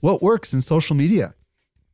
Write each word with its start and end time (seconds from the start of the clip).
what 0.00 0.22
works 0.22 0.52
in 0.52 0.60
social 0.60 0.96
media. 0.96 1.34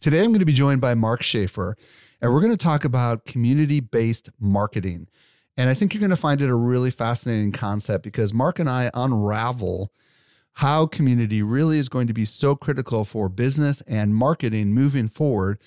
Today, 0.01 0.19
I'm 0.19 0.31
going 0.31 0.41
to 0.41 0.45
be 0.45 0.53
joined 0.53 0.81
by 0.81 0.95
Mark 0.95 1.23
Schaefer, 1.23 1.77
and 2.21 2.33
we're 2.33 2.41
going 2.41 2.53
to 2.53 2.57
talk 2.57 2.85
about 2.85 3.25
community 3.25 3.81
based 3.81 4.31
marketing. 4.41 5.09
And 5.57 5.69
I 5.69 5.75
think 5.75 5.93
you're 5.93 6.01
going 6.01 6.11
to 6.11 6.17
find 6.17 6.41
it 6.41 6.49
a 6.49 6.55
really 6.55 6.91
fascinating 6.91 7.53
concept 7.53 8.03
because 8.05 8.33
Mark 8.33 8.59
and 8.59 8.69
I 8.69 8.91
unravel 8.95 9.93
how 10.55 10.87
community 10.87 11.43
really 11.43 11.79
is 11.79 11.89
going 11.89 12.07
to 12.07 12.13
be 12.13 12.25
so 12.25 12.55
critical 12.55 13.05
for 13.05 13.29
business 13.29 13.81
and 13.83 14.15
marketing 14.15 14.73
moving 14.73 15.09
forward. 15.09 15.59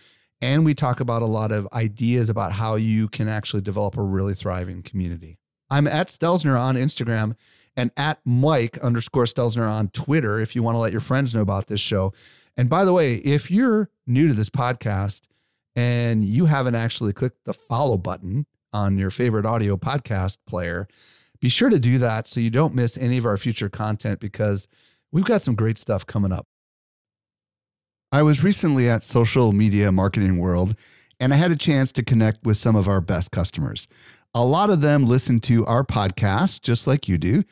And 0.42 0.66
we 0.66 0.74
talk 0.74 1.00
about 1.00 1.22
a 1.22 1.28
lot 1.28 1.52
of 1.52 1.68
ideas 1.74 2.30
about 2.30 2.52
how 2.52 2.76
you 2.76 3.08
can 3.08 3.28
actually 3.28 3.62
develop 3.62 3.98
a 3.98 4.04
really 4.04 4.36
thriving 4.36 4.84
community. 4.84 5.38
I'm 5.70 5.88
at 5.88 6.08
Stelzner 6.08 6.60
on 6.60 6.76
Instagram 6.76 7.36
and 7.76 7.92
at 7.98 8.20
Mike 8.26 8.78
underscore 8.80 9.26
Stelzner 9.26 9.70
on 9.70 9.90
Twitter 9.90 10.40
if 10.40 10.56
you 10.56 10.64
want 10.64 10.76
to 10.76 10.80
let 10.80 10.92
your 10.92 11.02
friends 11.02 11.36
know 11.36 11.42
about 11.42 11.68
this 11.68 11.82
show. 11.82 12.14
And 12.58 12.70
by 12.70 12.86
the 12.86 12.94
way, 12.94 13.16
if 13.16 13.52
you're 13.52 13.90
new 14.08 14.28
to 14.28 14.34
this 14.34 14.50
podcast 14.50 15.22
and 15.76 16.24
you 16.24 16.46
haven't 16.46 16.76
actually 16.76 17.14
clicked 17.14 17.46
the 17.46 17.54
follow 17.54 17.98
button 17.98 18.46
on 18.72 18.98
your 18.98 19.12
favorite 19.12 19.46
audio 19.46 19.76
podcast 19.76 20.38
player, 20.48 20.88
be 21.42 21.50
sure 21.50 21.70
to 21.70 21.80
do 21.80 21.98
that 21.98 22.28
so 22.28 22.40
you 22.40 22.50
don't 22.50 22.74
miss 22.74 22.98
any 22.98 23.18
of 23.18 23.26
our 23.26 23.38
future 23.38 23.70
content 23.70 24.20
because 24.20 24.68
we've 25.12 25.26
got 25.26 25.42
some 25.42 25.56
great 25.56 25.78
stuff 25.78 26.06
coming 26.06 26.32
up. 26.32 26.48
I 28.12 28.22
was 28.24 28.44
recently 28.44 28.88
at 28.88 29.04
Social 29.04 29.52
Media 29.52 29.92
Marketing 29.92 30.38
World 30.38 30.76
and 31.20 31.34
I 31.34 31.38
had 31.38 31.52
a 31.52 31.58
chance 31.58 31.92
to 31.94 32.04
connect 32.04 32.46
with 32.46 32.58
some 32.58 32.76
of 32.76 32.88
our 32.88 33.02
best 33.02 33.32
customers. 33.32 33.88
A 34.38 34.44
lot 34.44 34.70
of 34.70 34.82
them 34.82 35.06
listen 35.06 35.40
to 35.42 35.66
our 35.66 35.86
podcast 35.86 36.62
just 36.62 36.88
like 36.88 37.08
you 37.08 37.18
do. 37.18 37.44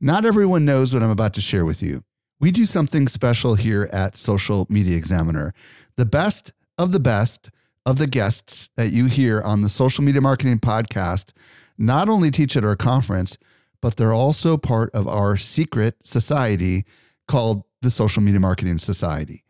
Not 0.00 0.24
everyone 0.24 0.64
knows 0.64 0.94
what 0.94 1.02
I'm 1.02 1.10
about 1.10 1.34
to 1.34 1.42
share 1.42 1.66
with 1.66 1.82
you. 1.82 2.02
We 2.40 2.50
do 2.50 2.64
something 2.64 3.08
special 3.08 3.56
here 3.56 3.90
at 3.92 4.16
Social 4.16 4.66
Media 4.70 4.96
Examiner. 4.96 5.52
The 5.96 6.06
best 6.06 6.54
of 6.78 6.92
the 6.92 6.98
best 6.98 7.50
of 7.84 7.98
the 7.98 8.06
guests 8.06 8.70
that 8.76 8.90
you 8.90 9.04
hear 9.04 9.42
on 9.42 9.60
the 9.60 9.68
Social 9.68 10.02
Media 10.02 10.22
Marketing 10.22 10.58
Podcast 10.58 11.34
not 11.76 12.08
only 12.08 12.30
teach 12.30 12.56
at 12.56 12.64
our 12.64 12.74
conference, 12.74 13.36
but 13.82 13.96
they're 13.96 14.14
also 14.14 14.56
part 14.56 14.88
of 14.94 15.06
our 15.06 15.36
secret 15.36 15.96
society 16.06 16.86
called 17.28 17.64
the 17.82 17.90
Social 17.90 18.22
Media 18.22 18.40
Marketing 18.40 18.78
Society. 18.78 19.44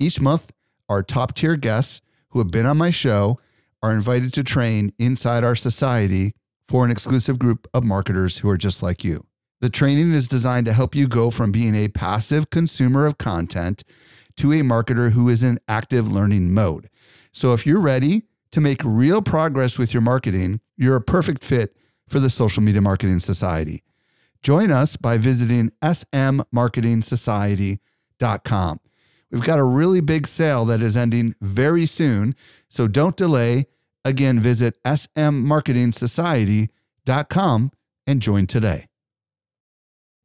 Each 0.00 0.20
month, 0.20 0.50
our 0.88 1.04
top 1.04 1.36
tier 1.36 1.54
guests 1.54 2.00
who 2.30 2.40
have 2.40 2.50
been 2.50 2.66
on 2.66 2.78
my 2.78 2.90
show 2.90 3.38
are 3.82 3.92
invited 3.92 4.32
to 4.34 4.44
train 4.44 4.92
inside 4.98 5.44
our 5.44 5.56
society 5.56 6.32
for 6.68 6.84
an 6.84 6.90
exclusive 6.90 7.38
group 7.38 7.68
of 7.74 7.84
marketers 7.84 8.38
who 8.38 8.48
are 8.48 8.56
just 8.56 8.82
like 8.82 9.04
you. 9.04 9.26
The 9.60 9.70
training 9.70 10.12
is 10.12 10.26
designed 10.26 10.66
to 10.66 10.72
help 10.72 10.94
you 10.94 11.06
go 11.06 11.30
from 11.30 11.52
being 11.52 11.74
a 11.74 11.88
passive 11.88 12.50
consumer 12.50 13.06
of 13.06 13.18
content 13.18 13.84
to 14.36 14.52
a 14.52 14.60
marketer 14.60 15.12
who 15.12 15.28
is 15.28 15.42
in 15.42 15.58
active 15.68 16.10
learning 16.10 16.52
mode. 16.52 16.88
So 17.32 17.52
if 17.52 17.66
you're 17.66 17.80
ready 17.80 18.22
to 18.50 18.60
make 18.60 18.82
real 18.84 19.22
progress 19.22 19.78
with 19.78 19.94
your 19.94 20.00
marketing, 20.00 20.60
you're 20.76 20.96
a 20.96 21.00
perfect 21.00 21.44
fit 21.44 21.76
for 22.08 22.20
the 22.20 22.30
Social 22.30 22.62
Media 22.62 22.80
Marketing 22.80 23.18
Society. 23.18 23.82
Join 24.42 24.70
us 24.70 24.96
by 24.96 25.16
visiting 25.16 25.70
smmarketingsociety.com. 25.82 28.80
We've 29.32 29.42
got 29.42 29.58
a 29.58 29.64
really 29.64 30.00
big 30.02 30.28
sale 30.28 30.66
that 30.66 30.82
is 30.82 30.94
ending 30.94 31.34
very 31.40 31.86
soon, 31.86 32.36
so 32.68 32.86
don't 32.86 33.16
delay. 33.16 33.66
Again, 34.04 34.38
visit 34.38 34.76
smmarketingsociety.com 34.84 37.72
and 38.06 38.20
join 38.20 38.46
today. 38.46 38.88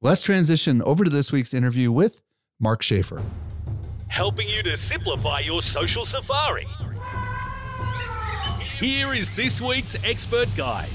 Let's 0.01 0.22
transition 0.22 0.81
over 0.81 1.06
to 1.06 1.09
this 1.09 1.31
week's 1.31 1.53
interview 1.53 1.90
with 1.90 2.19
Mark 2.59 2.81
Schaefer. 2.81 3.23
Helping 4.09 4.50
you 4.50 4.62
to 4.63 4.75
simplify 4.75 5.39
your 5.39 5.62
social 5.62 6.03
safari. 6.03 6.68
Here 8.59 9.13
is 9.13 9.31
this 9.31 9.62
week's 9.62 9.95
expert 10.03 10.50
guide. 10.57 10.89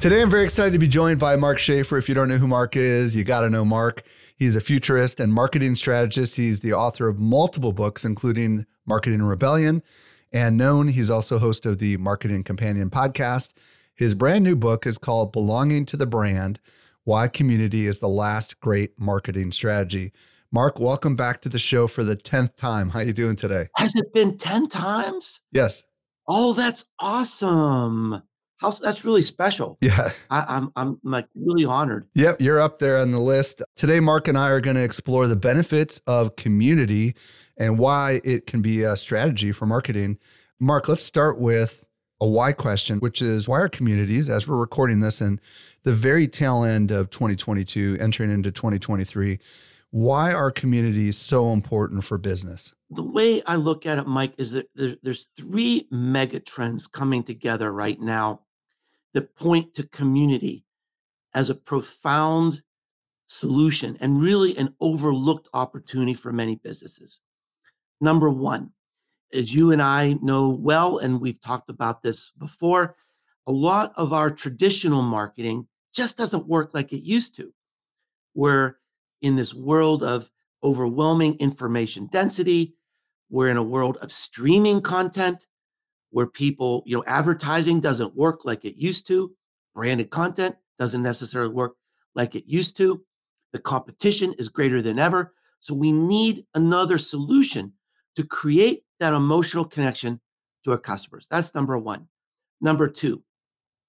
Today, 0.00 0.20
I'm 0.20 0.30
very 0.30 0.44
excited 0.44 0.72
to 0.72 0.78
be 0.78 0.88
joined 0.88 1.18
by 1.18 1.36
Mark 1.36 1.58
Schaefer. 1.58 1.96
If 1.96 2.08
you 2.08 2.14
don't 2.14 2.28
know 2.28 2.38
who 2.38 2.46
Mark 2.46 2.76
is, 2.76 3.16
you 3.16 3.24
got 3.24 3.40
to 3.40 3.50
know 3.50 3.64
Mark. 3.64 4.02
He's 4.36 4.54
a 4.54 4.60
futurist 4.60 5.18
and 5.18 5.32
marketing 5.32 5.76
strategist. 5.76 6.36
He's 6.36 6.60
the 6.60 6.74
author 6.74 7.08
of 7.08 7.18
multiple 7.18 7.72
books, 7.72 8.04
including 8.04 8.66
Marketing 8.84 9.22
Rebellion 9.22 9.82
and 10.30 10.58
Known. 10.58 10.88
He's 10.88 11.10
also 11.10 11.38
host 11.38 11.64
of 11.64 11.78
the 11.78 11.96
Marketing 11.96 12.44
Companion 12.44 12.90
podcast. 12.90 13.54
His 13.94 14.14
brand 14.14 14.44
new 14.44 14.54
book 14.54 14.86
is 14.86 14.98
called 14.98 15.32
Belonging 15.32 15.86
to 15.86 15.96
the 15.96 16.04
Brand 16.04 16.60
Why 17.04 17.28
Community 17.28 17.86
is 17.86 18.00
the 18.00 18.08
Last 18.08 18.60
Great 18.60 19.00
Marketing 19.00 19.52
Strategy. 19.52 20.12
Mark, 20.52 20.78
welcome 20.78 21.16
back 21.16 21.40
to 21.40 21.48
the 21.48 21.58
show 21.58 21.86
for 21.86 22.04
the 22.04 22.16
10th 22.16 22.56
time. 22.56 22.90
How 22.90 22.98
are 22.98 23.04
you 23.04 23.14
doing 23.14 23.36
today? 23.36 23.68
Has 23.76 23.94
it 23.96 24.12
been 24.12 24.36
10 24.36 24.68
times? 24.68 25.40
Yes. 25.50 25.82
Oh, 26.28 26.52
that's 26.52 26.84
awesome. 27.00 28.22
How, 28.66 28.72
that's 28.72 29.04
really 29.04 29.22
special. 29.22 29.78
Yeah. 29.86 30.10
I, 30.30 30.44
I'm, 30.48 30.72
I'm 30.74 30.98
like 31.04 31.28
really 31.36 31.64
honored. 31.64 32.08
Yep, 32.14 32.40
you're 32.40 32.60
up 32.60 32.80
there 32.80 32.98
on 32.98 33.12
the 33.12 33.20
list. 33.20 33.62
Today, 33.76 34.00
Mark 34.00 34.26
and 34.26 34.36
I 34.36 34.48
are 34.48 34.60
going 34.60 34.74
to 34.74 34.82
explore 34.82 35.28
the 35.28 35.36
benefits 35.36 36.00
of 36.08 36.34
community 36.34 37.14
and 37.56 37.78
why 37.78 38.20
it 38.24 38.48
can 38.48 38.62
be 38.62 38.82
a 38.82 38.96
strategy 38.96 39.52
for 39.52 39.64
marketing. 39.64 40.18
Mark, 40.58 40.88
let's 40.88 41.04
start 41.04 41.38
with 41.38 41.84
a 42.20 42.26
why 42.26 42.52
question, 42.52 42.98
which 42.98 43.22
is 43.22 43.46
why 43.46 43.60
are 43.60 43.68
communities, 43.68 44.28
as 44.28 44.48
we're 44.48 44.56
recording 44.56 44.98
this 44.98 45.20
in 45.20 45.40
the 45.84 45.92
very 45.92 46.26
tail 46.26 46.64
end 46.64 46.90
of 46.90 47.10
2022, 47.10 47.98
entering 48.00 48.32
into 48.32 48.50
2023, 48.50 49.38
why 49.90 50.32
are 50.32 50.50
communities 50.50 51.16
so 51.16 51.52
important 51.52 52.02
for 52.02 52.18
business? 52.18 52.74
The 52.90 53.04
way 53.04 53.40
I 53.44 53.54
look 53.54 53.86
at 53.86 53.98
it, 53.98 54.06
Mike, 54.08 54.34
is 54.36 54.50
that 54.52 54.66
there's 54.74 55.28
three 55.36 55.86
mega 55.92 56.40
trends 56.40 56.88
coming 56.88 57.22
together 57.22 57.72
right 57.72 58.00
now 58.00 58.40
that 59.16 59.34
point 59.34 59.72
to 59.72 59.82
community 59.82 60.62
as 61.34 61.48
a 61.48 61.54
profound 61.54 62.62
solution 63.24 63.96
and 63.98 64.20
really 64.20 64.54
an 64.58 64.74
overlooked 64.78 65.48
opportunity 65.54 66.12
for 66.12 66.34
many 66.34 66.56
businesses. 66.56 67.22
Number 67.98 68.28
one, 68.28 68.72
as 69.32 69.54
you 69.54 69.72
and 69.72 69.80
I 69.80 70.18
know 70.20 70.50
well, 70.50 70.98
and 70.98 71.18
we've 71.18 71.40
talked 71.40 71.70
about 71.70 72.02
this 72.02 72.30
before, 72.38 72.94
a 73.46 73.52
lot 73.52 73.94
of 73.96 74.12
our 74.12 74.30
traditional 74.30 75.00
marketing 75.00 75.66
just 75.94 76.18
doesn't 76.18 76.46
work 76.46 76.72
like 76.74 76.92
it 76.92 77.00
used 77.00 77.34
to. 77.36 77.54
We're 78.34 78.76
in 79.22 79.36
this 79.36 79.54
world 79.54 80.02
of 80.02 80.30
overwhelming 80.62 81.36
information 81.38 82.10
density. 82.12 82.74
We're 83.30 83.48
in 83.48 83.56
a 83.56 83.62
world 83.62 83.96
of 84.02 84.12
streaming 84.12 84.82
content 84.82 85.46
where 86.16 86.26
people, 86.26 86.82
you 86.86 86.96
know, 86.96 87.04
advertising 87.06 87.78
doesn't 87.78 88.16
work 88.16 88.46
like 88.46 88.64
it 88.64 88.74
used 88.78 89.06
to. 89.06 89.36
Branded 89.74 90.08
content 90.08 90.56
doesn't 90.78 91.02
necessarily 91.02 91.52
work 91.52 91.74
like 92.14 92.34
it 92.34 92.44
used 92.46 92.74
to. 92.78 93.04
The 93.52 93.58
competition 93.58 94.32
is 94.38 94.48
greater 94.48 94.80
than 94.80 94.98
ever. 94.98 95.34
So 95.60 95.74
we 95.74 95.92
need 95.92 96.46
another 96.54 96.96
solution 96.96 97.74
to 98.14 98.24
create 98.24 98.84
that 98.98 99.12
emotional 99.12 99.66
connection 99.66 100.18
to 100.64 100.70
our 100.70 100.78
customers. 100.78 101.26
That's 101.30 101.54
number 101.54 101.78
one. 101.78 102.08
Number 102.62 102.88
two, 102.88 103.22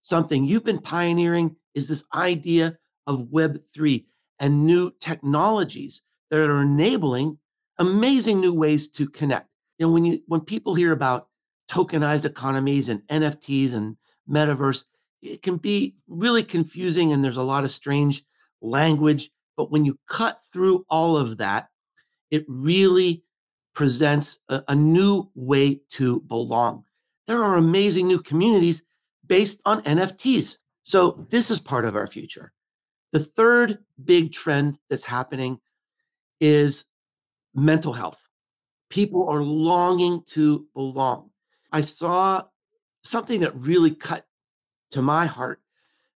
something 0.01 0.44
you've 0.44 0.65
been 0.65 0.80
pioneering 0.80 1.56
is 1.75 1.88
this 1.88 2.03
idea 2.13 2.77
of 3.07 3.30
Web3 3.30 4.03
and 4.41 4.65
new 4.65 4.91
technologies 5.00 6.01
that 6.30 6.50
are 6.50 6.62
enabling 6.62 7.38
amazing 7.80 8.41
new 8.41 8.53
ways 8.53 8.89
to 8.89 9.07
connect. 9.07 9.47
You 9.80 9.88
know, 9.88 9.94
when 9.94 10.03
you 10.03 10.19
when 10.27 10.41
people 10.41 10.75
hear 10.75 10.91
about 10.91 11.30
tokenized 11.69 12.25
economies 12.25 12.90
and 12.90 13.02
NFTs 13.08 13.74
and 13.74 13.98
metaverse, 14.30 14.86
it 15.22 15.42
can 15.42 15.58
be 15.58 15.96
really 16.08 16.44
confusing 16.44 17.12
and 17.12 17.24
there's 17.24 17.38
a 17.38 17.44
lot 17.44 17.64
of 17.64 17.72
strange 17.72 18.24
language. 18.62 19.30
But 19.56 19.72
when 19.72 19.86
you 19.86 19.98
cut 20.08 20.40
through 20.52 20.86
all 20.90 21.18
of 21.18 21.38
that, 21.38 21.69
it 22.31 22.46
really 22.48 23.24
presents 23.74 24.40
a, 24.50 24.64
a 24.68 24.75
new 24.75 25.30
way 25.36 25.81
to 25.92 26.22
belong. 26.22 26.84
There 27.28 27.44
are 27.44 27.58
amazing 27.58 28.08
new 28.08 28.19
communities 28.19 28.84
based 29.25 29.62
on 29.66 29.84
NFTs. 29.84 30.58
So, 30.84 31.28
this 31.30 31.52
is 31.52 31.60
part 31.60 31.84
of 31.84 31.96
our 31.96 32.08
future. 32.08 32.54
The 33.12 33.19
third 33.19 33.80
big 34.04 34.31
trend 34.31 34.78
that's 34.90 35.04
happening 35.04 35.60
is 36.40 36.86
mental 37.54 37.94
health. 37.94 38.24
People 38.90 39.28
are 39.28 39.44
longing 39.44 40.24
to 40.28 40.66
belong. 40.74 41.30
I 41.72 41.81
saw 41.81 42.44
something 43.04 43.42
that 43.42 43.56
really 43.56 43.92
cut 43.92 44.25
to 44.92 45.02
my 45.02 45.25
heart. 45.25 45.62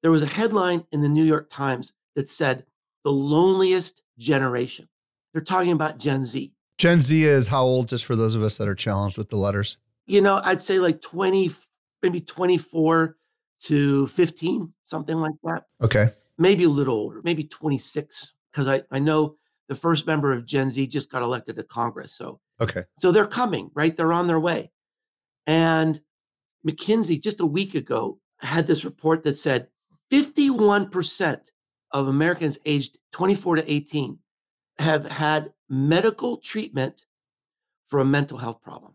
There 0.02 0.12
was 0.12 0.24
a 0.24 0.28
headline 0.28 0.86
in 0.92 1.02
the 1.02 1.10
New 1.10 1.24
York 1.24 1.50
Times 1.50 1.94
that 2.16 2.28
said, 2.28 2.66
the 3.04 3.12
loneliest 3.12 4.02
generation. 4.18 4.90
They're 5.32 5.42
talking 5.42 5.72
about 5.72 5.98
Gen 5.98 6.24
Z. 6.24 6.54
Gen 6.78 7.02
Z 7.02 7.24
is 7.24 7.48
how 7.48 7.64
old, 7.64 7.88
just 7.88 8.06
for 8.06 8.16
those 8.16 8.36
of 8.36 8.44
us 8.44 8.58
that 8.58 8.68
are 8.68 8.76
challenged 8.76 9.18
with 9.18 9.30
the 9.30 9.38
letters? 9.38 9.78
You 10.06 10.22
know, 10.22 10.42
I'd 10.44 10.62
say 10.62 10.80
like 10.80 11.02
20, 11.02 11.52
maybe 12.02 12.22
24 12.22 13.18
to 13.62 14.08
15, 14.08 14.74
something 14.86 15.18
like 15.18 15.34
that. 15.44 15.64
Okay. 15.82 16.12
Maybe 16.38 16.66
a 16.66 16.70
little 16.70 16.96
older, 16.96 17.22
maybe 17.24 17.44
26, 17.44 18.34
because 18.52 18.68
I, 18.68 18.84
I 18.92 19.00
know 19.00 19.36
the 19.70 19.76
first 19.76 20.06
member 20.06 20.34
of 20.34 20.46
Gen 20.46 20.70
Z 20.70 20.86
just 20.88 21.12
got 21.12 21.24
elected 21.24 21.56
to 21.56 21.64
Congress. 21.64 22.14
So, 22.14 22.40
okay. 22.62 22.84
So 22.98 23.12
they're 23.12 23.26
coming, 23.26 23.72
right? 23.74 23.96
They're 23.96 24.14
on 24.14 24.28
their 24.28 24.40
way. 24.40 24.72
And 25.48 26.02
McKinsey 26.68 27.22
just 27.22 27.40
a 27.40 27.46
week 27.46 27.74
ago 27.74 28.20
had 28.40 28.68
this 28.68 28.86
report 28.86 29.24
that 29.24 29.34
said 29.34 29.70
51% 30.12 31.40
of 31.92 32.08
Americans 32.08 32.60
aged 32.66 32.98
24 33.14 33.58
to 33.58 33.72
18 33.72 34.20
have 34.80 35.06
had 35.06 35.54
medical 35.70 36.38
treatment 36.38 37.06
for 37.88 38.00
a 38.00 38.06
mental 38.06 38.38
health 38.38 38.62
problem. 38.62 38.94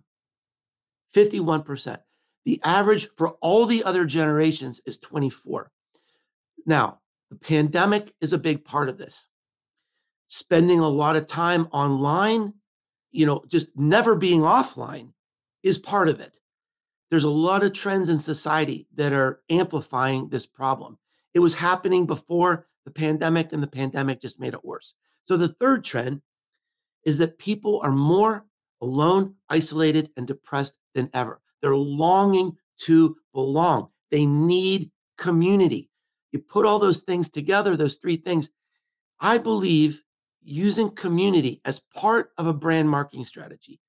51%. 1.15 1.99
The 2.45 2.61
average 2.65 3.09
for 3.17 3.31
all 3.41 3.67
the 3.67 3.85
other 3.85 4.05
generations 4.05 4.81
is 4.87 4.99
24. 4.99 5.71
Now, 6.67 7.01
the 7.31 7.37
pandemic 7.37 8.13
is 8.21 8.33
a 8.33 8.39
big 8.39 8.65
part 8.65 8.89
of 8.89 8.99
this. 8.99 9.29
Spending 10.29 10.81
a 10.81 10.89
lot 10.89 11.17
of 11.17 11.27
time 11.27 11.69
online, 11.73 12.55
you 13.11 13.27
know, 13.27 13.43
just 13.49 13.69
never 13.77 14.15
being 14.15 14.41
offline 14.41 15.13
is 15.63 15.79
part 15.79 16.09
of 16.09 16.21
it. 16.21 16.39
There's 17.13 17.25
a 17.25 17.29
lot 17.29 17.63
of 17.63 17.75
trends 17.75 18.09
in 18.09 18.19
society 18.19 18.87
that 18.95 19.13
are 19.13 19.43
amplifying 19.51 20.31
this 20.31 20.47
problem. 20.47 20.97
It 21.35 21.41
was 21.41 21.53
happening 21.53 22.07
before 22.07 22.69
the 22.87 22.91
pandemic, 22.91 23.53
and 23.53 23.63
the 23.63 23.67
pandemic 23.67 24.19
just 24.19 24.41
made 24.41 24.55
it 24.55 24.65
worse. 24.65 24.95
So, 25.27 25.37
the 25.37 25.49
third 25.49 25.85
trend 25.85 26.23
is 27.05 27.19
that 27.19 27.37
people 27.37 27.83
are 27.83 27.93
more 27.93 28.47
alone, 28.81 29.35
isolated, 29.51 30.09
and 30.17 30.27
depressed 30.27 30.73
than 30.95 31.11
ever. 31.13 31.43
They're 31.61 31.77
longing 31.77 32.57
to 32.87 33.19
belong. 33.35 33.89
They 34.11 34.25
need 34.25 34.91
community. 35.19 35.91
You 36.33 36.39
put 36.39 36.65
all 36.65 36.79
those 36.79 37.03
things 37.03 37.29
together, 37.29 37.77
those 37.77 37.97
three 37.97 38.17
things. 38.17 38.49
I 39.21 39.37
believe 39.37 40.01
using 40.41 40.89
community 40.89 41.61
as 41.67 41.79
part 41.95 42.31
of 42.39 42.47
a 42.47 42.55
brand 42.55 42.89
marketing 42.89 43.27
strategy 43.27 43.82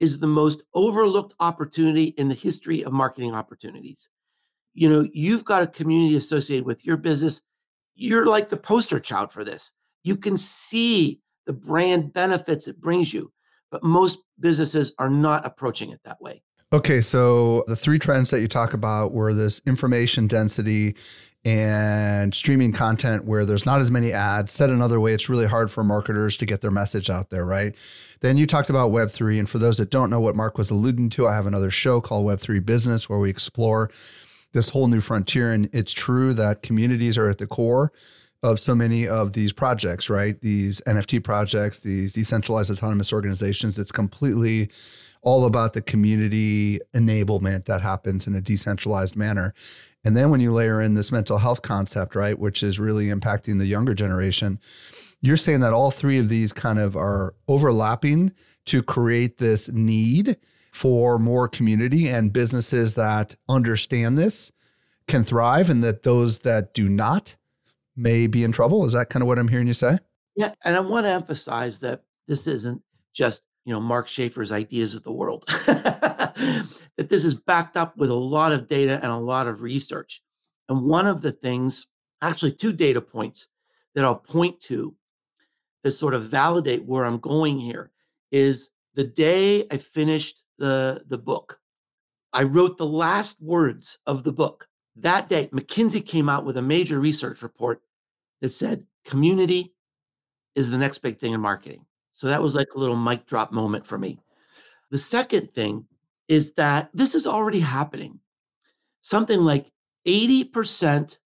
is 0.00 0.18
the 0.18 0.26
most 0.26 0.62
overlooked 0.74 1.34
opportunity 1.40 2.04
in 2.16 2.28
the 2.28 2.34
history 2.34 2.84
of 2.84 2.92
marketing 2.92 3.34
opportunities. 3.34 4.08
You 4.74 4.88
know, 4.88 5.08
you've 5.12 5.44
got 5.44 5.62
a 5.62 5.66
community 5.66 6.16
associated 6.16 6.64
with 6.64 6.84
your 6.84 6.96
business. 6.96 7.42
You're 7.94 8.26
like 8.26 8.48
the 8.48 8.56
poster 8.56 8.98
child 8.98 9.32
for 9.32 9.44
this. 9.44 9.72
You 10.02 10.16
can 10.16 10.36
see 10.36 11.20
the 11.46 11.52
brand 11.52 12.12
benefits 12.12 12.68
it 12.68 12.80
brings 12.80 13.12
you, 13.12 13.32
but 13.70 13.84
most 13.84 14.18
businesses 14.40 14.92
are 14.98 15.10
not 15.10 15.46
approaching 15.46 15.90
it 15.90 16.00
that 16.04 16.20
way. 16.20 16.42
Okay, 16.72 17.02
so 17.02 17.64
the 17.66 17.76
three 17.76 17.98
trends 17.98 18.30
that 18.30 18.40
you 18.40 18.48
talk 18.48 18.72
about 18.72 19.12
were 19.12 19.34
this 19.34 19.60
information 19.66 20.26
density 20.26 20.96
and 21.44 22.34
streaming 22.34 22.72
content 22.72 23.24
where 23.24 23.44
there's 23.44 23.66
not 23.66 23.80
as 23.80 23.90
many 23.90 24.12
ads. 24.12 24.52
Said 24.52 24.70
another 24.70 25.00
way, 25.00 25.12
it's 25.12 25.28
really 25.28 25.46
hard 25.46 25.70
for 25.70 25.82
marketers 25.82 26.36
to 26.36 26.46
get 26.46 26.60
their 26.60 26.70
message 26.70 27.10
out 27.10 27.30
there, 27.30 27.44
right? 27.44 27.74
Then 28.20 28.36
you 28.36 28.46
talked 28.46 28.70
about 28.70 28.92
Web3. 28.92 29.40
And 29.40 29.50
for 29.50 29.58
those 29.58 29.78
that 29.78 29.90
don't 29.90 30.10
know 30.10 30.20
what 30.20 30.36
Mark 30.36 30.56
was 30.56 30.70
alluding 30.70 31.10
to, 31.10 31.26
I 31.26 31.34
have 31.34 31.46
another 31.46 31.70
show 31.70 32.00
called 32.00 32.26
Web3 32.26 32.64
Business 32.64 33.08
where 33.08 33.18
we 33.18 33.28
explore 33.28 33.90
this 34.52 34.70
whole 34.70 34.86
new 34.86 35.00
frontier. 35.00 35.52
And 35.52 35.68
it's 35.72 35.92
true 35.92 36.32
that 36.34 36.62
communities 36.62 37.18
are 37.18 37.28
at 37.28 37.38
the 37.38 37.48
core 37.48 37.92
of 38.44 38.60
so 38.60 38.74
many 38.74 39.06
of 39.06 39.32
these 39.32 39.52
projects, 39.52 40.08
right? 40.08 40.40
These 40.40 40.80
NFT 40.82 41.24
projects, 41.24 41.80
these 41.80 42.12
decentralized 42.12 42.70
autonomous 42.70 43.12
organizations. 43.12 43.78
It's 43.78 43.92
completely 43.92 44.70
all 45.22 45.44
about 45.44 45.72
the 45.72 45.82
community 45.82 46.80
enablement 46.94 47.64
that 47.66 47.80
happens 47.80 48.26
in 48.26 48.34
a 48.34 48.40
decentralized 48.40 49.16
manner. 49.16 49.54
And 50.04 50.16
then 50.16 50.30
when 50.30 50.40
you 50.40 50.52
layer 50.52 50.80
in 50.80 50.94
this 50.94 51.12
mental 51.12 51.38
health 51.38 51.62
concept, 51.62 52.14
right, 52.14 52.38
which 52.38 52.62
is 52.62 52.78
really 52.78 53.06
impacting 53.06 53.58
the 53.58 53.66
younger 53.66 53.94
generation, 53.94 54.58
you're 55.20 55.36
saying 55.36 55.60
that 55.60 55.72
all 55.72 55.90
three 55.90 56.18
of 56.18 56.28
these 56.28 56.52
kind 56.52 56.78
of 56.78 56.96
are 56.96 57.34
overlapping 57.46 58.32
to 58.66 58.82
create 58.82 59.38
this 59.38 59.68
need 59.68 60.36
for 60.72 61.18
more 61.18 61.48
community 61.48 62.08
and 62.08 62.32
businesses 62.32 62.94
that 62.94 63.36
understand 63.48 64.18
this 64.18 64.50
can 65.06 65.22
thrive 65.22 65.70
and 65.70 65.84
that 65.84 66.02
those 66.02 66.40
that 66.40 66.74
do 66.74 66.88
not 66.88 67.36
may 67.94 68.26
be 68.26 68.42
in 68.42 68.52
trouble. 68.52 68.84
Is 68.84 68.92
that 68.92 69.10
kind 69.10 69.22
of 69.22 69.26
what 69.26 69.38
I'm 69.38 69.48
hearing 69.48 69.66
you 69.66 69.74
say? 69.74 69.98
Yeah. 70.36 70.54
And 70.64 70.74
I 70.74 70.80
want 70.80 71.04
to 71.04 71.10
emphasize 71.10 71.80
that 71.80 72.02
this 72.26 72.46
isn't 72.46 72.82
just 73.12 73.42
you 73.64 73.72
know 73.72 73.80
Mark 73.80 74.08
Schaefer's 74.08 74.50
ideas 74.50 74.94
of 74.94 75.02
the 75.02 75.12
world. 75.12 75.44
that 76.96 77.08
this 77.08 77.24
is 77.24 77.34
backed 77.34 77.76
up 77.76 77.96
with 77.96 78.10
a 78.10 78.14
lot 78.14 78.52
of 78.52 78.68
data 78.68 78.98
and 79.02 79.12
a 79.12 79.16
lot 79.16 79.46
of 79.46 79.62
research. 79.62 80.22
And 80.68 80.84
one 80.84 81.06
of 81.06 81.22
the 81.22 81.32
things, 81.32 81.86
actually 82.20 82.52
two 82.52 82.72
data 82.72 83.00
points 83.00 83.48
that 83.94 84.04
I'll 84.04 84.16
point 84.16 84.60
to 84.60 84.94
that 85.82 85.92
sort 85.92 86.14
of 86.14 86.22
validate 86.24 86.84
where 86.84 87.04
I'm 87.04 87.18
going 87.18 87.58
here 87.58 87.90
is 88.30 88.70
the 88.94 89.04
day 89.04 89.66
I 89.70 89.76
finished 89.78 90.42
the 90.58 91.04
the 91.06 91.18
book. 91.18 91.58
I 92.32 92.44
wrote 92.44 92.78
the 92.78 92.86
last 92.86 93.36
words 93.40 93.98
of 94.06 94.24
the 94.24 94.32
book. 94.32 94.68
That 94.96 95.28
day, 95.28 95.48
McKinsey 95.48 96.04
came 96.04 96.28
out 96.28 96.44
with 96.44 96.56
a 96.56 96.62
major 96.62 97.00
research 97.00 97.42
report 97.42 97.82
that 98.40 98.50
said 98.50 98.84
community 99.04 99.74
is 100.54 100.70
the 100.70 100.78
next 100.78 100.98
big 100.98 101.18
thing 101.18 101.32
in 101.32 101.40
marketing. 101.40 101.84
So 102.12 102.26
that 102.28 102.42
was 102.42 102.54
like 102.54 102.68
a 102.74 102.78
little 102.78 102.96
mic 102.96 103.26
drop 103.26 103.52
moment 103.52 103.86
for 103.86 103.98
me. 103.98 104.18
The 104.90 104.98
second 104.98 105.54
thing 105.54 105.86
is 106.32 106.52
that 106.54 106.88
this 106.94 107.14
is 107.14 107.26
already 107.26 107.60
happening. 107.60 108.18
Something 109.02 109.40
like 109.40 109.66
80% 110.06 111.18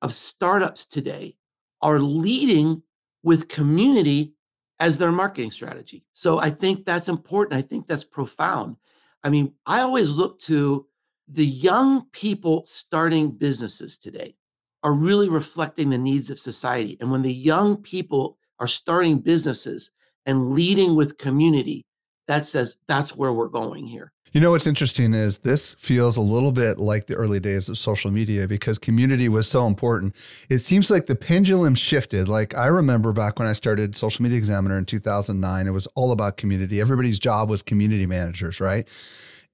of 0.00 0.12
startups 0.12 0.86
today 0.86 1.36
are 1.82 1.98
leading 1.98 2.84
with 3.24 3.48
community 3.48 4.34
as 4.78 4.96
their 4.96 5.10
marketing 5.10 5.50
strategy. 5.50 6.04
So 6.12 6.38
I 6.38 6.50
think 6.50 6.86
that's 6.86 7.08
important. 7.08 7.58
I 7.58 7.62
think 7.62 7.88
that's 7.88 8.04
profound. 8.04 8.76
I 9.24 9.28
mean, 9.28 9.54
I 9.66 9.80
always 9.80 10.10
look 10.10 10.38
to 10.42 10.86
the 11.26 11.44
young 11.44 12.04
people 12.12 12.64
starting 12.64 13.32
businesses 13.32 13.98
today 13.98 14.36
are 14.84 14.92
really 14.92 15.28
reflecting 15.28 15.90
the 15.90 15.98
needs 15.98 16.30
of 16.30 16.38
society. 16.38 16.96
And 17.00 17.10
when 17.10 17.22
the 17.22 17.34
young 17.34 17.78
people 17.78 18.38
are 18.60 18.68
starting 18.68 19.18
businesses 19.18 19.90
and 20.26 20.50
leading 20.50 20.94
with 20.94 21.18
community, 21.18 21.86
that 22.26 22.44
says 22.44 22.76
that's 22.86 23.14
where 23.14 23.32
we're 23.32 23.48
going 23.48 23.86
here. 23.86 24.12
You 24.34 24.40
know 24.40 24.50
what's 24.50 24.66
interesting 24.66 25.14
is 25.14 25.38
this 25.38 25.74
feels 25.74 26.16
a 26.16 26.20
little 26.20 26.50
bit 26.50 26.76
like 26.76 27.06
the 27.06 27.14
early 27.14 27.38
days 27.38 27.68
of 27.68 27.78
social 27.78 28.10
media 28.10 28.48
because 28.48 28.80
community 28.80 29.28
was 29.28 29.46
so 29.46 29.68
important. 29.68 30.16
It 30.50 30.58
seems 30.58 30.90
like 30.90 31.06
the 31.06 31.14
pendulum 31.14 31.76
shifted. 31.76 32.28
Like 32.28 32.52
I 32.52 32.66
remember 32.66 33.12
back 33.12 33.38
when 33.38 33.46
I 33.46 33.52
started 33.52 33.96
Social 33.96 34.24
Media 34.24 34.36
Examiner 34.36 34.76
in 34.76 34.86
2009, 34.86 35.68
it 35.68 35.70
was 35.70 35.86
all 35.94 36.10
about 36.10 36.36
community. 36.36 36.80
Everybody's 36.80 37.20
job 37.20 37.48
was 37.48 37.62
community 37.62 38.06
managers, 38.06 38.60
right? 38.60 38.88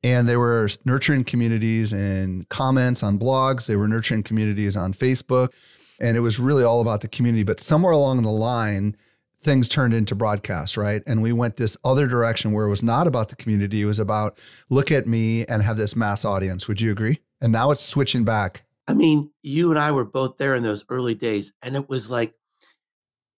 And 0.03 0.27
they 0.27 0.39
were 0.39 0.71
nurturing 0.87 1.25
communities 1.25 1.93
and 1.93 2.49
comments 2.49 3.03
on 3.03 3.19
blogs, 3.19 3.67
they 3.67 3.77
were 3.77 3.87
nurturing 3.87 4.23
communities 4.23 4.79
on 4.79 4.95
Facebook, 4.95 5.53
and 6.01 6.17
it 6.17 6.21
was 6.21 6.39
really 6.41 6.65
all 6.65 6.81
about 6.81 7.03
the 7.03 7.09
community. 7.09 7.43
But 7.43 7.61
somewhere 7.61 7.93
along 7.93 8.23
the 8.23 8.31
line, 8.31 8.97
things 9.43 9.69
turned 9.69 9.95
into 9.95 10.15
broadcast, 10.15 10.77
right? 10.77 11.03
And 11.07 11.23
we 11.23 11.33
went 11.33 11.57
this 11.57 11.77
other 11.85 12.07
direction 12.07 12.53
where 12.53 12.67
it 12.67 12.71
was 12.71 12.83
not 12.83 13.07
about 13.07 13.29
the 13.29 13.37
community. 13.37 13.83
It 13.83 13.87
was 13.87 13.99
about 13.99 14.39
look 14.69 14.91
at 14.91 15.07
me 15.07 15.47
and 15.47 15.63
have 15.63 15.77
this 15.77 15.97
mass 15.97 16.25
audience. 16.25 16.69
Would 16.69 16.81
you 16.81 16.91
agree? 16.91 17.21
And 17.41 17.53
now 17.53 17.71
it's 17.71 17.83
switching 17.83 18.25
back. 18.25 18.65
I 18.87 18.95
mean, 18.95 19.31
you 19.43 19.71
and 19.71 19.79
I 19.79 19.93
were 19.93 20.05
both 20.05 20.37
there 20.37 20.55
in 20.55 20.63
those 20.63 20.85
early 20.89 21.15
days, 21.15 21.53
and 21.63 21.77
it 21.77 21.89
was 21.89 22.11
like, 22.11 22.35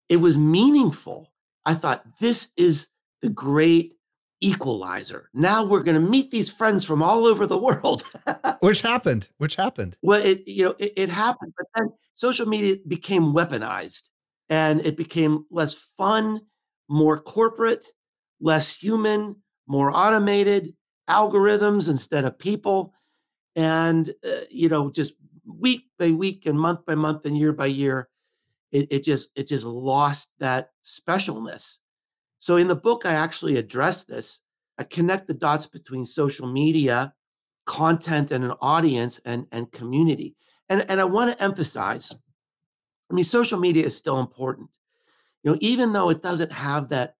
it 0.08 0.16
was 0.16 0.36
meaningful. 0.38 1.30
I 1.64 1.74
thought, 1.74 2.04
this 2.20 2.48
is 2.56 2.88
the 3.20 3.28
great 3.28 3.96
equalizer. 4.40 5.30
Now 5.32 5.64
we're 5.64 5.82
going 5.82 6.02
to 6.02 6.10
meet 6.10 6.30
these 6.30 6.50
friends 6.50 6.84
from 6.84 7.02
all 7.02 7.24
over 7.24 7.46
the 7.46 7.58
world. 7.58 8.02
Which 8.60 8.80
happened? 8.80 9.28
Which 9.38 9.56
happened? 9.56 9.96
Well, 10.02 10.20
it 10.20 10.46
you 10.46 10.64
know 10.64 10.74
it, 10.78 10.92
it 10.96 11.08
happened, 11.08 11.54
but 11.56 11.66
then 11.76 11.92
social 12.14 12.46
media 12.46 12.76
became 12.86 13.32
weaponized, 13.32 14.02
and 14.52 14.84
it 14.84 14.98
became 14.98 15.46
less 15.50 15.72
fun, 15.72 16.42
more 16.86 17.18
corporate, 17.18 17.86
less 18.38 18.76
human, 18.76 19.36
more 19.66 19.90
automated, 19.90 20.74
algorithms 21.08 21.88
instead 21.88 22.26
of 22.26 22.38
people, 22.38 22.92
and 23.56 24.10
uh, 24.26 24.44
you 24.50 24.68
know 24.68 24.90
just 24.90 25.14
week 25.46 25.84
by 25.98 26.10
week 26.10 26.44
and 26.44 26.60
month 26.60 26.84
by 26.84 26.94
month 26.94 27.24
and 27.24 27.38
year 27.38 27.54
by 27.54 27.64
year, 27.64 28.10
it, 28.72 28.88
it 28.90 29.04
just 29.04 29.30
it 29.34 29.48
just 29.48 29.64
lost 29.64 30.28
that 30.38 30.72
specialness. 30.84 31.78
So 32.38 32.56
in 32.56 32.68
the 32.68 32.76
book, 32.76 33.06
I 33.06 33.14
actually 33.14 33.56
address 33.56 34.04
this. 34.04 34.40
I 34.76 34.84
connect 34.84 35.28
the 35.28 35.34
dots 35.34 35.66
between 35.66 36.04
social 36.04 36.46
media, 36.46 37.14
content, 37.64 38.30
and 38.30 38.44
an 38.44 38.52
audience 38.60 39.18
and, 39.24 39.46
and 39.50 39.72
community. 39.72 40.34
And, 40.68 40.84
and 40.90 41.00
I 41.00 41.04
want 41.04 41.30
to 41.32 41.42
emphasize, 41.42 42.14
I 43.12 43.14
mean, 43.14 43.24
social 43.24 43.58
media 43.58 43.84
is 43.84 43.94
still 43.94 44.18
important. 44.18 44.70
You 45.42 45.52
know, 45.52 45.58
even 45.60 45.92
though 45.92 46.08
it 46.08 46.22
doesn't 46.22 46.50
have 46.50 46.88
that, 46.88 47.16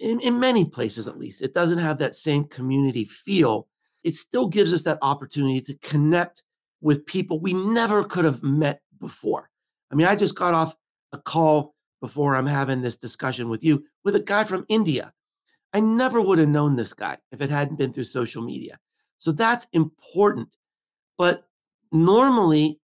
in, 0.00 0.18
in 0.20 0.40
many 0.40 0.64
places 0.64 1.06
at 1.06 1.18
least, 1.18 1.42
it 1.42 1.52
doesn't 1.52 1.78
have 1.78 1.98
that 1.98 2.14
same 2.14 2.44
community 2.44 3.04
feel, 3.04 3.68
it 4.02 4.14
still 4.14 4.48
gives 4.48 4.72
us 4.72 4.82
that 4.82 4.98
opportunity 5.02 5.60
to 5.60 5.74
connect 5.86 6.42
with 6.80 7.04
people 7.04 7.38
we 7.38 7.52
never 7.52 8.02
could 8.02 8.24
have 8.24 8.42
met 8.42 8.80
before. 8.98 9.50
I 9.92 9.94
mean, 9.94 10.06
I 10.06 10.16
just 10.16 10.34
got 10.34 10.54
off 10.54 10.74
a 11.12 11.18
call 11.18 11.74
before 12.00 12.34
I'm 12.34 12.46
having 12.46 12.80
this 12.80 12.96
discussion 12.96 13.50
with 13.50 13.62
you 13.62 13.84
with 14.04 14.16
a 14.16 14.20
guy 14.20 14.44
from 14.44 14.64
India. 14.70 15.12
I 15.74 15.80
never 15.80 16.22
would 16.22 16.38
have 16.38 16.48
known 16.48 16.76
this 16.76 16.94
guy 16.94 17.18
if 17.30 17.42
it 17.42 17.50
hadn't 17.50 17.76
been 17.76 17.92
through 17.92 18.04
social 18.04 18.42
media. 18.42 18.78
So 19.18 19.32
that's 19.32 19.66
important. 19.74 20.48
But 21.18 21.46
normally, 21.92 22.80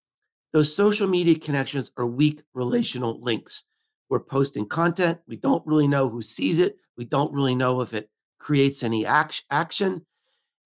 those 0.53 0.73
social 0.73 1.07
media 1.07 1.37
connections 1.37 1.91
are 1.97 2.05
weak 2.05 2.43
relational 2.53 3.19
links. 3.19 3.63
We're 4.09 4.19
posting 4.19 4.67
content. 4.67 5.19
We 5.27 5.35
don't 5.35 5.65
really 5.65 5.87
know 5.87 6.07
who 6.07 6.21
sees 6.21 6.59
it. 6.59 6.77
We 6.95 7.05
don't 7.05 7.33
really 7.33 7.55
know 7.55 7.81
if 7.81 7.93
it 7.93 8.09
creates 8.39 8.83
any 8.83 9.05
action. 9.05 10.05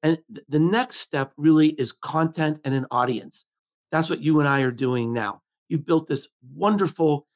And 0.03 0.19
the 0.49 0.59
next 0.59 0.97
step 0.97 1.31
really 1.37 1.69
is 1.69 1.91
content 1.93 2.59
and 2.65 2.75
an 2.75 2.85
audience. 2.91 3.45
That's 3.91 4.09
what 4.09 4.21
you 4.21 4.39
and 4.39 4.49
I 4.49 4.61
are 4.61 4.71
doing 4.71 5.13
now. 5.13 5.41
You've 5.69 5.85
built 5.85 6.07
this 6.07 6.27
wonderful 6.53 7.27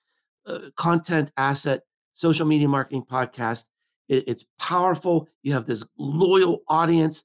uh, 0.46 0.70
content 0.76 1.32
asset, 1.38 1.84
social 2.14 2.46
media 2.46 2.68
marketing 2.68 3.06
podcast. 3.10 3.66
It, 4.10 4.26
it's 4.28 4.46
powerful. 4.60 5.30
You 5.44 5.54
have 5.54 5.66
this 5.66 5.86
loyal 5.98 6.64
audience. 6.68 7.24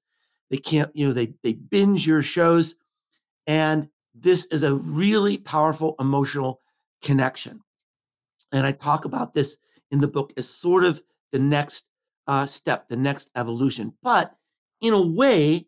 They 0.50 0.58
can't, 0.58 0.90
you 0.94 1.08
know, 1.08 1.12
they 1.12 1.34
they 1.42 1.54
binge 1.54 2.06
your 2.06 2.22
shows, 2.22 2.76
and 3.48 3.88
this 4.20 4.46
is 4.46 4.62
a 4.62 4.74
really 4.74 5.36
powerful 5.38 5.94
emotional 5.98 6.60
connection. 7.02 7.60
And 8.52 8.66
I 8.66 8.72
talk 8.72 9.04
about 9.04 9.34
this 9.34 9.58
in 9.90 10.00
the 10.00 10.08
book 10.08 10.32
as 10.36 10.48
sort 10.48 10.84
of 10.84 11.02
the 11.32 11.38
next 11.38 11.84
uh, 12.26 12.46
step, 12.46 12.88
the 12.88 12.96
next 12.96 13.30
evolution. 13.36 13.92
But 14.02 14.34
in 14.80 14.92
a 14.92 15.02
way, 15.02 15.66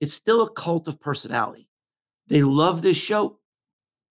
it's 0.00 0.12
still 0.12 0.42
a 0.42 0.50
cult 0.50 0.88
of 0.88 1.00
personality. 1.00 1.68
They 2.26 2.42
love 2.42 2.82
this 2.82 2.96
show 2.96 3.38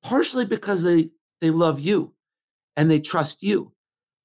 partially 0.03 0.46
because 0.46 0.84
they 0.84 1.10
they 1.39 1.50
love 1.50 1.80
you 1.80 2.13
and 2.75 2.89
they 2.89 3.00
trust 3.00 3.41
you. 3.44 3.74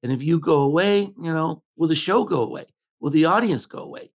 And 0.03 0.13
if 0.13 0.23
you 0.23 0.39
go 0.39 0.63
away, 0.63 1.01
you 1.01 1.33
know, 1.33 1.63
will 1.77 1.89
the 1.89 1.95
show 1.95 2.25
go 2.25 2.43
away? 2.43 2.67
Will 3.01 3.11
the 3.11 3.25
audience 3.25 3.67
go 3.67 3.79
away? 3.79 4.13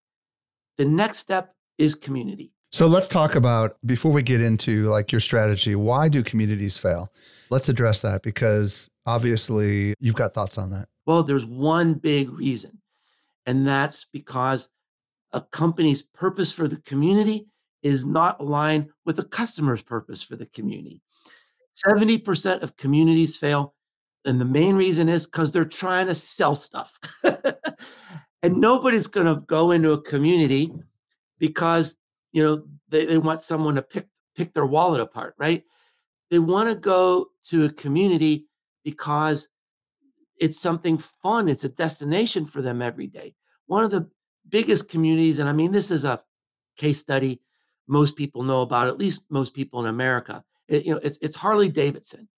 The 0.78 0.86
next 0.86 1.18
step 1.18 1.54
is 1.78 1.96
community. 1.96 2.54
So 2.72 2.88
let's 2.88 3.08
talk 3.08 3.36
about 3.36 3.78
before 3.86 4.12
we 4.12 4.24
get 4.24 4.42
into 4.42 4.90
like 4.90 5.12
your 5.12 5.20
strategy, 5.20 5.76
why 5.76 6.08
do 6.08 6.24
communities 6.24 6.78
fail? 6.78 7.12
Let's 7.50 7.68
address 7.68 8.02
that 8.02 8.24
because 8.24 8.90
obviously 9.06 9.94
you've 10.00 10.16
got 10.16 10.34
thoughts 10.34 10.58
on 10.58 10.70
that. 10.70 10.88
Well, 11.06 11.24
there's 11.24 11.46
one 11.46 11.96
big 11.96 12.32
reason, 12.32 12.80
and 13.46 13.68
that's 13.68 14.06
because 14.14 14.70
a 15.34 15.42
company's 15.42 16.02
purpose 16.02 16.52
for 16.54 16.68
the 16.68 16.78
community 16.78 17.48
is 17.84 18.06
not 18.06 18.40
aligned 18.40 18.90
with 19.06 19.16
the 19.16 19.24
customer's 19.24 19.82
purpose 19.82 20.22
for 20.22 20.36
the 20.36 20.46
community. 20.46 21.02
70% 21.86 22.62
of 22.62 22.78
communities 22.78 23.36
fail 23.36 23.74
and 24.26 24.40
the 24.40 24.46
main 24.46 24.76
reason 24.76 25.10
is 25.10 25.26
because 25.26 25.52
they're 25.52 25.66
trying 25.66 26.08
to 26.08 26.16
sell 26.16 26.56
stuff. 26.56 27.00
and 28.44 28.58
nobody's 28.58 29.08
going 29.08 29.26
to 29.26 29.42
go 29.42 29.72
into 29.72 29.92
a 29.92 30.02
community 30.02 30.72
because, 31.40 31.98
you 32.32 32.44
know, 32.44 32.64
they, 32.90 33.06
they 33.06 33.18
want 33.18 33.42
someone 33.42 33.76
to 33.76 33.82
pick, 33.82 34.08
pick 34.36 34.54
their 34.54 34.66
wallet 34.66 35.02
apart, 35.02 35.36
right? 35.38 35.64
They 36.30 36.40
want 36.40 36.70
to 36.70 36.76
go 36.76 37.28
to 37.48 37.66
a 37.66 37.72
community 37.72 38.48
because 38.84 39.50
it's 40.40 40.60
something 40.60 40.98
fun. 40.98 41.48
It's 41.48 41.64
a 41.64 41.70
destination 41.70 42.46
for 42.46 42.62
them 42.62 42.82
every 42.82 43.08
day. 43.08 43.36
One 43.68 43.84
of 43.84 43.92
the 43.92 44.10
biggest 44.50 44.90
communities, 44.90 45.40
and 45.40 45.50
I 45.50 45.54
mean, 45.54 45.72
this 45.72 45.92
is 45.92 46.04
a 46.04 46.20
case 46.78 47.00
study 47.00 47.42
most 47.88 48.16
people 48.16 48.44
know 48.44 48.62
about, 48.62 48.88
at 48.88 48.98
least 48.98 49.24
most 49.30 49.54
people 49.54 49.82
in 49.82 49.88
America. 49.88 50.44
It, 50.68 50.86
you 50.86 50.94
know, 50.94 51.00
it's, 51.04 51.18
it's 51.22 51.36
Harley 51.36 51.68
Davidson. 51.68 52.30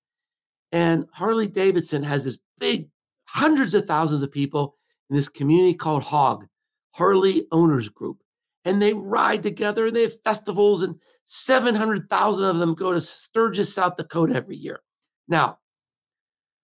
And 0.71 1.05
Harley 1.13 1.47
Davidson 1.47 2.01
has 2.01 2.25
this 2.25 2.39
big, 2.59 2.89
hundreds 3.25 3.75
of 3.75 3.85
thousands 3.85 4.23
of 4.23 4.31
people 4.31 4.75
in 5.09 5.15
this 5.15 5.29
community 5.29 5.75
called 5.75 6.01
HOG, 6.01 6.47
Harley 6.91 7.45
Owners 7.51 7.89
Group. 7.89 8.22
And 8.65 8.81
they 8.81 8.93
ride 8.93 9.43
together 9.43 9.87
and 9.87 9.95
they 9.95 10.03
have 10.03 10.21
festivals, 10.23 10.81
and 10.81 10.95
700,000 11.25 12.45
of 12.45 12.57
them 12.57 12.73
go 12.73 12.93
to 12.93 12.99
Sturgis, 12.99 13.73
South 13.73 13.97
Dakota 13.97 14.35
every 14.35 14.55
year. 14.55 14.81
Now, 15.27 15.59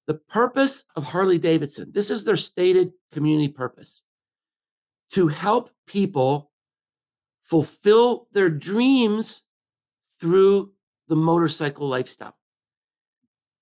the 0.07 0.15
purpose 0.15 0.85
of 0.95 1.03
Harley 1.03 1.37
Davidson, 1.37 1.91
this 1.93 2.09
is 2.09 2.23
their 2.23 2.37
stated 2.37 2.93
community 3.11 3.47
purpose 3.47 4.03
to 5.11 5.27
help 5.27 5.71
people 5.87 6.51
fulfill 7.43 8.27
their 8.31 8.49
dreams 8.49 9.43
through 10.19 10.71
the 11.07 11.15
motorcycle 11.15 11.87
lifestyle. 11.87 12.35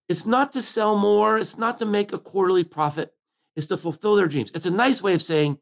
It's 0.10 0.26
not 0.26 0.52
to 0.54 0.62
sell 0.62 0.98
more, 0.98 1.38
it's 1.38 1.58
not 1.58 1.80
to 1.80 1.86
make 1.86 2.14
a 2.14 2.18
quarterly 2.18 2.64
profit, 2.64 3.12
it's 3.56 3.68
to 3.68 3.78
fulfill 3.78 4.16
their 4.16 4.28
dreams. 4.28 4.52
It's 4.54 4.66
a 4.66 4.72
nice 4.72 5.02
way 5.02 5.14
of 5.14 5.22
saying, 5.22 5.58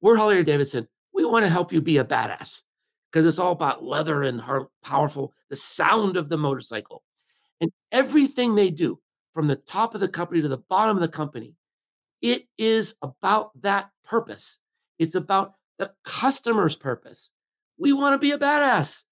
we're 0.00 0.16
Harley 0.16 0.42
Davidson. 0.44 0.88
We 1.18 1.24
want 1.24 1.44
to 1.44 1.50
help 1.50 1.72
you 1.72 1.82
be 1.82 1.98
a 1.98 2.04
badass 2.04 2.62
because 3.10 3.26
it's 3.26 3.40
all 3.40 3.50
about 3.50 3.82
leather 3.82 4.22
and 4.22 4.40
powerful, 4.84 5.34
the 5.50 5.56
sound 5.56 6.16
of 6.16 6.28
the 6.28 6.38
motorcycle. 6.38 7.02
And 7.60 7.72
everything 7.90 8.54
they 8.54 8.70
do, 8.70 9.00
from 9.34 9.48
the 9.48 9.56
top 9.56 9.96
of 9.96 10.00
the 10.00 10.06
company 10.06 10.42
to 10.42 10.48
the 10.48 10.62
bottom 10.70 10.96
of 10.96 11.00
the 11.00 11.08
company, 11.08 11.56
it 12.22 12.44
is 12.56 12.94
about 13.02 13.50
that 13.62 13.90
purpose. 14.04 14.58
It's 15.00 15.16
about 15.16 15.54
the 15.80 15.92
customer's 16.04 16.76
purpose. 16.76 17.32
We 17.78 17.92
want 17.92 18.14
to 18.14 18.18
be 18.18 18.30
a 18.30 18.38
badass. 18.38 19.02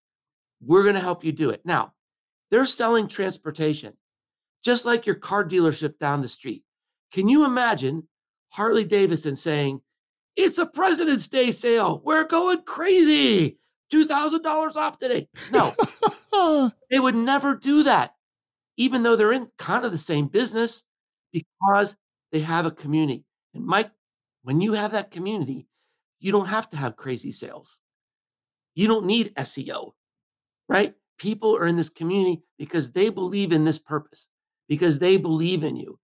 We're 0.65 0.85
going 0.85 0.95
to 0.95 1.01
help 1.01 1.25
you 1.25 1.33
do 1.33 1.51
it. 1.51 1.63
Now, 1.65 1.93
they're 2.53 2.67
selling 2.67 3.09
transportation 3.09 3.95
just 4.65 4.85
like 4.85 5.07
your 5.07 5.17
car 5.17 5.45
dealership 5.45 5.99
down 5.99 6.23
the 6.23 6.29
street. 6.29 6.63
Can 7.11 7.29
you 7.29 7.45
imagine 7.45 8.07
Harley 8.51 8.85
Davidson 8.85 9.35
saying, 9.35 9.81
It's 10.37 10.59
a 10.59 10.67
President's 10.67 11.29
Day 11.29 11.51
sale. 11.51 12.03
We're 12.05 12.27
going 12.27 12.63
crazy. 12.63 13.59
$2,000 13.93 14.77
off 14.77 14.99
today. 14.99 15.29
No, 15.53 15.75
they 16.91 16.99
would 16.99 17.15
never 17.15 17.57
do 17.57 17.85
that, 17.85 18.15
even 18.77 19.03
though 19.03 19.17
they're 19.17 19.33
in 19.33 19.49
kind 19.59 19.85
of 19.85 19.93
the 19.93 19.99
same 19.99 20.27
business 20.27 20.85
because 21.33 21.97
they 22.33 22.41
have 22.41 22.67
a 22.67 22.71
community. 22.71 23.25
And 23.55 23.65
Mike, 23.65 23.91
when 24.43 24.61
you 24.61 24.75
have 24.75 24.93
that 24.93 25.11
community, 25.11 25.69
you 26.19 26.33
don't 26.33 26.49
have 26.49 26.69
to 26.71 26.77
have 26.77 26.97
crazy 26.97 27.33
sales. 27.33 27.79
You 28.75 28.89
don't 28.89 29.07
need 29.07 29.35
SEO, 29.37 29.93
right? 30.69 30.95
People 31.19 31.57
are 31.57 31.67
in 31.67 31.77
this 31.77 31.89
community 31.89 32.43
because 32.59 32.93
they 32.93 33.09
believe 33.09 33.53
in 33.53 33.65
this 33.65 33.79
purpose 33.79 34.29
because 34.69 34.99
they 34.99 35.17
believe 35.17 35.63
in 35.63 35.77
you. 35.77 35.99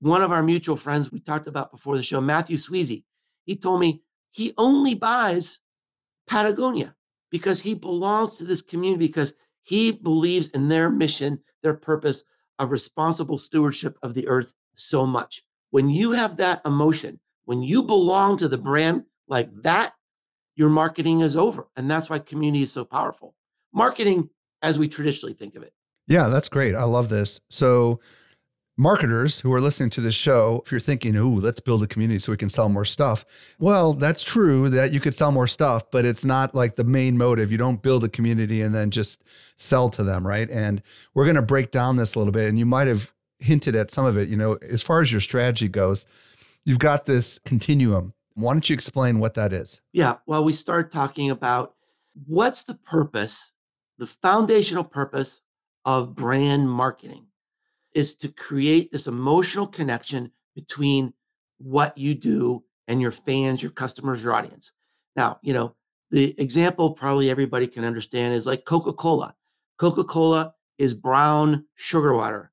One 0.00 0.22
of 0.22 0.32
our 0.32 0.42
mutual 0.42 0.76
friends 0.76 1.12
we 1.12 1.20
talked 1.20 1.46
about 1.46 1.70
before 1.70 1.96
the 1.96 2.02
show, 2.02 2.20
Matthew 2.20 2.56
Sweezey, 2.56 3.04
he 3.50 3.56
told 3.56 3.80
me 3.80 4.00
he 4.30 4.54
only 4.58 4.94
buys 4.94 5.58
Patagonia 6.28 6.94
because 7.32 7.60
he 7.60 7.74
belongs 7.74 8.36
to 8.36 8.44
this 8.44 8.62
community 8.62 9.08
because 9.08 9.34
he 9.64 9.90
believes 9.90 10.46
in 10.50 10.68
their 10.68 10.88
mission, 10.88 11.40
their 11.64 11.74
purpose 11.74 12.22
of 12.60 12.70
responsible 12.70 13.38
stewardship 13.38 13.98
of 14.04 14.14
the 14.14 14.28
earth 14.28 14.52
so 14.76 15.04
much. 15.04 15.42
When 15.70 15.88
you 15.88 16.12
have 16.12 16.36
that 16.36 16.62
emotion, 16.64 17.18
when 17.44 17.60
you 17.60 17.82
belong 17.82 18.36
to 18.36 18.46
the 18.46 18.56
brand 18.56 19.02
like 19.26 19.50
that, 19.62 19.94
your 20.54 20.68
marketing 20.68 21.18
is 21.18 21.36
over. 21.36 21.66
And 21.74 21.90
that's 21.90 22.08
why 22.08 22.20
community 22.20 22.62
is 22.62 22.72
so 22.72 22.84
powerful. 22.84 23.34
Marketing, 23.74 24.30
as 24.62 24.78
we 24.78 24.86
traditionally 24.86 25.34
think 25.34 25.56
of 25.56 25.64
it, 25.64 25.72
yeah, 26.06 26.28
that's 26.28 26.48
great. 26.48 26.76
I 26.76 26.84
love 26.84 27.08
this. 27.08 27.40
So, 27.50 27.98
marketers 28.80 29.40
who 29.40 29.52
are 29.52 29.60
listening 29.60 29.90
to 29.90 30.00
this 30.00 30.14
show, 30.14 30.62
if 30.64 30.72
you're 30.72 30.80
thinking, 30.80 31.14
ooh, 31.14 31.36
let's 31.36 31.60
build 31.60 31.82
a 31.82 31.86
community 31.86 32.18
so 32.18 32.32
we 32.32 32.38
can 32.38 32.48
sell 32.48 32.70
more 32.70 32.86
stuff, 32.86 33.26
well, 33.58 33.92
that's 33.92 34.22
true 34.22 34.70
that 34.70 34.90
you 34.90 35.00
could 35.00 35.14
sell 35.14 35.30
more 35.30 35.46
stuff, 35.46 35.82
but 35.90 36.06
it's 36.06 36.24
not 36.24 36.54
like 36.54 36.76
the 36.76 36.84
main 36.84 37.18
motive. 37.18 37.52
You 37.52 37.58
don't 37.58 37.82
build 37.82 38.04
a 38.04 38.08
community 38.08 38.62
and 38.62 38.74
then 38.74 38.90
just 38.90 39.22
sell 39.58 39.90
to 39.90 40.02
them, 40.02 40.26
right? 40.26 40.48
And 40.48 40.82
we're 41.12 41.26
going 41.26 41.36
to 41.36 41.42
break 41.42 41.70
down 41.70 41.96
this 41.96 42.14
a 42.14 42.18
little 42.18 42.32
bit. 42.32 42.48
And 42.48 42.58
you 42.58 42.64
might 42.64 42.88
have 42.88 43.12
hinted 43.38 43.76
at 43.76 43.90
some 43.90 44.06
of 44.06 44.16
it. 44.16 44.30
You 44.30 44.36
know, 44.36 44.54
as 44.62 44.80
far 44.80 45.02
as 45.02 45.12
your 45.12 45.20
strategy 45.20 45.68
goes, 45.68 46.06
you've 46.64 46.78
got 46.78 47.04
this 47.04 47.38
continuum. 47.44 48.14
Why 48.32 48.54
don't 48.54 48.70
you 48.70 48.72
explain 48.72 49.18
what 49.18 49.34
that 49.34 49.52
is? 49.52 49.82
Yeah. 49.92 50.16
Well, 50.24 50.42
we 50.42 50.54
start 50.54 50.90
talking 50.90 51.28
about 51.28 51.74
what's 52.26 52.64
the 52.64 52.76
purpose, 52.76 53.52
the 53.98 54.06
foundational 54.06 54.84
purpose 54.84 55.42
of 55.84 56.14
brand 56.14 56.70
marketing 56.70 57.26
is 57.94 58.14
to 58.16 58.28
create 58.28 58.92
this 58.92 59.06
emotional 59.06 59.66
connection 59.66 60.30
between 60.54 61.12
what 61.58 61.96
you 61.96 62.14
do 62.14 62.64
and 62.88 63.00
your 63.00 63.12
fans, 63.12 63.62
your 63.62 63.70
customers, 63.72 64.22
your 64.22 64.34
audience. 64.34 64.72
Now, 65.16 65.38
you 65.42 65.52
know, 65.52 65.74
the 66.10 66.34
example 66.40 66.92
probably 66.92 67.30
everybody 67.30 67.66
can 67.66 67.84
understand 67.84 68.34
is 68.34 68.46
like 68.46 68.64
Coca 68.64 68.92
Cola. 68.92 69.34
Coca 69.78 70.04
Cola 70.04 70.54
is 70.78 70.94
brown 70.94 71.64
sugar 71.76 72.14
water, 72.14 72.50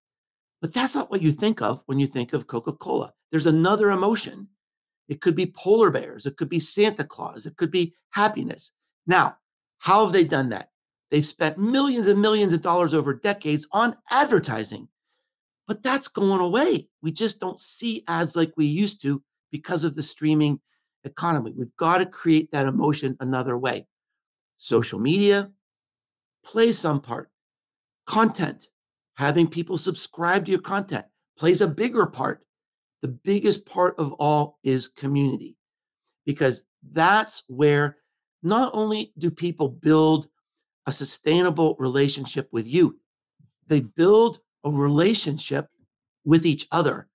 but 0.62 0.74
that's 0.74 0.96
not 0.96 1.10
what 1.10 1.22
you 1.22 1.32
think 1.32 1.62
of 1.62 1.82
when 1.86 2.00
you 2.00 2.08
think 2.08 2.34
of 2.34 2.48
Coca 2.48 2.74
Cola. 2.74 3.13
There's 3.32 3.48
another 3.48 3.91
emotion. 3.91 4.48
It 5.08 5.22
could 5.22 5.36
be 5.36 5.46
polar 5.46 5.89
bears, 5.89 6.25
it 6.25 6.36
could 6.36 6.50
be 6.50 6.60
Santa 6.60 7.03
Claus, 7.03 7.46
it 7.46 7.56
could 7.56 7.72
be 7.72 7.96
happiness. 8.12 8.72
Now, 9.06 9.38
how 9.79 10.03
have 10.03 10.13
they 10.13 10.25
done 10.25 10.50
that? 10.50 10.72
They've 11.10 11.25
spent 11.25 11.58
millions 11.58 12.08
and 12.08 12.22
millions 12.22 12.51
of 12.51 12.62
dollars 12.62 12.94
over 12.94 13.13
decades 13.13 13.65
on 13.72 13.96
advertising 14.12 14.89
but 15.67 15.83
that's 15.83 16.07
going 16.07 16.41
away. 16.41 16.88
We 17.01 17.12
just 17.12 17.39
don't 17.39 17.59
see 17.59 18.03
ads 18.07 18.36
like 18.36 18.53
we 18.55 18.65
used 18.65 19.01
to 19.01 19.21
because 19.51 19.83
of 19.83 19.95
the 19.95 20.03
streaming 20.03 20.59
economy. 21.03 21.53
We've 21.55 21.75
got 21.77 21.97
to 21.97 22.05
create 22.05 22.51
that 22.51 22.65
emotion 22.65 23.17
another 23.19 23.57
way. 23.57 23.88
Social 24.55 25.00
media 25.00 25.51
plays 26.43 26.79
some 26.79 27.01
part. 27.01 27.29
Content, 28.05 28.67
having 29.15 29.47
people 29.47 29.77
subscribe 29.77 30.45
to 30.45 30.51
your 30.51 30.62
content 30.62 31.05
plays 31.38 31.62
a 31.62 31.67
bigger 31.67 32.07
part. 32.07 32.43
The 33.01 33.09
biggest 33.09 33.65
part 33.65 33.95
of 34.00 34.13
all 34.13 34.57
is 34.63 34.88
community 34.88 35.55
because 36.25 36.63
that's 36.91 37.43
where 37.47 37.97
not 38.41 38.71
only 38.74 39.13
do 39.17 39.29
people 39.29 39.69
build 39.69 40.27
a 40.88 40.91
sustainable 40.91 41.75
relationship 41.79 42.47
with 42.51 42.65
you, 42.65 43.00
they 43.67 43.81
build 43.81 44.39
a 44.67 44.77
relationship 44.77 45.67
with 46.25 46.45
each 46.45 46.67
other. 46.71 47.07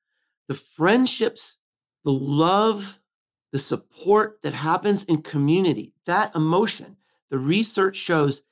The 0.49 0.55
friendships, 0.55 1.59
the 2.05 2.13
love, 2.13 2.99
the 3.53 3.59
support 3.59 4.41
that 4.43 4.55
happens 4.55 5.05
in 5.05 5.23
community, 5.23 5.93
that 6.07 6.35
emotion, 6.35 6.97
the 7.31 7.39
research 7.39 7.97
shows 7.97 8.43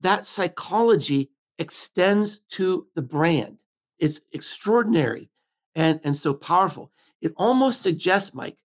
that 0.00 0.26
psychology 0.26 1.30
extends 1.58 2.40
to 2.50 2.86
the 2.94 3.02
brand. 3.02 3.60
It's 3.98 4.20
extraordinary 4.32 5.30
and, 5.74 6.00
and 6.04 6.16
so 6.16 6.34
powerful. 6.34 6.92
It 7.22 7.32
almost 7.36 7.80
suggests, 7.80 8.34
Mike, 8.34 8.58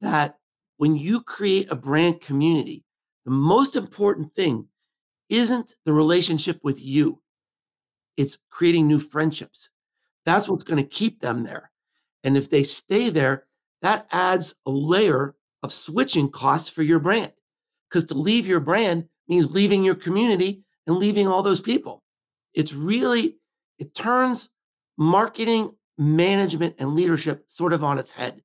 that 0.00 0.38
when 0.78 0.96
you 0.96 1.22
create 1.22 1.70
a 1.70 1.76
brand 1.76 2.20
community, 2.20 2.84
the 3.24 3.30
most 3.30 3.76
important 3.76 4.34
thing 4.34 4.68
isn't 5.28 5.74
the 5.84 5.92
relationship 5.92 6.60
with 6.62 6.80
you, 6.80 7.20
it's 8.16 8.38
creating 8.50 8.86
new 8.86 8.98
friendships. 8.98 9.70
That's 10.24 10.44
mm-hmm. 10.44 10.52
what's 10.52 10.64
going 10.64 10.82
to 10.82 10.88
keep 10.88 11.20
them 11.20 11.44
there. 11.44 11.70
And 12.24 12.36
if 12.36 12.50
they 12.50 12.62
stay 12.64 13.10
there, 13.10 13.46
that 13.82 14.06
adds 14.10 14.54
a 14.66 14.70
layer 14.70 15.36
of 15.62 15.72
switching 15.72 16.30
costs 16.30 16.68
for 16.68 16.82
your 16.82 16.98
brand. 16.98 17.32
Because 17.88 18.04
to 18.06 18.14
leave 18.14 18.46
your 18.46 18.60
brand 18.60 19.08
means 19.28 19.50
leaving 19.50 19.84
your 19.84 19.94
community 19.94 20.64
and 20.86 20.96
leaving 20.96 21.28
all 21.28 21.42
those 21.42 21.60
people. 21.60 22.02
It's 22.54 22.72
really, 22.72 23.36
it 23.78 23.94
turns 23.94 24.50
marketing, 24.98 25.72
management, 25.98 26.74
and 26.78 26.94
leadership 26.94 27.44
sort 27.48 27.72
of 27.72 27.84
on 27.84 27.98
its 27.98 28.12
head 28.12 28.42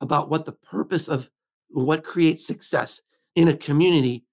about 0.00 0.28
what 0.28 0.44
the 0.44 0.52
purpose 0.52 1.08
of 1.08 1.30
what 1.68 2.04
creates 2.04 2.46
success 2.46 3.00
in 3.34 3.48
a 3.48 3.56
community 3.56 4.25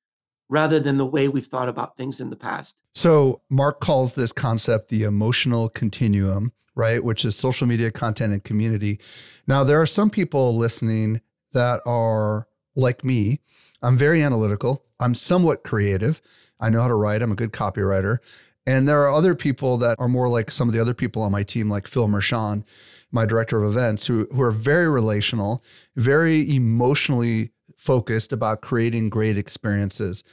rather 0.54 0.80
than 0.80 0.98
the 0.98 1.06
way 1.06 1.28
we've 1.28 1.48
thought 1.48 1.68
about 1.68 1.98
things 1.98 2.22
in 2.22 2.30
the 2.30 2.36
past. 2.36 2.76
So, 2.94 3.42
Mark 3.50 3.80
calls 3.80 4.14
this 4.14 4.32
concept 4.32 4.90
the 4.90 5.02
emotional 5.02 5.68
continuum, 5.68 6.54
right? 6.76 7.04
Which 7.04 7.26
is 7.26 7.36
social 7.36 7.66
media 7.66 7.90
content 7.90 8.34
and 8.34 8.44
community. 8.44 9.00
Now, 9.48 9.64
there 9.64 9.82
are 9.82 9.88
some 9.88 10.12
people 10.12 10.56
listening 10.56 11.22
that 11.54 11.82
are 11.88 12.48
like 12.76 13.04
me. 13.04 13.40
I'm 13.82 13.98
very 13.98 14.22
analytical, 14.22 14.86
I'm 15.00 15.16
somewhat 15.16 15.64
creative. 15.64 16.22
I 16.60 16.70
know 16.70 16.82
how 16.82 16.88
to 16.88 16.94
write, 16.94 17.24
I'm 17.24 17.32
a 17.32 17.36
good 17.36 17.52
copywriter. 17.52 18.20
And 18.68 18.88
there 18.88 19.02
are 19.02 19.12
other 19.12 19.34
people 19.34 19.78
that 19.80 19.96
are 20.00 20.08
more 20.08 20.30
like 20.30 20.52
some 20.52 20.70
of 20.70 20.76
the 20.76 20.80
other 20.80 20.94
people 20.94 21.24
on 21.24 21.32
my 21.32 21.42
team, 21.42 21.68
like 21.68 21.88
Phil 21.88 22.08
Mershon, 22.08 22.64
my 23.12 23.26
director 23.26 23.62
of 23.62 23.72
events, 23.72 24.06
who, 24.06 24.28
who 24.32 24.42
are 24.44 24.52
very 24.52 24.88
relational, 24.88 25.64
very 25.96 26.56
emotionally 26.56 27.54
focused 27.84 28.32
about 28.32 28.62
creating 28.62 29.10
great 29.10 29.38
experiences. 29.38 30.24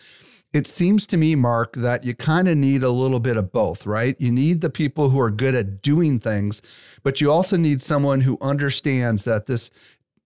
It 0.53 0.67
seems 0.67 1.07
to 1.09 1.17
me, 1.17 1.35
Mark, 1.35 1.75
that 1.75 2.05
you 2.05 2.15
kind 2.15 2.49
of 2.49 2.57
need 2.57 2.83
a 2.83 2.91
little 2.91 3.21
bit 3.21 3.37
of 3.37 3.53
both, 3.53 3.87
right? 3.87 4.17
You 4.21 4.33
need 4.33 4.61
the 4.61 4.71
people 4.71 5.11
who 5.11 5.21
are 5.21 5.31
good 5.31 5.55
at 5.55 5.81
doing 5.83 6.19
things, 6.19 6.61
but 7.03 7.21
you 7.21 7.31
also 7.31 7.57
need 7.57 7.83
someone 7.83 8.23
who 8.23 8.37
understands 8.41 9.25
that 9.25 9.47
this 9.47 9.71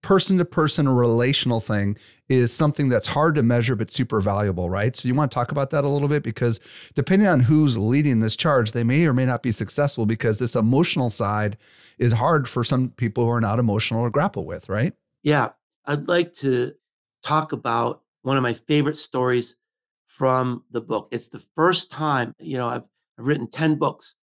person 0.01 0.37
to 0.37 0.45
person 0.45 0.87
relational 0.87 1.59
thing 1.59 1.97
is 2.29 2.53
something 2.53 2.89
that's 2.89 3.07
hard 3.07 3.33
to 3.33 3.41
measure 3.41 3.75
but 3.75 3.91
super 3.91 4.21
valuable, 4.21 4.69
right? 4.69 4.95
So 4.95 5.07
you 5.07 5.15
want 5.15 5.31
to 5.31 5.35
talk 5.35 5.51
about 5.51 5.71
that 5.71 5.83
a 5.83 5.89
little 5.89 6.07
bit 6.07 6.21
because 6.21 6.59
depending 6.93 7.27
on 7.27 7.41
who's 7.41 7.75
leading 7.75 8.19
this 8.19 8.35
charge, 8.35 8.71
they 8.71 8.83
may 8.83 9.05
or 9.05 9.13
may 9.13 9.25
not 9.25 9.41
be 9.41 9.51
successful 9.51 10.05
because 10.05 10.37
this 10.37 10.55
emotional 10.55 11.09
side 11.09 11.57
is 11.97 12.13
hard 12.13 12.47
for 12.47 12.63
some 12.63 12.89
people 12.89 13.25
who 13.25 13.31
are 13.31 13.41
not 13.41 13.57
emotional 13.57 14.03
to 14.05 14.11
grapple 14.11 14.45
with, 14.45 14.69
right? 14.69 14.93
Yeah. 15.23 15.49
I'd 15.85 16.07
like 16.07 16.33
to 16.35 16.73
talk 17.25 17.51
about 17.51 18.01
one 18.21 18.37
of 18.37 18.43
my 18.43 18.53
favorite 18.53 18.97
stories 18.97 19.55
from 20.05 20.63
the 20.71 20.81
book. 20.81 21.09
It's 21.11 21.27
the 21.27 21.43
first 21.55 21.89
time, 21.89 22.33
you 22.39 22.57
know, 22.57 22.67
I've, 22.67 22.83
I've 23.17 23.25
written 23.25 23.49
10 23.49 23.75
books. 23.75 24.15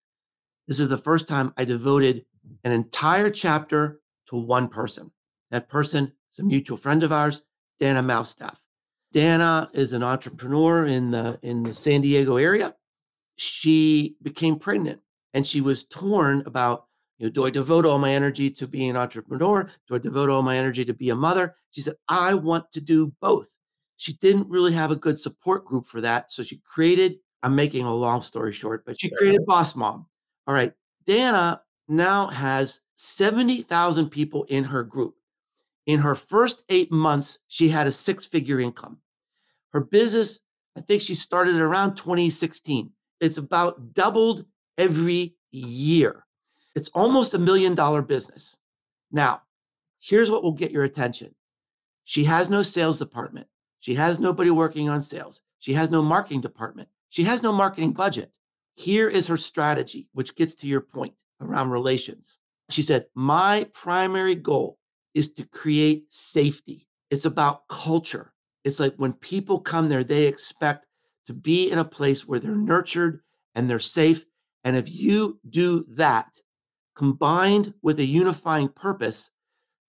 This 0.69 0.79
is 0.79 0.89
the 0.89 0.99
first 0.99 1.27
time 1.27 1.53
I 1.57 1.65
devoted 1.65 2.25
an 2.65 2.73
entire 2.73 3.31
chapter 3.31 4.01
to 4.29 4.37
one 4.37 4.69
person. 4.69 5.11
That 5.51 5.69
person 5.69 6.13
is 6.33 6.39
a 6.39 6.45
mutual 6.45 6.77
friend 6.77 7.03
of 7.03 7.13
ours, 7.13 7.43
Dana 7.79 8.03
Malstaff. 8.03 8.59
Dana 9.13 9.69
is 9.75 9.93
an 9.93 10.03
entrepreneur 10.03 10.87
in 10.87 11.11
the 11.11 11.39
in 11.43 11.65
the 11.65 11.75
San 11.75 12.01
Diego 12.01 12.37
area. 12.37 12.75
She 13.37 14.17
became 14.23 14.59
pregnant 14.59 15.01
and 15.35 15.47
she 15.47 15.61
was 15.61 15.85
torn 15.85 16.43
about 16.47 16.87
you 17.23 17.29
know, 17.29 17.33
do 17.33 17.47
I 17.47 17.51
devote 17.51 17.87
all 17.87 18.01
my 18.01 18.13
energy 18.13 18.51
to 18.51 18.67
being 18.67 18.91
an 18.91 18.97
entrepreneur? 18.97 19.71
Do 19.87 19.95
I 19.95 19.99
devote 19.99 20.29
all 20.29 20.43
my 20.43 20.57
energy 20.57 20.85
to 20.85 20.93
be 20.93 21.11
a 21.11 21.15
mother? 21.15 21.55
She 21.71 21.81
said, 21.81 21.95
I 22.09 22.35
want 22.35 22.73
to 22.73 22.81
do 22.81 23.15
both. 23.21 23.49
She 23.97 24.15
didn't 24.15 24.51
really 24.51 24.73
have 24.73 24.91
a 24.91 24.97
good 24.97 25.17
support 25.17 25.65
group 25.65 25.87
for 25.87 26.01
that. 26.01 26.33
So 26.33 26.43
she 26.43 26.61
created, 26.69 27.19
I'm 27.45 27.55
making 27.55 27.87
a 27.87 27.95
long 27.95 28.23
story 28.23 28.53
short, 28.53 28.85
but 28.85 29.01
she 29.01 29.09
created 29.09 29.47
Boss 29.47 29.77
Mom. 29.77 30.07
All 30.49 30.55
right. 30.55 30.73
Dana 31.07 31.63
now 31.87 32.27
has 32.27 32.81
70,000 32.97 34.09
people 34.09 34.43
in 34.49 34.65
her 34.65 34.83
group. 34.83 35.15
In 35.87 36.01
her 36.01 36.17
first 36.17 36.65
eight 36.71 36.91
months, 36.91 37.39
she 37.47 37.69
had 37.69 37.87
a 37.87 37.93
six 37.93 38.27
figure 38.27 38.59
income. 38.59 38.99
Her 39.73 39.81
business, 39.81 40.41
I 40.77 40.81
think 40.81 41.03
she 41.03 41.15
started 41.15 41.55
around 41.55 41.95
2016. 41.95 42.91
It's 43.21 43.37
about 43.37 43.95
doubled 43.95 44.45
every 44.77 45.37
year. 45.53 46.25
It's 46.75 46.89
almost 46.91 47.35
a 47.35 47.39
million 47.39 47.75
dollar 47.75 48.03
business. 48.03 48.57
Now, 49.11 49.43
here's 50.01 50.31
what 50.31 50.43
will 50.43 50.53
get 50.53 50.71
your 50.71 50.85
attention. 50.85 51.35
She 52.05 52.25
has 52.25 52.49
no 52.49 52.63
sales 52.63 52.99
department. 52.99 53.47
She 53.81 53.95
has 53.95 54.19
nobody 54.19 54.51
working 54.51 54.89
on 54.89 55.03
sales. 55.03 55.41
She 55.59 55.75
has 55.75 55.91
no 55.91 56.03
marketing 56.03 56.41
department. 56.41 56.89
She 57.11 57.25
has 57.25 57.43
no 57.43 57.53
marketing 57.53 57.93
budget. 57.93 58.33
Here 58.75 59.09
is 59.09 59.27
her 59.27 59.37
strategy, 59.37 60.09
which 60.13 60.35
gets 60.35 60.55
to 60.57 60.67
your 60.67 60.81
point 60.81 61.15
around 61.41 61.71
relations. 61.71 62.39
She 62.71 62.83
said, 62.83 63.07
My 63.15 63.67
primary 63.73 64.35
goal 64.35 64.79
is 65.15 65.33
to 65.35 65.45
create 65.45 66.13
safety. 66.13 66.89
It's 67.11 67.27
about 67.27 67.69
culture. 67.69 68.33
It's 68.65 68.81
like 68.81 68.95
when 68.97 69.13
people 69.13 69.61
come 69.61 69.89
there, 69.89 70.05
they 70.05 70.27
expect 70.27 70.87
to 71.27 71.35
be 71.35 71.71
in 71.71 71.79
a 71.79 71.85
place 71.85 72.27
where 72.27 72.39
they're 72.39 72.57
nurtured 72.57 73.21
and 73.55 73.69
they're 73.69 73.79
safe. 73.79 74.25
And 74.65 74.77
if 74.77 74.91
you 74.91 75.39
do 75.49 75.85
that, 75.91 76.41
combined 76.95 77.75
with 77.83 77.99
a 78.01 78.05
unifying 78.05 78.69
purpose, 78.69 79.31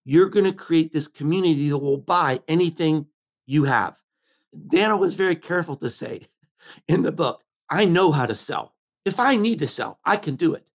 you're 0.04 0.28
going 0.28 0.44
to 0.44 0.52
create 0.52 0.92
this 0.92 1.08
community 1.08 1.68
that 1.70 1.78
will 1.78 1.98
buy 1.98 2.40
anything 2.48 3.06
you 3.46 3.64
have. 3.64 3.98
Dana 4.68 4.96
was 4.96 5.14
very 5.14 5.36
careful 5.36 5.76
to 5.76 5.90
say 5.90 6.22
in 6.88 7.02
the 7.02 7.12
book, 7.12 7.42
I 7.70 7.84
know 7.84 8.12
how 8.12 8.26
to 8.26 8.34
sell. 8.34 8.74
If 9.04 9.20
I 9.20 9.36
need 9.36 9.58
to 9.58 9.68
sell, 9.68 9.98
I 10.04 10.16
can 10.16 10.36
do 10.36 10.54
it. 10.54 10.66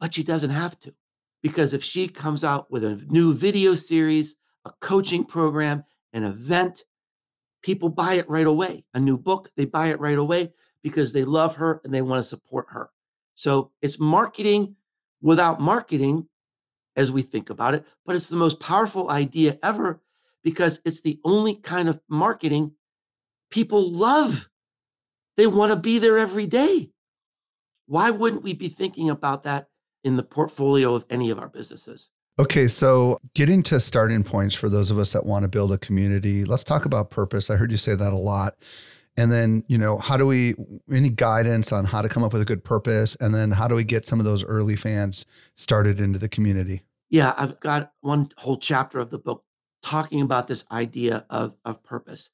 But 0.00 0.14
she 0.14 0.22
doesn't 0.22 0.50
have 0.50 0.78
to 0.80 0.94
because 1.42 1.74
if 1.74 1.82
she 1.82 2.08
comes 2.08 2.42
out 2.42 2.70
with 2.70 2.84
a 2.84 3.04
new 3.08 3.34
video 3.34 3.74
series, 3.74 4.36
a 4.64 4.72
coaching 4.80 5.24
program, 5.24 5.84
an 6.12 6.24
event, 6.24 6.84
people 7.62 7.88
buy 7.88 8.14
it 8.14 8.28
right 8.28 8.46
away. 8.46 8.84
A 8.94 9.00
new 9.00 9.16
book, 9.16 9.50
they 9.56 9.64
buy 9.64 9.88
it 9.88 10.00
right 10.00 10.18
away 10.18 10.52
because 10.82 11.12
they 11.12 11.24
love 11.24 11.56
her 11.56 11.80
and 11.84 11.94
they 11.94 12.02
want 12.02 12.18
to 12.18 12.28
support 12.28 12.66
her. 12.70 12.90
So 13.34 13.70
it's 13.80 13.98
marketing 13.98 14.76
without 15.22 15.60
marketing 15.60 16.28
as 16.96 17.10
we 17.10 17.22
think 17.22 17.48
about 17.48 17.74
it, 17.74 17.86
but 18.04 18.16
it's 18.16 18.28
the 18.28 18.36
most 18.36 18.60
powerful 18.60 19.10
idea 19.10 19.58
ever 19.62 20.02
because 20.44 20.80
it's 20.84 21.00
the 21.00 21.18
only 21.24 21.54
kind 21.54 21.88
of 21.88 22.00
marketing 22.08 22.72
people 23.50 23.90
love. 23.90 24.50
They 25.36 25.46
want 25.46 25.70
to 25.70 25.76
be 25.76 25.98
there 25.98 26.18
every 26.18 26.46
day. 26.46 26.90
Why 27.86 28.10
wouldn't 28.10 28.42
we 28.42 28.52
be 28.52 28.68
thinking 28.68 29.08
about 29.08 29.44
that 29.44 29.68
in 30.04 30.16
the 30.16 30.22
portfolio 30.22 30.94
of 30.94 31.06
any 31.08 31.30
of 31.30 31.38
our 31.38 31.48
businesses? 31.48 32.10
Okay, 32.38 32.66
so 32.66 33.18
getting 33.34 33.62
to 33.64 33.78
starting 33.78 34.24
points 34.24 34.54
for 34.54 34.68
those 34.68 34.90
of 34.90 34.98
us 34.98 35.12
that 35.12 35.26
want 35.26 35.42
to 35.42 35.48
build 35.48 35.72
a 35.72 35.78
community, 35.78 36.44
let's 36.44 36.64
talk 36.64 36.84
about 36.84 37.10
purpose. 37.10 37.50
I 37.50 37.56
heard 37.56 37.70
you 37.70 37.76
say 37.76 37.94
that 37.94 38.12
a 38.12 38.16
lot. 38.16 38.56
And 39.16 39.30
then, 39.30 39.64
you 39.68 39.76
know, 39.76 39.98
how 39.98 40.16
do 40.16 40.26
we, 40.26 40.54
any 40.90 41.10
guidance 41.10 41.70
on 41.70 41.84
how 41.84 42.00
to 42.00 42.08
come 42.08 42.22
up 42.22 42.32
with 42.32 42.42
a 42.42 42.46
good 42.46 42.64
purpose? 42.64 43.14
And 43.20 43.34
then 43.34 43.50
how 43.50 43.68
do 43.68 43.74
we 43.74 43.84
get 43.84 44.06
some 44.06 44.18
of 44.18 44.24
those 44.24 44.42
early 44.44 44.76
fans 44.76 45.26
started 45.54 46.00
into 46.00 46.18
the 46.18 46.28
community? 46.28 46.82
Yeah, 47.10 47.34
I've 47.36 47.60
got 47.60 47.92
one 48.00 48.30
whole 48.38 48.56
chapter 48.56 48.98
of 48.98 49.10
the 49.10 49.18
book 49.18 49.44
talking 49.82 50.22
about 50.22 50.48
this 50.48 50.64
idea 50.70 51.26
of, 51.28 51.54
of 51.64 51.82
purpose 51.82 52.30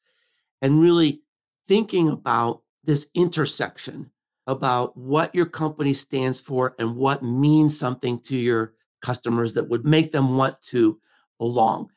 and 0.62 0.80
really 0.80 1.22
thinking 1.66 2.08
about 2.08 2.62
this 2.84 3.08
intersection 3.14 4.10
about 4.46 4.96
what 4.96 5.34
your 5.34 5.46
company 5.46 5.92
stands 5.92 6.40
for 6.40 6.74
and 6.78 6.96
what 6.96 7.22
means 7.22 7.78
something 7.78 8.20
to 8.20 8.36
your 8.36 8.72
customers 9.02 9.54
that 9.54 9.68
would 9.68 9.84
make 9.84 10.12
them 10.12 10.36
want 10.36 10.60
to 10.62 10.98
belong. 11.38 11.90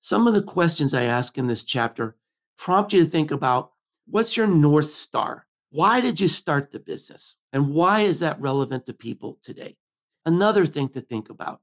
Some 0.00 0.26
of 0.26 0.34
the 0.34 0.42
questions 0.42 0.94
I 0.94 1.02
ask 1.02 1.36
in 1.36 1.48
this 1.48 1.64
chapter 1.64 2.16
prompt 2.56 2.92
you 2.92 3.04
to 3.04 3.10
think 3.10 3.30
about 3.30 3.72
what's 4.06 4.36
your 4.36 4.46
North 4.46 4.86
Star? 4.86 5.46
Why 5.70 6.00
did 6.00 6.20
you 6.20 6.28
start 6.28 6.72
the 6.72 6.78
business? 6.78 7.36
And 7.52 7.74
why 7.74 8.00
is 8.00 8.20
that 8.20 8.40
relevant 8.40 8.86
to 8.86 8.92
people 8.94 9.38
today? 9.42 9.76
Another 10.24 10.66
thing 10.66 10.88
to 10.90 11.00
think 11.00 11.30
about 11.30 11.60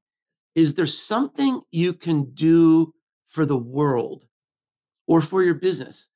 is 0.56 0.76
there 0.76 0.88
something 0.88 1.62
you 1.72 1.94
can 1.94 2.32
do 2.34 2.94
for 3.26 3.46
the 3.46 3.58
world 3.58 4.28
or 5.08 5.20
for 5.20 5.42
your 5.44 5.56
business 5.56 6.10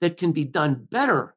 that 0.00 0.16
can 0.18 0.32
be 0.32 0.44
done 0.44 0.86
better 0.90 1.34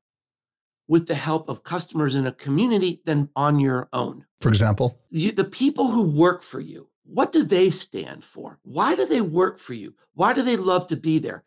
with 0.88 1.08
the 1.08 1.16
help 1.16 1.48
of 1.48 1.64
customers 1.64 2.16
in 2.16 2.28
a 2.28 2.32
community 2.34 3.02
than 3.06 3.30
on 3.36 3.60
your 3.60 3.88
own? 3.94 4.26
For 4.42 4.50
example, 4.50 5.00
you, 5.10 5.32
the 5.32 5.46
people 5.46 5.92
who 5.92 6.02
work 6.02 6.44
for 6.44 6.60
you, 6.60 6.90
what 7.06 7.32
do 7.32 7.44
they 7.44 7.70
stand 7.70 8.26
for? 8.26 8.60
Why 8.64 8.96
do 8.96 9.06
they 9.06 9.22
work 9.22 9.60
for 9.60 9.74
you? 9.74 9.94
Why 10.14 10.34
do 10.34 10.42
they 10.42 10.58
love 10.58 10.88
to 10.88 10.98
be 10.98 11.20
there? 11.20 11.44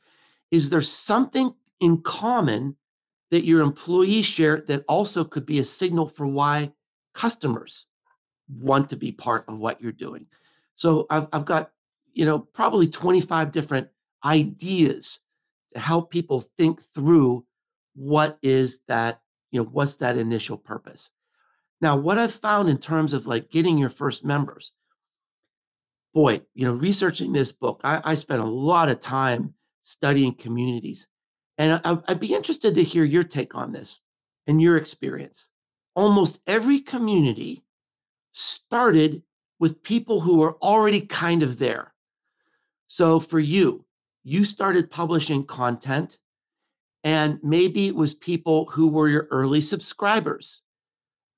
Is 0.51 0.71
there 0.71 0.81
something 0.81 1.55
in 1.81 2.01
common 2.01 2.77
that 3.35 3.45
your 3.45 3.63
employees 3.63 4.25
share 4.25 4.61
that 4.69 4.85
also 4.87 5.25
could 5.25 5.45
be 5.45 5.59
a 5.59 5.65
signal 5.65 6.07
for 6.07 6.25
why 6.25 6.73
customers 7.15 7.87
want 8.49 8.89
to 8.89 8.97
be 8.97 9.11
part 9.11 9.45
of 9.49 9.59
what 9.59 9.83
you're 9.83 9.91
doing? 9.91 10.25
So 10.77 11.09
I've, 11.11 11.27
I've 11.33 11.45
got, 11.45 11.73
you 12.13 12.25
know, 12.25 12.39
probably 12.39 12.87
25 12.87 13.51
different 13.51 13.89
ideas 14.25 15.19
to 15.73 15.81
help 15.81 16.13
people 16.13 16.43
think 16.57 16.81
through 16.81 17.45
what 17.97 18.39
is 18.41 18.79
that, 18.87 19.21
you 19.51 19.61
know, 19.61 19.69
what's 19.69 19.97
that 19.97 20.17
initial 20.17 20.57
purpose. 20.57 21.11
Now, 21.81 21.97
what 21.97 22.19
I've 22.19 22.33
found 22.33 22.69
in 22.69 22.79
terms 22.79 23.13
of 23.13 23.27
like 23.27 23.51
getting 23.51 23.79
your 23.79 23.91
first 23.91 24.25
members, 24.25 24.71
boy, 26.13 26.43
you 26.55 26.65
know, 26.65 26.75
researching 26.75 27.33
this 27.33 27.51
book, 27.51 27.81
I, 27.83 28.01
I 28.05 28.15
spent 28.15 28.43
a 28.43 28.47
lot 28.47 28.89
of 28.89 29.01
time 29.01 29.55
studying 29.81 30.35
communities. 30.35 31.09
And 31.57 31.81
I'd 31.85 32.21
be 32.21 32.35
interested 32.35 32.75
to 32.75 32.83
hear 32.83 33.05
your 33.05 33.25
take 33.25 33.55
on 33.55 33.73
this 33.73 34.01
and 34.47 34.61
your 34.61 34.77
experience. 34.77 35.49
Almost 35.95 36.41
every 36.47 36.81
community 36.81 37.65
started 38.33 39.23
with 39.61 39.83
people 39.83 40.21
who 40.21 40.39
were 40.39 40.57
already 40.57 41.01
kind 41.01 41.43
of 41.43 41.59
there. 41.59 41.95
So 42.89 43.21
for 43.21 43.39
you, 43.39 43.85
you 44.25 44.45
started 44.45 44.91
publishing 44.91 45.45
content, 45.45 46.19
and 47.05 47.39
maybe 47.43 47.87
it 47.87 47.95
was 47.95 48.15
people 48.15 48.67
who 48.67 48.89
were 48.89 49.09
your 49.09 49.29
early 49.31 49.61
subscribers, 49.61 50.63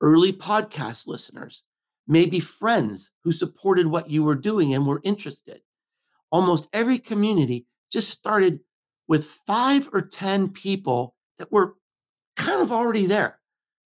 early 0.01 0.33
podcast 0.33 1.07
listeners, 1.07 1.63
maybe 2.09 2.41
friends 2.41 3.11
who 3.25 3.33
supported 3.33 3.87
what 3.87 4.09
you 4.09 4.23
were 4.23 4.35
doing 4.35 4.73
and 4.73 4.87
were 4.87 5.01
interested. 5.05 5.61
Almost 6.31 6.69
every 6.73 6.99
community 6.99 7.67
just 7.91 8.11
started 8.11 8.61
with 9.09 9.25
five 9.25 9.89
or 9.93 10.03
10 10.03 10.51
people 10.51 11.15
that 11.39 11.53
were 11.53 11.75
kind 12.37 12.61
of 12.61 12.73
already 12.73 13.07
there. 13.07 13.39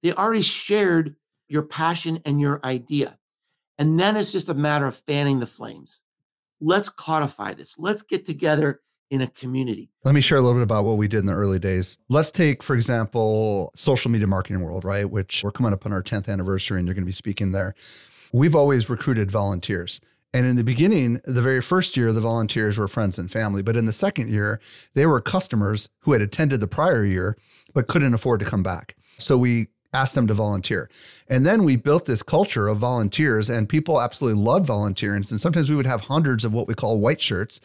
They 0.02 0.12
already 0.12 0.42
shared 0.42 1.16
your 1.48 1.62
passion 1.62 2.20
and 2.24 2.40
your 2.40 2.61
idea. 2.64 3.18
And 3.78 3.98
then 3.98 4.16
it's 4.16 4.33
just 4.33 4.48
a 4.48 4.54
matter 4.54 4.87
of 4.87 4.96
fanning 5.06 5.40
the 5.40 5.46
flames. 5.46 6.02
Let's 6.61 6.88
codify 6.88 7.54
this. 7.54 7.78
Let's 7.78 8.02
get 8.02 8.26
together 8.26 8.80
in 9.11 9.20
a 9.22 9.26
community. 9.26 9.90
Let 10.04 10.14
me 10.14 10.20
share 10.20 10.38
a 10.38 10.40
little 10.40 10.59
bit 10.59 10.62
about 10.62 10.85
what 10.85 10.96
we 10.96 11.09
did 11.09 11.20
in 11.20 11.26
the 11.26 11.35
early 11.35 11.59
days. 11.59 11.98
Let's 12.09 12.30
take, 12.30 12.62
for 12.62 12.74
example, 12.74 13.72
social 13.74 14.11
media 14.11 14.26
marketing 14.26 14.62
world, 14.62 14.85
right? 14.85 15.11
Which 15.11 15.42
we're 15.42 15.50
coming 15.50 15.72
up 15.72 15.85
on 15.85 15.92
our 15.92 16.02
10th 16.02 16.28
anniversary 16.28 16.78
and 16.78 16.87
you're 16.87 16.94
going 16.94 17.04
to 17.04 17.06
be 17.06 17.12
speaking 17.12 17.52
there. 17.52 17.74
We've 18.33 18.54
always 18.54 18.88
recruited 18.88 19.30
volunteers. 19.30 20.00
And 20.33 20.47
in 20.47 20.57
the 20.57 20.64
beginning, 20.64 21.21
the 21.25 21.43
very 21.43 21.61
first 21.61 21.97
year, 21.97 22.12
the 22.12 22.21
volunteers 22.21 22.79
were 22.79 22.88
friends 22.88 23.19
and 23.19 23.31
family. 23.31 23.62
But 23.62 23.77
in 23.77 23.87
the 23.87 23.93
second 23.93 24.31
year, 24.31 24.61
they 24.95 25.07
were 25.07 25.21
customers 25.21 25.88
who 26.01 26.12
had 26.12 26.23
attended 26.23 26.61
the 26.61 26.69
prior 26.69 27.05
year, 27.05 27.37
but 27.75 27.88
couldn't 27.88 28.14
afford 28.14 28.40
to 28.40 28.47
come 28.47 28.62
back. 28.62 28.95
So 29.19 29.37
we 29.37 29.69
asked 29.93 30.14
them 30.14 30.29
to 30.29 30.35
volunteer. 30.35 30.88
And 31.29 31.45
then 31.45 31.64
we 31.64 31.75
built 31.75 32.07
this 32.07 32.23
culture 32.23 32.69
of 32.69 32.79
volunteers, 32.79 33.51
and 33.51 33.69
people 33.69 34.01
absolutely 34.01 34.40
loved 34.40 34.66
volunteering. 34.66 35.25
And 35.31 35.40
sometimes 35.40 35.69
we 35.69 35.75
would 35.75 35.87
have 35.87 36.03
hundreds 36.03 36.45
of 36.45 36.53
what 36.53 36.69
we 36.69 36.75
call 36.75 37.01
white 37.01 37.21
shirts 37.21 37.61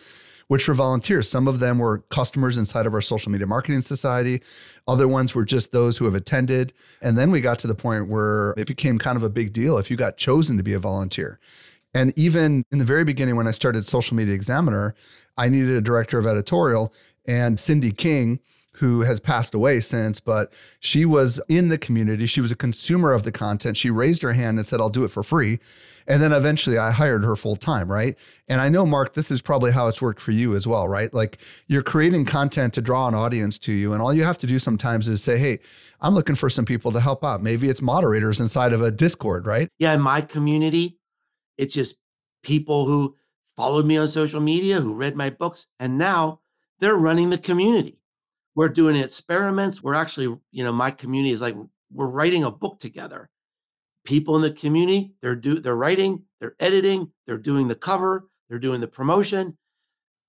which 0.47 0.67
were 0.67 0.73
volunteers. 0.73 1.29
Some 1.29 1.47
of 1.47 1.59
them 1.59 1.79
were 1.79 1.99
customers 2.09 2.57
inside 2.57 2.85
of 2.85 2.93
our 2.93 3.01
social 3.01 3.31
media 3.31 3.47
marketing 3.47 3.81
society. 3.81 4.41
Other 4.87 5.07
ones 5.07 5.33
were 5.33 5.45
just 5.45 5.71
those 5.71 5.97
who 5.97 6.05
have 6.05 6.15
attended. 6.15 6.73
And 7.01 7.17
then 7.17 7.31
we 7.31 7.41
got 7.41 7.59
to 7.59 7.67
the 7.67 7.75
point 7.75 8.07
where 8.07 8.53
it 8.57 8.67
became 8.67 8.99
kind 8.99 9.17
of 9.17 9.23
a 9.23 9.29
big 9.29 9.53
deal 9.53 9.77
if 9.77 9.89
you 9.89 9.97
got 9.97 10.17
chosen 10.17 10.57
to 10.57 10.63
be 10.63 10.73
a 10.73 10.79
volunteer. 10.79 11.39
And 11.95 12.13
even 12.17 12.65
in 12.71 12.77
the 12.77 12.85
very 12.85 13.05
beginning, 13.05 13.37
when 13.37 13.47
I 13.47 13.51
started 13.51 13.87
Social 13.87 14.17
Media 14.17 14.35
Examiner, 14.35 14.93
I 15.37 15.47
needed 15.47 15.69
a 15.69 15.81
director 15.81 16.19
of 16.19 16.27
editorial. 16.27 16.93
And 17.25 17.57
Cindy 17.57 17.91
King, 17.91 18.41
who 18.73 19.01
has 19.01 19.21
passed 19.21 19.53
away 19.53 19.79
since, 19.79 20.19
but 20.19 20.51
she 20.81 21.05
was 21.05 21.41
in 21.47 21.69
the 21.69 21.77
community. 21.77 22.25
She 22.25 22.41
was 22.41 22.51
a 22.51 22.55
consumer 22.57 23.13
of 23.13 23.23
the 23.23 23.31
content. 23.31 23.77
She 23.77 23.89
raised 23.89 24.21
her 24.23 24.33
hand 24.33 24.57
and 24.57 24.67
said, 24.67 24.81
I'll 24.81 24.89
do 24.89 25.05
it 25.05 25.07
for 25.07 25.23
free. 25.23 25.59
And 26.05 26.21
then 26.21 26.33
eventually 26.33 26.77
I 26.77 26.91
hired 26.91 27.23
her 27.23 27.37
full 27.37 27.55
time, 27.55 27.89
right? 27.89 28.19
And 28.49 28.59
I 28.59 28.67
know, 28.67 28.85
Mark, 28.85 29.13
this 29.13 29.31
is 29.31 29.41
probably 29.41 29.71
how 29.71 29.87
it's 29.87 30.01
worked 30.01 30.21
for 30.21 30.31
you 30.31 30.53
as 30.53 30.67
well, 30.67 30.89
right? 30.89 31.11
Like 31.13 31.39
you're 31.67 31.81
creating 31.81 32.25
content 32.25 32.73
to 32.73 32.81
draw 32.81 33.07
an 33.07 33.15
audience 33.15 33.57
to 33.59 33.71
you. 33.71 33.93
And 33.93 34.01
all 34.01 34.13
you 34.13 34.25
have 34.25 34.37
to 34.39 34.47
do 34.47 34.59
sometimes 34.59 35.07
is 35.07 35.23
say, 35.23 35.37
hey, 35.37 35.59
I'm 36.01 36.13
looking 36.13 36.35
for 36.35 36.49
some 36.49 36.65
people 36.65 36.91
to 36.91 36.99
help 36.99 37.23
out. 37.23 37.41
Maybe 37.41 37.69
it's 37.69 37.81
moderators 37.81 38.41
inside 38.41 38.73
of 38.73 38.81
a 38.81 38.91
Discord, 38.91 39.47
right? 39.47 39.69
Yeah, 39.79 39.93
in 39.93 40.01
my 40.01 40.19
community, 40.19 40.99
it's 41.57 41.73
just 41.73 41.95
people 42.43 42.85
who 42.85 43.15
followed 43.55 43.85
me 43.85 43.97
on 43.97 44.07
social 44.07 44.41
media, 44.41 44.81
who 44.81 44.95
read 44.95 45.15
my 45.15 45.29
books, 45.29 45.67
and 45.79 45.97
now 45.97 46.39
they're 46.79 46.95
running 46.95 47.29
the 47.29 47.37
community. 47.37 47.99
We're 48.55 48.69
doing 48.69 48.95
experiments. 48.95 49.83
We're 49.83 49.93
actually, 49.93 50.37
you 50.51 50.63
know, 50.63 50.71
my 50.71 50.91
community 50.91 51.33
is 51.33 51.41
like 51.41 51.55
we're 51.91 52.07
writing 52.07 52.43
a 52.43 52.51
book 52.51 52.79
together. 52.79 53.29
People 54.05 54.35
in 54.35 54.41
the 54.41 54.51
community, 54.51 55.13
they're 55.21 55.35
do 55.35 55.59
they're 55.59 55.75
writing, 55.75 56.23
they're 56.39 56.55
editing, 56.59 57.11
they're 57.25 57.37
doing 57.37 57.67
the 57.67 57.75
cover, 57.75 58.27
they're 58.49 58.59
doing 58.59 58.81
the 58.81 58.87
promotion. 58.87 59.57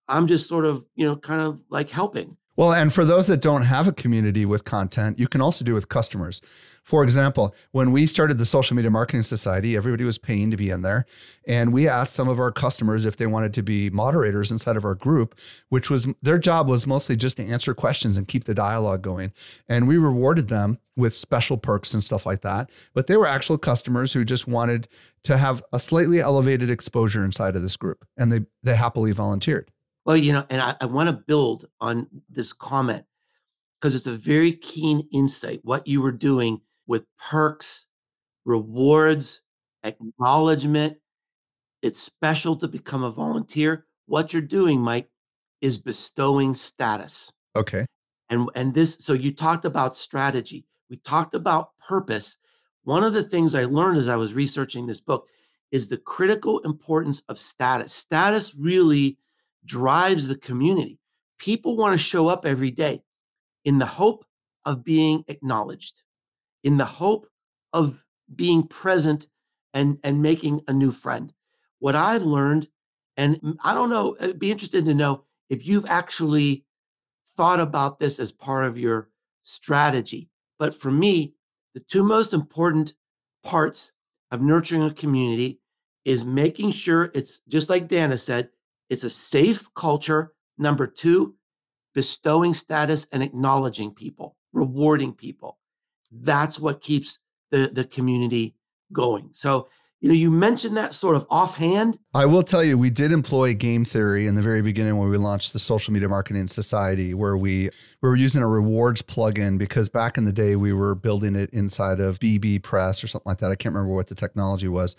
I'm 0.08 0.26
just 0.26 0.48
sort 0.48 0.64
of, 0.64 0.84
you 0.94 1.06
know, 1.06 1.16
kind 1.16 1.40
of 1.40 1.60
like 1.68 1.90
helping. 1.90 2.36
Well, 2.56 2.72
and 2.72 2.92
for 2.92 3.04
those 3.04 3.26
that 3.26 3.42
don't 3.42 3.62
have 3.62 3.86
a 3.86 3.92
community 3.92 4.46
with 4.46 4.64
content, 4.64 5.18
you 5.18 5.28
can 5.28 5.42
also 5.42 5.62
do 5.64 5.74
with 5.74 5.90
customers. 5.90 6.40
For 6.82 7.02
example, 7.02 7.54
when 7.72 7.90
we 7.92 8.06
started 8.06 8.38
the 8.38 8.46
Social 8.46 8.76
Media 8.76 8.90
Marketing 8.90 9.24
Society, 9.24 9.76
everybody 9.76 10.04
was 10.04 10.16
paying 10.18 10.50
to 10.52 10.56
be 10.56 10.70
in 10.70 10.82
there. 10.82 11.04
And 11.46 11.72
we 11.72 11.86
asked 11.86 12.14
some 12.14 12.28
of 12.28 12.38
our 12.38 12.52
customers 12.52 13.04
if 13.04 13.16
they 13.16 13.26
wanted 13.26 13.52
to 13.54 13.62
be 13.62 13.90
moderators 13.90 14.50
inside 14.50 14.76
of 14.76 14.84
our 14.84 14.94
group, 14.94 15.34
which 15.68 15.90
was 15.90 16.06
their 16.22 16.38
job 16.38 16.68
was 16.68 16.86
mostly 16.86 17.16
just 17.16 17.36
to 17.36 17.44
answer 17.44 17.74
questions 17.74 18.16
and 18.16 18.28
keep 18.28 18.44
the 18.44 18.54
dialogue 18.54 19.02
going. 19.02 19.32
And 19.68 19.86
we 19.88 19.98
rewarded 19.98 20.48
them 20.48 20.78
with 20.96 21.14
special 21.14 21.58
perks 21.58 21.92
and 21.92 22.02
stuff 22.02 22.24
like 22.24 22.40
that. 22.42 22.70
But 22.94 23.06
they 23.06 23.16
were 23.16 23.26
actual 23.26 23.58
customers 23.58 24.12
who 24.12 24.24
just 24.24 24.46
wanted 24.46 24.88
to 25.24 25.36
have 25.36 25.62
a 25.72 25.78
slightly 25.78 26.20
elevated 26.20 26.70
exposure 26.70 27.24
inside 27.24 27.56
of 27.56 27.62
this 27.62 27.76
group. 27.76 28.06
And 28.16 28.32
they, 28.32 28.46
they 28.62 28.76
happily 28.76 29.12
volunteered. 29.12 29.70
Well, 30.06 30.16
you 30.16 30.32
know, 30.32 30.46
and 30.50 30.60
I, 30.60 30.76
I 30.80 30.86
want 30.86 31.08
to 31.08 31.24
build 31.26 31.66
on 31.80 32.06
this 32.30 32.52
comment 32.52 33.04
because 33.80 33.96
it's 33.96 34.06
a 34.06 34.16
very 34.16 34.52
keen 34.52 35.08
insight 35.12 35.60
what 35.64 35.88
you 35.88 36.00
were 36.00 36.12
doing 36.12 36.60
with 36.86 37.04
perks, 37.18 37.86
rewards, 38.44 39.42
acknowledgement. 39.82 40.98
It's 41.82 42.00
special 42.00 42.54
to 42.56 42.68
become 42.68 43.02
a 43.02 43.10
volunteer. 43.10 43.86
What 44.06 44.32
you're 44.32 44.42
doing, 44.42 44.80
Mike, 44.80 45.08
is 45.60 45.76
bestowing 45.76 46.54
status. 46.54 47.32
Okay. 47.56 47.84
And 48.30 48.48
and 48.54 48.74
this 48.74 48.96
so 49.00 49.12
you 49.12 49.34
talked 49.34 49.64
about 49.64 49.96
strategy. 49.96 50.66
We 50.88 50.98
talked 50.98 51.34
about 51.34 51.70
purpose. 51.78 52.38
One 52.84 53.02
of 53.02 53.12
the 53.12 53.24
things 53.24 53.56
I 53.56 53.64
learned 53.64 53.98
as 53.98 54.08
I 54.08 54.14
was 54.14 54.34
researching 54.34 54.86
this 54.86 55.00
book 55.00 55.26
is 55.72 55.88
the 55.88 55.98
critical 55.98 56.60
importance 56.60 57.24
of 57.28 57.38
status. 57.38 57.92
Status 57.92 58.54
really 58.54 59.18
drives 59.66 60.28
the 60.28 60.38
community. 60.38 60.98
People 61.38 61.76
want 61.76 61.92
to 61.92 61.98
show 61.98 62.28
up 62.28 62.46
every 62.46 62.70
day 62.70 63.02
in 63.64 63.78
the 63.78 63.86
hope 63.86 64.24
of 64.64 64.84
being 64.84 65.24
acknowledged, 65.28 66.02
in 66.64 66.76
the 66.76 66.84
hope 66.84 67.26
of 67.72 68.02
being 68.34 68.66
present 68.66 69.26
and, 69.74 69.98
and 70.02 70.22
making 70.22 70.62
a 70.68 70.72
new 70.72 70.90
friend. 70.90 71.32
What 71.78 71.94
I've 71.94 72.22
learned, 72.22 72.68
and 73.16 73.58
I 73.62 73.74
don't 73.74 73.90
know, 73.90 74.16
I'd 74.20 74.38
be 74.38 74.50
interested 74.50 74.86
to 74.86 74.94
know 74.94 75.24
if 75.50 75.66
you've 75.66 75.86
actually 75.86 76.64
thought 77.36 77.60
about 77.60 78.00
this 78.00 78.18
as 78.18 78.32
part 78.32 78.64
of 78.64 78.78
your 78.78 79.10
strategy. 79.42 80.30
But 80.58 80.74
for 80.74 80.90
me, 80.90 81.34
the 81.74 81.80
two 81.80 82.02
most 82.02 82.32
important 82.32 82.94
parts 83.44 83.92
of 84.30 84.40
nurturing 84.40 84.82
a 84.82 84.94
community 84.94 85.60
is 86.04 86.24
making 86.24 86.70
sure 86.70 87.10
it's 87.14 87.40
just 87.48 87.68
like 87.68 87.88
Dana 87.88 88.16
said, 88.16 88.48
it's 88.88 89.04
a 89.04 89.10
safe 89.10 89.68
culture. 89.74 90.32
Number 90.58 90.86
two, 90.86 91.34
bestowing 91.94 92.54
status 92.54 93.06
and 93.12 93.22
acknowledging 93.22 93.92
people, 93.92 94.36
rewarding 94.52 95.12
people. 95.12 95.58
That's 96.10 96.58
what 96.58 96.80
keeps 96.80 97.18
the, 97.50 97.70
the 97.72 97.84
community 97.84 98.54
going. 98.92 99.30
So 99.32 99.68
you 100.00 100.10
know, 100.10 100.14
you 100.14 100.30
mentioned 100.30 100.76
that 100.76 100.92
sort 100.92 101.16
of 101.16 101.26
offhand. 101.30 101.98
I 102.14 102.26
will 102.26 102.42
tell 102.42 102.62
you, 102.62 102.76
we 102.76 102.90
did 102.90 103.12
employ 103.12 103.54
game 103.54 103.84
theory 103.84 104.26
in 104.26 104.34
the 104.34 104.42
very 104.42 104.60
beginning 104.60 104.98
when 104.98 105.08
we 105.08 105.16
launched 105.16 105.54
the 105.54 105.58
Social 105.58 105.92
Media 105.92 106.08
Marketing 106.08 106.48
Society, 106.48 107.14
where 107.14 107.36
we, 107.36 107.70
we 108.02 108.08
were 108.08 108.16
using 108.16 108.42
a 108.42 108.46
rewards 108.46 109.00
plugin 109.00 109.56
because 109.56 109.88
back 109.88 110.18
in 110.18 110.24
the 110.24 110.32
day 110.32 110.54
we 110.54 110.72
were 110.74 110.94
building 110.94 111.34
it 111.34 111.48
inside 111.50 111.98
of 111.98 112.20
bbPress 112.20 113.02
or 113.02 113.06
something 113.06 113.28
like 113.28 113.38
that. 113.38 113.50
I 113.50 113.54
can't 113.54 113.74
remember 113.74 113.94
what 113.94 114.08
the 114.08 114.14
technology 114.14 114.68
was, 114.68 114.96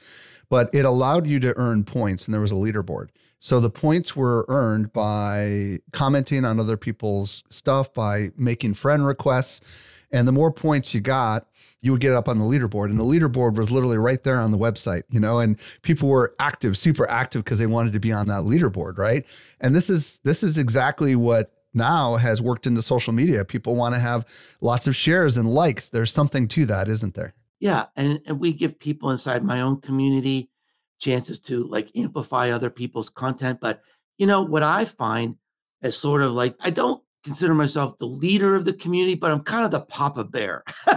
but 0.50 0.70
it 0.74 0.84
allowed 0.84 1.28
you 1.28 1.40
to 1.42 1.56
earn 1.58 1.84
points 1.84 2.26
and 2.26 2.34
there 2.34 2.42
was 2.42 2.52
a 2.52 2.56
leaderboard. 2.56 3.10
So 3.40 3.60
the 3.60 3.70
points 3.70 4.16
were 4.16 4.46
earned 4.48 4.92
by 4.94 5.80
commenting 5.92 6.44
on 6.44 6.60
other 6.60 6.78
people's 6.78 7.44
stuff, 7.50 7.94
by 7.94 8.30
making 8.36 8.74
friend 8.76 9.06
requests. 9.06 9.62
And 10.10 10.28
the 10.28 10.32
more 10.32 10.52
points 10.52 10.94
you 10.96 11.02
got, 11.02 11.48
you 11.82 11.92
would 11.92 12.02
get 12.02 12.14
up 12.14 12.30
on 12.30 12.40
the 12.40 12.46
leaderboard. 12.46 12.86
And 12.86 13.00
the 13.00 13.04
leaderboard 13.04 13.56
was 13.56 13.70
literally 13.70 13.98
right 13.98 14.24
there 14.24 14.40
on 14.40 14.52
the 14.52 14.58
website, 14.58 15.04
you 15.10 15.20
know, 15.20 15.40
and 15.40 15.60
people 15.82 16.08
were 16.10 16.34
active, 16.40 16.78
super 16.78 17.10
active 17.10 17.44
because 17.44 17.60
they 17.60 17.68
wanted 17.68 17.94
to 17.94 18.00
be 18.00 18.12
on 18.12 18.28
that 18.28 18.44
leaderboard, 18.44 18.98
right? 18.98 19.26
And 19.60 19.76
this 19.76 19.90
is 19.90 20.20
this 20.24 20.44
is 20.44 20.58
exactly 20.58 21.16
what 21.16 21.52
now 21.74 22.16
has 22.16 22.42
worked 22.42 22.66
into 22.66 22.82
social 22.82 23.14
media. 23.14 23.46
People 23.46 23.76
want 23.76 23.96
to 23.96 24.00
have 24.00 24.26
lots 24.62 24.88
of 24.88 24.96
shares 24.96 25.38
and 25.38 25.50
likes. 25.50 25.90
There's 25.90 26.12
something 26.12 26.48
to 26.50 26.66
that, 26.66 26.88
isn't 26.88 27.14
there? 27.14 27.36
Yeah. 27.60 27.86
And, 27.96 28.20
and 28.26 28.40
we 28.40 28.54
give 28.54 28.80
people 28.80 29.12
inside 29.12 29.44
my 29.44 29.62
own 29.62 29.82
community 29.82 30.50
chances 31.00 31.40
to 31.42 31.64
like 31.66 31.90
amplify 31.96 32.50
other 32.50 32.70
people's 32.70 33.10
content. 33.10 33.60
But 33.62 33.82
you 34.18 34.28
know 34.28 34.42
what 34.42 34.64
I 34.64 34.86
find 34.86 35.36
as 35.82 35.98
sort 35.98 36.22
of 36.22 36.34
like 36.34 36.56
I 36.60 36.70
don't 36.70 37.02
consider 37.24 37.54
myself 37.54 37.98
the 38.00 38.08
leader 38.08 38.56
of 38.56 38.66
the 38.66 38.74
community, 38.74 39.16
but 39.16 39.32
I'm 39.32 39.42
kind 39.42 39.66
of 39.66 39.72
the 39.72 39.82
Papa 39.82 40.24
Bear. 40.24 40.64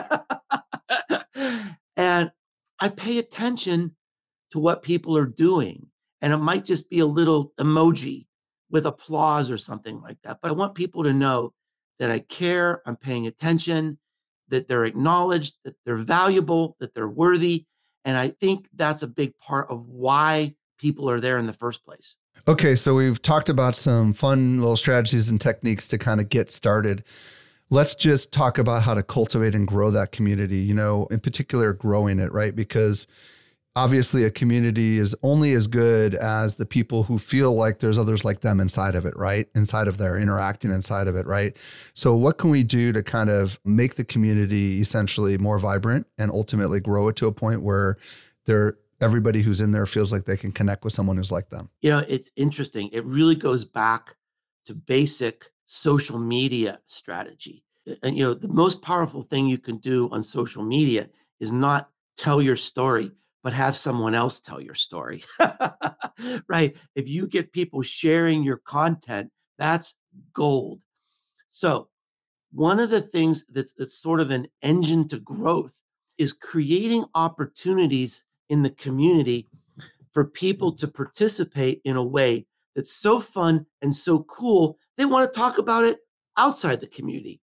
and 1.97 2.31
I 2.79 2.89
pay 2.89 3.19
attention 3.19 3.97
to 4.53 4.59
what 4.59 4.83
people 4.83 5.17
are 5.17 5.27
doing. 5.27 5.87
And 6.23 6.33
it 6.33 6.39
might 6.39 6.65
just 6.65 6.91
be 6.91 7.01
a 7.01 7.07
little 7.07 7.53
emoji 7.59 8.27
with 8.71 8.87
applause 8.87 9.51
or 9.51 9.59
something 9.59 10.01
like 10.01 10.19
that. 10.23 10.39
But 10.43 10.51
I 10.51 10.53
want 10.53 10.75
people 10.75 11.03
to 11.05 11.13
know 11.13 11.53
that 11.99 12.11
I 12.11 12.21
care, 12.21 12.83
I'm 12.87 12.97
paying 12.97 13.27
attention, 13.27 13.99
that 14.49 14.69
they're 14.69 14.85
acknowledged, 14.85 15.55
that 15.65 15.77
they're 15.85 15.97
valuable, 15.97 16.77
that 16.81 16.95
they're 16.95 17.09
worthy. 17.09 17.67
And 18.05 18.17
I 18.17 18.29
think 18.29 18.69
that's 18.75 19.03
a 19.03 19.09
big 19.09 19.39
part 19.39 19.71
of 19.71 19.87
why 19.89 20.55
people 20.79 21.11
are 21.11 21.21
there 21.21 21.39
in 21.39 21.47
the 21.47 21.53
first 21.53 21.85
place. 21.85 22.17
Okay, 22.49 22.75
so 22.75 22.95
we've 22.95 23.21
talked 23.21 23.49
about 23.49 23.77
some 23.77 24.13
fun 24.15 24.59
little 24.59 24.77
strategies 24.77 25.29
and 25.29 25.41
techniques 25.41 25.87
to 25.89 25.99
kind 25.99 26.21
of 26.21 26.29
get 26.29 26.51
started. 26.51 27.05
Let's 27.69 27.95
just 27.95 28.33
talk 28.33 28.59
about 28.59 28.83
how 28.83 28.95
to 28.95 29.03
cultivate 29.03 29.55
and 29.55 29.69
grow 29.69 29.91
that 29.91 30.11
community, 30.11 30.57
you 30.57 30.75
know, 30.75 31.07
in 31.11 31.21
particular, 31.21 31.73
growing 31.73 32.19
it, 32.19 32.33
right? 32.33 32.57
Because 32.57 33.07
obviously 33.77 34.25
a 34.25 34.31
community 34.31 34.99
is 34.99 35.15
only 35.23 35.53
as 35.53 35.67
good 35.67 36.15
as 36.15 36.57
the 36.57 36.67
people 36.67 37.05
who 37.05 37.19
feel 37.19 37.55
like 37.55 37.79
there's 37.79 37.99
others 37.99 38.25
like 38.25 38.41
them 38.41 38.61
inside 38.61 38.95
of 38.95 39.07
it, 39.07 39.17
right? 39.17 39.49
Inside 39.55 39.89
of 39.89 39.99
there, 39.99 40.19
interacting 40.19 40.71
inside 40.71 41.07
of 41.07 41.17
it, 41.17 41.27
right? 41.27 41.57
So, 41.95 42.15
what 42.15 42.39
can 42.39 42.51
we 42.51 42.63
do 42.63 42.93
to 42.93 43.03
kind 43.03 43.31
of 43.31 43.61
make 43.65 43.97
the 43.97 44.05
community 44.05 44.81
essentially 44.81 45.39
more 45.39 45.59
vibrant 45.59 46.07
and 46.19 46.31
ultimately 46.31 46.81
grow 46.81 47.09
it 47.09 47.17
to 47.17 47.27
a 47.27 47.33
point 47.33 47.63
where 47.63 47.97
they're 48.47 48.77
everybody 49.01 49.43
who's 49.43 49.61
in 49.61 49.71
there 49.73 49.87
feels 49.87 50.13
like 50.13 50.25
they 50.25 50.37
can 50.37 50.53
connect 50.53 50.85
with 50.85 50.93
someone 50.93 51.17
who's 51.17 51.33
like 51.33 51.49
them. 51.51 51.71
You 51.81 51.91
know, 51.91 52.05
it's 52.07 52.31
interesting. 52.37 52.91
It 52.93 53.05
really 53.05 53.35
goes 53.35 53.65
back 53.65 54.17
to 54.67 54.75
basic 54.75 55.47
social 55.67 56.19
media 56.19 56.81
strategy. 56.87 57.65
And, 58.03 58.17
you 58.17 58.25
know, 58.25 58.35
the 58.35 58.49
most 58.49 58.83
powerful 58.83 59.23
thing 59.23 59.47
you 59.47 59.59
can 59.59 59.79
do 59.79 60.09
on 60.13 60.23
social 60.23 60.63
media 60.63 61.09
is 61.41 61.51
not 61.51 61.91
tell 62.17 62.43
your 62.43 62.57
story, 62.57 63.13
but 63.43 63.53
have 63.53 63.77
someone 63.77 64.15
else 64.15 64.41
tell 64.41 64.61
your 64.61 64.75
story. 64.75 65.25
right? 66.49 66.77
If 66.95 67.09
you 67.09 67.27
get 67.27 67.53
people 67.53 67.83
sharing 67.83 68.43
your 68.43 68.59
content, 68.59 69.31
that's 69.59 69.95
gold. 70.33 70.81
So, 71.49 71.89
one 72.53 72.81
of 72.81 72.91
the 72.91 73.01
things 73.01 73.45
that's, 73.49 73.73
that's 73.75 73.97
sort 73.97 74.21
of 74.21 74.31
an 74.31 74.49
engine 74.63 75.07
to 75.09 75.19
growth 75.19 75.81
is 76.19 76.33
creating 76.33 77.05
opportunities 77.15 78.25
in 78.49 78.63
the 78.63 78.71
community 78.71 79.49
for 80.13 80.25
people 80.25 80.73
to 80.73 80.89
participate 80.89 81.81
in 81.85 81.97
a 81.97 82.05
way 82.05 82.47
that's 82.75 82.93
so 82.93 83.21
fun 83.21 83.67
and 83.83 83.95
so 83.95 84.25
cool, 84.25 84.79
they 84.97 85.05
want 85.05 85.33
to 85.33 85.39
talk 85.39 85.59
about 85.59 85.85
it 85.85 85.99
outside 86.37 86.81
the 86.81 86.87
community. 86.87 87.41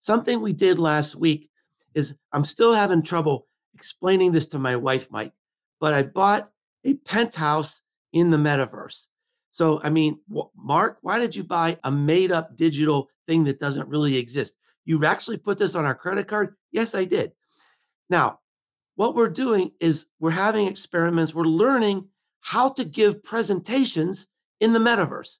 Something 0.00 0.40
we 0.40 0.52
did 0.52 0.78
last 0.78 1.16
week 1.16 1.50
is 1.94 2.14
I'm 2.32 2.44
still 2.44 2.72
having 2.72 3.02
trouble 3.02 3.46
explaining 3.74 4.32
this 4.32 4.46
to 4.46 4.58
my 4.58 4.76
wife, 4.76 5.08
Mike, 5.10 5.32
but 5.80 5.94
I 5.94 6.02
bought 6.02 6.50
a 6.84 6.94
penthouse 6.94 7.82
in 8.12 8.30
the 8.30 8.36
metaverse. 8.36 9.06
So, 9.50 9.80
I 9.82 9.90
mean, 9.90 10.20
Mark, 10.54 10.98
why 11.00 11.18
did 11.18 11.34
you 11.34 11.42
buy 11.42 11.78
a 11.82 11.90
made 11.90 12.30
up 12.30 12.56
digital 12.56 13.08
thing 13.26 13.44
that 13.44 13.58
doesn't 13.58 13.88
really 13.88 14.16
exist? 14.16 14.54
You 14.84 15.04
actually 15.04 15.38
put 15.38 15.58
this 15.58 15.74
on 15.74 15.84
our 15.84 15.94
credit 15.94 16.28
card? 16.28 16.54
Yes, 16.72 16.94
I 16.94 17.04
did. 17.04 17.32
Now, 18.10 18.40
what 18.94 19.14
we're 19.14 19.30
doing 19.30 19.72
is 19.80 20.06
we're 20.20 20.30
having 20.30 20.66
experiments, 20.66 21.34
we're 21.34 21.44
learning 21.44 22.08
how 22.40 22.68
to 22.70 22.84
give 22.84 23.22
presentations 23.22 24.28
in 24.60 24.72
the 24.72 24.78
metaverse. 24.78 25.38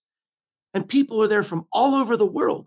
And 0.75 0.89
people 0.89 1.23
are 1.23 1.29
there 1.29 1.43
from 1.43 1.67
all 1.73 1.95
over 1.95 2.17
the 2.17 2.27
world. 2.27 2.67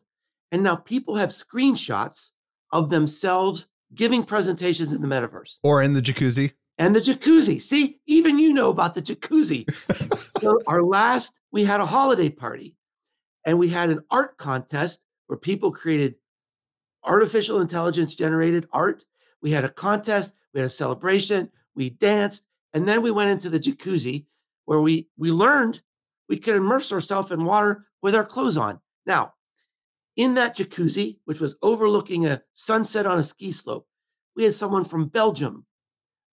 And 0.51 0.63
now 0.63 0.75
people 0.75 1.17
have 1.17 1.29
screenshots 1.29 2.31
of 2.71 2.89
themselves 2.89 3.67
giving 3.93 4.23
presentations 4.23 4.93
in 4.93 5.01
the 5.01 5.07
metaverse 5.07 5.57
or 5.63 5.81
in 5.81 5.93
the 5.93 6.01
jacuzzi. 6.01 6.53
And 6.79 6.95
the 6.95 7.01
jacuzzi. 7.01 7.61
See, 7.61 7.99
even 8.07 8.39
you 8.39 8.53
know 8.53 8.71
about 8.71 8.95
the 8.95 9.01
jacuzzi. 9.01 9.69
so 10.41 10.59
our 10.65 10.81
last, 10.81 11.39
we 11.51 11.63
had 11.63 11.81
a 11.81 11.85
holiday 11.85 12.29
party 12.29 12.75
and 13.45 13.59
we 13.59 13.69
had 13.69 13.89
an 13.89 14.01
art 14.09 14.37
contest 14.37 15.01
where 15.27 15.37
people 15.37 15.71
created 15.71 16.15
artificial 17.03 17.61
intelligence 17.61 18.15
generated 18.15 18.67
art. 18.71 19.05
We 19.41 19.51
had 19.51 19.65
a 19.65 19.69
contest 19.69 20.33
we 20.53 20.59
had 20.59 20.67
a 20.67 20.69
celebration, 20.69 21.49
we 21.75 21.89
danced, 21.89 22.43
and 22.73 22.87
then 22.87 23.01
we 23.01 23.11
went 23.11 23.31
into 23.31 23.49
the 23.49 23.59
jacuzzi 23.59 24.25
where 24.65 24.81
we 24.81 25.07
we 25.17 25.31
learned 25.31 25.81
we 26.27 26.37
could 26.37 26.55
immerse 26.55 26.91
ourselves 26.91 27.31
in 27.31 27.43
water 27.45 27.85
with 28.01 28.15
our 28.15 28.25
clothes 28.25 28.57
on. 28.57 28.79
Now, 29.05 29.33
in 30.15 30.35
that 30.35 30.55
jacuzzi, 30.55 31.17
which 31.25 31.39
was 31.39 31.55
overlooking 31.61 32.25
a 32.25 32.41
sunset 32.53 33.05
on 33.05 33.17
a 33.17 33.23
ski 33.23 33.51
slope, 33.51 33.87
we 34.35 34.43
had 34.43 34.53
someone 34.53 34.85
from 34.85 35.07
Belgium, 35.07 35.65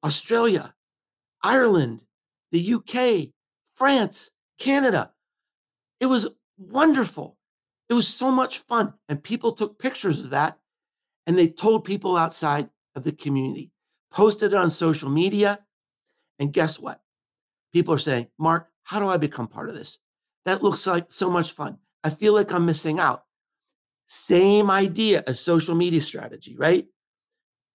Australia, 0.06 0.72
Ireland, 1.42 2.04
the 2.52 2.74
UK, 2.74 3.32
France, 3.74 4.30
Canada. 4.58 5.10
It 6.00 6.06
was 6.06 6.28
wonderful. 6.56 7.36
It 7.88 7.94
was 7.94 8.08
so 8.08 8.30
much 8.30 8.60
fun. 8.60 8.94
And 9.08 9.22
people 9.22 9.52
took 9.52 9.78
pictures 9.78 10.20
of 10.20 10.30
that 10.30 10.58
and 11.26 11.36
they 11.36 11.48
told 11.48 11.84
people 11.84 12.16
outside 12.16 12.70
of 12.94 13.02
the 13.02 13.12
community 13.12 13.72
posted 14.12 14.52
it 14.52 14.56
on 14.56 14.70
social 14.70 15.10
media. 15.10 15.58
And 16.38 16.52
guess 16.52 16.78
what? 16.78 17.00
People 17.74 17.92
are 17.94 17.98
saying, 17.98 18.28
Mark, 18.38 18.68
how 18.84 19.00
do 19.00 19.08
I 19.08 19.16
become 19.16 19.48
part 19.48 19.68
of 19.68 19.74
this? 19.74 19.98
That 20.44 20.62
looks 20.62 20.86
like 20.86 21.06
so 21.08 21.28
much 21.28 21.52
fun. 21.52 21.78
I 22.04 22.10
feel 22.10 22.32
like 22.32 22.52
I'm 22.52 22.64
missing 22.64 22.98
out. 23.00 23.24
Same 24.06 24.70
idea 24.70 25.24
as 25.26 25.40
social 25.40 25.74
media 25.74 26.00
strategy, 26.00 26.56
right? 26.56 26.86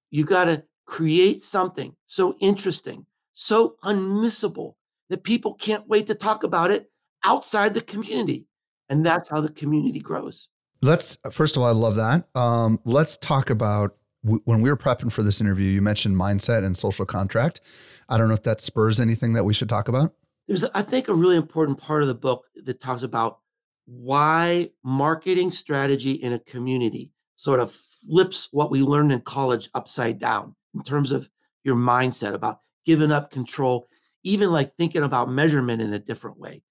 You 0.10 0.24
got 0.24 0.46
to 0.46 0.64
create 0.92 1.42
something 1.42 1.96
so 2.06 2.36
interesting, 2.42 3.06
so 3.32 3.76
unmissable 3.86 4.74
that 5.10 5.24
people 5.24 5.54
can't 5.54 5.88
wait 5.88 6.06
to 6.06 6.14
talk 6.14 6.44
about 6.44 6.70
it 6.70 6.92
outside 7.24 7.74
the 7.74 7.82
community. 7.82 8.46
And 8.90 9.06
that's 9.06 9.30
how 9.30 9.40
the 9.40 9.52
community 9.52 10.00
grows. 10.00 10.50
Let's, 10.82 11.18
first 11.32 11.56
of 11.56 11.62
all, 11.62 11.70
I 11.70 11.72
love 11.72 11.96
that. 11.96 12.28
Um, 12.36 12.78
let's 12.84 13.16
talk 13.16 13.50
about 13.50 13.96
when 14.24 14.62
we 14.62 14.70
were 14.70 14.76
prepping 14.76 15.14
for 15.14 15.24
this 15.24 15.40
interview, 15.40 15.66
you 15.66 15.82
mentioned 15.82 16.18
mindset 16.18 16.66
and 16.66 16.78
social 16.78 17.06
contract. 17.06 17.62
I 18.10 18.18
don't 18.18 18.28
know 18.28 18.34
if 18.34 18.44
that 18.44 18.60
spurs 18.60 19.00
anything 19.00 19.32
that 19.34 19.46
we 19.46 19.54
should 19.54 19.70
talk 19.70 19.88
about. 19.88 20.14
There's, 20.50 20.66
I 20.66 20.82
think, 20.82 21.08
a 21.08 21.14
really 21.14 21.38
important 21.38 21.80
part 21.80 22.02
of 22.02 22.10
the 22.10 22.16
book 22.16 22.48
that 22.66 22.82
talks 22.82 23.02
about 23.02 23.40
why 23.86 24.72
marketing 24.84 25.52
strategy 25.52 26.12
in 26.12 26.34
a 26.34 26.40
community 26.40 27.14
sort 27.38 27.62
of 27.62 27.72
flips 27.72 28.50
what 28.52 28.70
we 28.70 28.82
learned 28.82 29.14
in 29.14 29.22
college 29.22 29.70
upside 29.74 30.20
down 30.20 30.56
in 30.76 30.84
terms 30.84 31.12
of 31.12 31.30
your 31.64 31.76
mindset 31.76 32.34
about 32.34 32.62
giving 32.86 33.12
up 33.12 33.32
control, 33.32 33.88
even 34.24 34.52
like 34.52 34.76
thinking 34.76 35.04
about 35.04 35.30
measurement 35.30 35.82
in 35.82 35.94
a 35.94 36.00
different 36.00 36.40
way. 36.40 36.64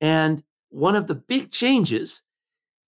And 0.00 0.42
one 0.70 0.96
of 0.96 1.06
the 1.06 1.14
big 1.14 1.50
changes 1.50 2.22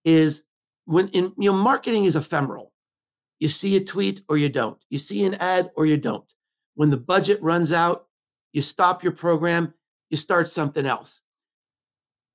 is 0.05 0.43
when 0.85 1.07
in 1.09 1.33
you 1.37 1.51
know 1.51 1.57
marketing 1.57 2.05
is 2.05 2.15
ephemeral. 2.15 2.71
You 3.39 3.47
see 3.47 3.75
a 3.75 3.83
tweet 3.83 4.21
or 4.29 4.37
you 4.37 4.49
don't. 4.49 4.77
You 4.89 4.99
see 4.99 5.25
an 5.25 5.33
ad 5.35 5.71
or 5.75 5.85
you 5.85 5.97
don't. 5.97 6.25
When 6.75 6.89
the 6.89 6.97
budget 6.97 7.41
runs 7.41 7.71
out, 7.71 8.05
you 8.53 8.61
stop 8.61 9.03
your 9.03 9.13
program, 9.13 9.73
you 10.09 10.17
start 10.17 10.47
something 10.47 10.85
else. 10.85 11.21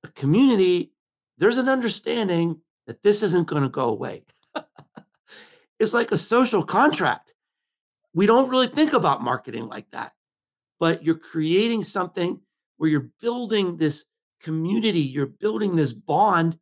A 0.03 0.09
community, 0.09 0.91
there's 1.37 1.57
an 1.57 1.69
understanding 1.69 2.59
that 2.87 3.03
this 3.03 3.23
isn't 3.23 3.47
going 3.47 3.63
to 3.63 3.69
go 3.69 3.89
away. 3.89 4.23
it's 5.79 5.93
like 5.93 6.11
a 6.11 6.17
social 6.17 6.63
contract. 6.63 7.33
We 8.17 8.25
don't 8.25 8.49
really 8.49 8.67
think 8.67 8.93
about 8.93 9.21
marketing 9.21 9.67
like 9.67 9.91
that, 9.91 10.13
but 10.79 11.03
you're 11.03 11.19
creating 11.19 11.83
something 11.83 12.41
where 12.77 12.89
you're 12.89 13.11
building 13.21 13.77
this 13.77 14.05
community, 14.41 15.01
you're 15.01 15.27
building 15.27 15.75
this 15.75 15.93
bond, 15.93 16.57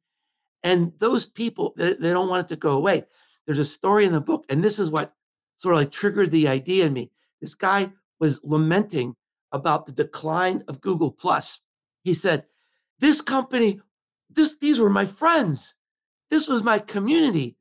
and 0.64 0.92
those 1.00 1.26
people, 1.26 1.74
they, 1.78 1.94
they 1.94 2.12
don't 2.12 2.28
want 2.28 2.46
it 2.46 2.54
to 2.54 2.60
go 2.60 2.72
away. 2.72 3.06
There's 3.46 3.58
a 3.58 3.64
story 3.64 4.06
in 4.06 4.12
the 4.12 4.20
book, 4.20 4.44
and 4.50 4.62
this 4.62 4.80
is 4.80 4.90
what 4.90 5.14
sort 5.56 5.76
of 5.76 5.80
like 5.80 5.92
triggered 5.92 6.32
the 6.32 6.50
idea 6.50 6.88
in 6.88 6.92
me. 6.92 7.10
This 7.40 7.56
guy 7.56 7.90
was 8.20 8.42
lamenting 8.44 9.16
about 9.54 9.86
the 9.86 9.94
decline 9.94 10.62
of 10.68 10.82
Google 10.82 11.10
Plus. 11.10 11.62
He 12.04 12.14
said, 12.14 12.44
This 13.00 13.22
company, 13.22 13.80
this, 14.30 14.58
these 14.58 14.78
were 14.78 14.90
my 14.90 15.06
friends. 15.06 15.74
This 16.30 16.50
was 16.50 16.64
my 16.64 16.80
community. 16.80 17.56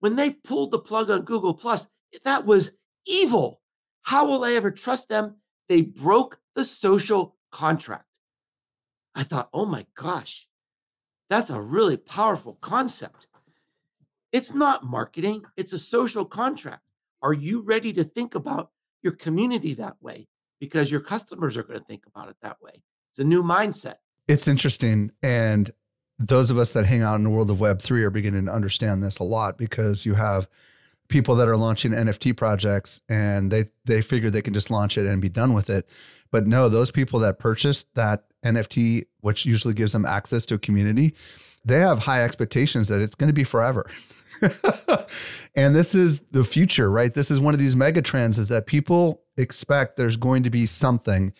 When 0.00 0.16
they 0.16 0.32
pulled 0.32 0.70
the 0.70 0.78
plug 0.78 1.10
on 1.10 1.22
Google 1.22 1.54
Plus, 1.54 1.86
that 2.24 2.44
was 2.44 2.72
evil. 3.08 3.60
How 4.02 4.26
will 4.26 4.44
I 4.44 4.52
ever 4.52 4.70
trust 4.70 5.08
them? 5.08 5.36
They 5.68 5.82
broke 5.82 6.38
the 6.54 6.64
social 6.64 7.36
contract. 7.50 8.04
I 9.14 9.22
thought, 9.22 9.48
oh 9.52 9.66
my 9.66 9.86
gosh, 9.94 10.46
that's 11.28 11.50
a 11.50 11.60
really 11.60 11.96
powerful 11.96 12.58
concept. 12.60 13.26
It's 14.32 14.54
not 14.54 14.84
marketing, 14.84 15.42
it's 15.56 15.72
a 15.72 15.78
social 15.78 16.24
contract. 16.24 16.82
Are 17.22 17.32
you 17.32 17.62
ready 17.62 17.92
to 17.94 18.04
think 18.04 18.34
about 18.34 18.70
your 19.02 19.12
community 19.12 19.74
that 19.74 19.96
way? 20.00 20.28
Because 20.60 20.90
your 20.90 21.00
customers 21.00 21.56
are 21.56 21.62
going 21.62 21.80
to 21.80 21.84
think 21.84 22.04
about 22.06 22.28
it 22.28 22.36
that 22.42 22.60
way. 22.60 22.82
It's 23.10 23.18
a 23.18 23.24
new 23.24 23.42
mindset. 23.42 23.96
It's 24.28 24.46
interesting. 24.46 25.10
And 25.22 25.70
those 26.18 26.50
of 26.50 26.58
us 26.58 26.72
that 26.72 26.86
hang 26.86 27.02
out 27.02 27.16
in 27.16 27.24
the 27.24 27.30
world 27.30 27.50
of 27.50 27.58
Web3 27.58 28.02
are 28.02 28.10
beginning 28.10 28.46
to 28.46 28.52
understand 28.52 29.02
this 29.02 29.18
a 29.18 29.24
lot 29.24 29.56
because 29.56 30.04
you 30.04 30.14
have 30.14 30.48
people 31.08 31.34
that 31.36 31.48
are 31.48 31.56
launching 31.56 31.92
NFT 31.92 32.36
projects 32.36 33.02
and 33.08 33.50
they 33.50 33.66
they 33.84 34.02
figure 34.02 34.30
they 34.30 34.42
can 34.42 34.54
just 34.54 34.70
launch 34.70 34.98
it 34.98 35.06
and 35.06 35.20
be 35.20 35.28
done 35.28 35.54
with 35.54 35.70
it. 35.70 35.88
But 36.30 36.46
no, 36.46 36.68
those 36.68 36.90
people 36.90 37.18
that 37.20 37.38
purchased 37.38 37.86
that 37.94 38.24
NFT, 38.44 39.06
which 39.20 39.46
usually 39.46 39.74
gives 39.74 39.92
them 39.92 40.04
access 40.04 40.44
to 40.46 40.54
a 40.54 40.58
community, 40.58 41.14
they 41.64 41.80
have 41.80 42.00
high 42.00 42.22
expectations 42.22 42.88
that 42.88 43.00
it's 43.00 43.14
going 43.14 43.28
to 43.28 43.34
be 43.34 43.44
forever. 43.44 43.86
and 45.56 45.74
this 45.74 45.94
is 45.94 46.20
the 46.30 46.44
future, 46.44 46.90
right? 46.90 47.14
This 47.14 47.30
is 47.30 47.40
one 47.40 47.54
of 47.54 47.60
these 47.60 47.74
mega 47.74 48.02
trends 48.02 48.38
is 48.38 48.48
that 48.48 48.66
people 48.66 49.22
expect 49.36 49.96
there's 49.96 50.16
going 50.16 50.42
to 50.44 50.50
be 50.50 50.66
something 50.66 51.32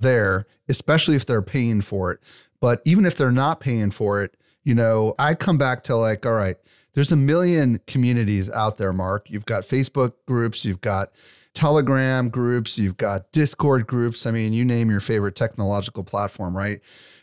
there, 0.00 0.46
especially 0.68 1.16
if 1.16 1.24
they're 1.26 1.42
paying 1.42 1.80
for 1.80 2.12
it. 2.12 2.20
But 2.60 2.82
even 2.84 3.06
if 3.06 3.16
they're 3.16 3.30
not 3.30 3.60
paying 3.60 3.90
for 3.90 4.22
it, 4.22 4.36
you 4.64 4.74
know, 4.74 5.14
I 5.18 5.34
come 5.34 5.58
back 5.58 5.84
to 5.84 5.96
like, 5.96 6.26
all 6.26 6.32
right, 6.32 6.56
there's 6.94 7.12
a 7.12 7.16
million 7.16 7.80
communities 7.86 8.48
out 8.50 8.78
there, 8.78 8.92
Mark. 8.92 9.28
You've 9.28 9.46
got 9.46 9.64
Facebook 9.64 10.14
groups, 10.26 10.64
you've 10.64 10.80
got 10.80 11.12
Telegram 11.52 12.28
groups, 12.28 12.78
you've 12.78 12.96
got 12.96 13.30
Discord 13.32 13.86
groups. 13.86 14.26
I 14.26 14.30
mean, 14.30 14.52
you 14.52 14.64
name 14.64 14.90
your 14.90 15.00
favorite 15.00 15.36
technological 15.36 16.04
platform, 16.04 16.56
right? 16.56 16.80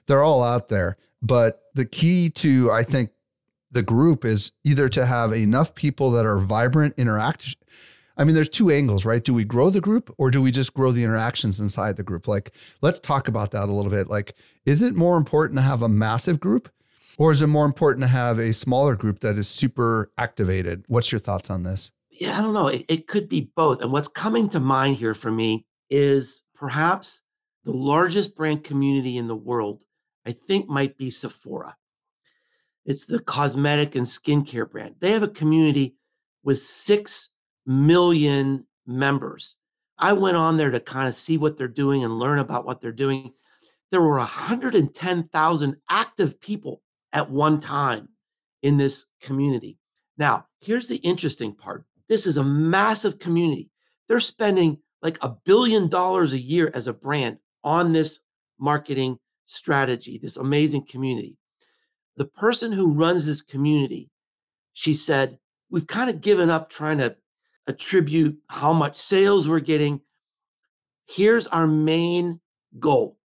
They're 0.08 0.24
all 0.24 0.44
out 0.44 0.70
there. 0.70 0.98
But 1.22 1.62
the 1.74 1.86
key 1.86 2.30
to, 2.30 2.72
I 2.72 2.84
think, 2.84 3.12
the 3.72 3.84
group 3.84 4.26
is 4.26 4.52
either 4.64 4.90
to 4.90 5.06
have 5.06 5.32
enough 5.32 5.76
people 5.76 6.12
that 6.12 6.26
are 6.26 6.40
vibrant, 6.40 6.94
interact. 6.98 7.56
I 8.18 8.26
mean, 8.26 8.36
there's 8.36 8.50
two 8.50 8.70
angles, 8.70 9.06
right? 9.06 9.24
Do 9.24 9.34
we 9.34 9.46
grow 9.46 9.70
the 9.70 9.80
group 9.80 10.14
or 10.18 10.30
do 10.30 10.42
we 10.42 10.52
just 10.52 10.74
grow 10.74 10.92
the 10.92 11.04
interactions 11.04 11.60
inside 11.60 11.96
the 11.96 12.04
group? 12.04 12.28
Like, 12.28 12.54
let's 12.82 13.00
talk 13.00 13.30
about 13.30 13.52
that 13.52 13.70
a 13.70 13.72
little 13.72 13.92
bit. 13.92 14.10
Like, 14.10 14.36
is 14.66 14.82
it 14.82 14.96
more 14.96 15.16
important 15.18 15.58
to 15.58 15.64
have 15.64 15.82
a 15.82 15.90
massive 15.90 16.40
group 16.42 16.70
or 17.18 17.32
is 17.32 17.42
it 17.42 17.48
more 17.48 17.66
important 17.66 18.04
to 18.04 18.08
have 18.08 18.40
a 18.40 18.54
smaller 18.54 18.96
group 18.96 19.20
that 19.20 19.38
is 19.38 19.48
super 19.48 20.12
activated? 20.18 20.84
What's 20.88 21.12
your 21.12 21.20
thoughts 21.20 21.50
on 21.50 21.64
this? 21.64 21.92
Yeah, 22.10 22.38
I 22.38 22.42
don't 22.42 22.54
know. 22.54 22.68
It, 22.68 22.86
it 22.88 23.08
could 23.08 23.30
be 23.30 23.52
both. 23.56 23.82
And 23.82 23.92
what's 23.92 24.08
coming 24.08 24.50
to 24.50 24.60
mind 24.60 24.98
here 24.98 25.14
for 25.14 25.32
me 25.32 25.66
is 25.90 26.44
perhaps 26.56 27.22
the 27.64 27.72
largest 27.72 28.36
brand 28.36 28.64
community 28.64 29.18
in 29.18 29.28
the 29.28 29.36
world, 29.36 29.84
I 30.26 30.32
think 30.32 30.68
might 30.68 30.98
be 30.98 31.10
Sephora. 31.10 31.78
It's 32.86 33.06
the 33.06 33.20
cosmetic 33.20 33.96
and 33.96 34.08
skincare 34.08 34.70
brand. 34.70 34.96
They 35.00 35.12
have 35.12 35.24
a 35.24 35.28
community 35.28 35.96
with 36.44 36.60
6 36.60 37.30
million 37.66 38.66
members. 38.88 39.56
I 39.98 40.14
went 40.14 40.38
on 40.38 40.58
there 40.58 40.72
to 40.72 40.80
kind 40.80 41.08
of 41.08 41.14
see 41.14 41.38
what 41.38 41.58
they're 41.58 41.68
doing 41.68 42.04
and 42.04 42.18
learn 42.18 42.40
about 42.40 42.66
what 42.66 42.82
they're 42.82 42.92
doing. 42.92 43.34
There 43.92 44.02
were 44.02 44.18
110,000 44.18 45.76
active 45.90 46.42
people 46.42 46.82
at 47.14 47.30
one 47.30 47.60
time 47.60 48.10
in 48.62 48.78
this 48.78 49.06
community. 49.22 49.78
Now, 50.18 50.46
here's 50.60 50.88
the 50.88 50.98
interesting 50.98 51.54
part 51.54 51.86
this 52.10 52.28
is 52.28 52.38
a 52.38 52.44
massive 52.44 53.20
community. 53.20 53.70
They're 54.08 54.20
spending 54.20 54.80
like 55.02 55.18
a 55.22 55.36
billion 55.46 55.88
dollars 55.90 56.34
a 56.34 56.38
year 56.38 56.72
as 56.74 56.88
a 56.88 56.94
brand 56.94 57.38
on 57.64 57.94
this 57.94 58.20
marketing 58.60 59.18
strategy, 59.46 60.20
this 60.22 60.38
amazing 60.38 60.86
community 60.86 61.38
the 62.18 62.26
person 62.26 62.72
who 62.72 62.94
runs 62.94 63.26
this 63.26 63.42
community, 63.42 64.10
she 64.74 64.94
said, 64.94 65.40
we've 65.70 65.88
kind 65.88 66.10
of 66.10 66.22
given 66.22 66.50
up 66.50 66.70
trying 66.70 66.98
to 66.98 67.16
attribute 67.68 68.38
how 68.48 68.74
much 68.74 68.96
sales 68.96 69.48
we're 69.48 69.60
getting. 69.60 70.02
Here's 71.08 71.48
our 71.48 71.68
main 71.68 72.40
goal 72.80 73.18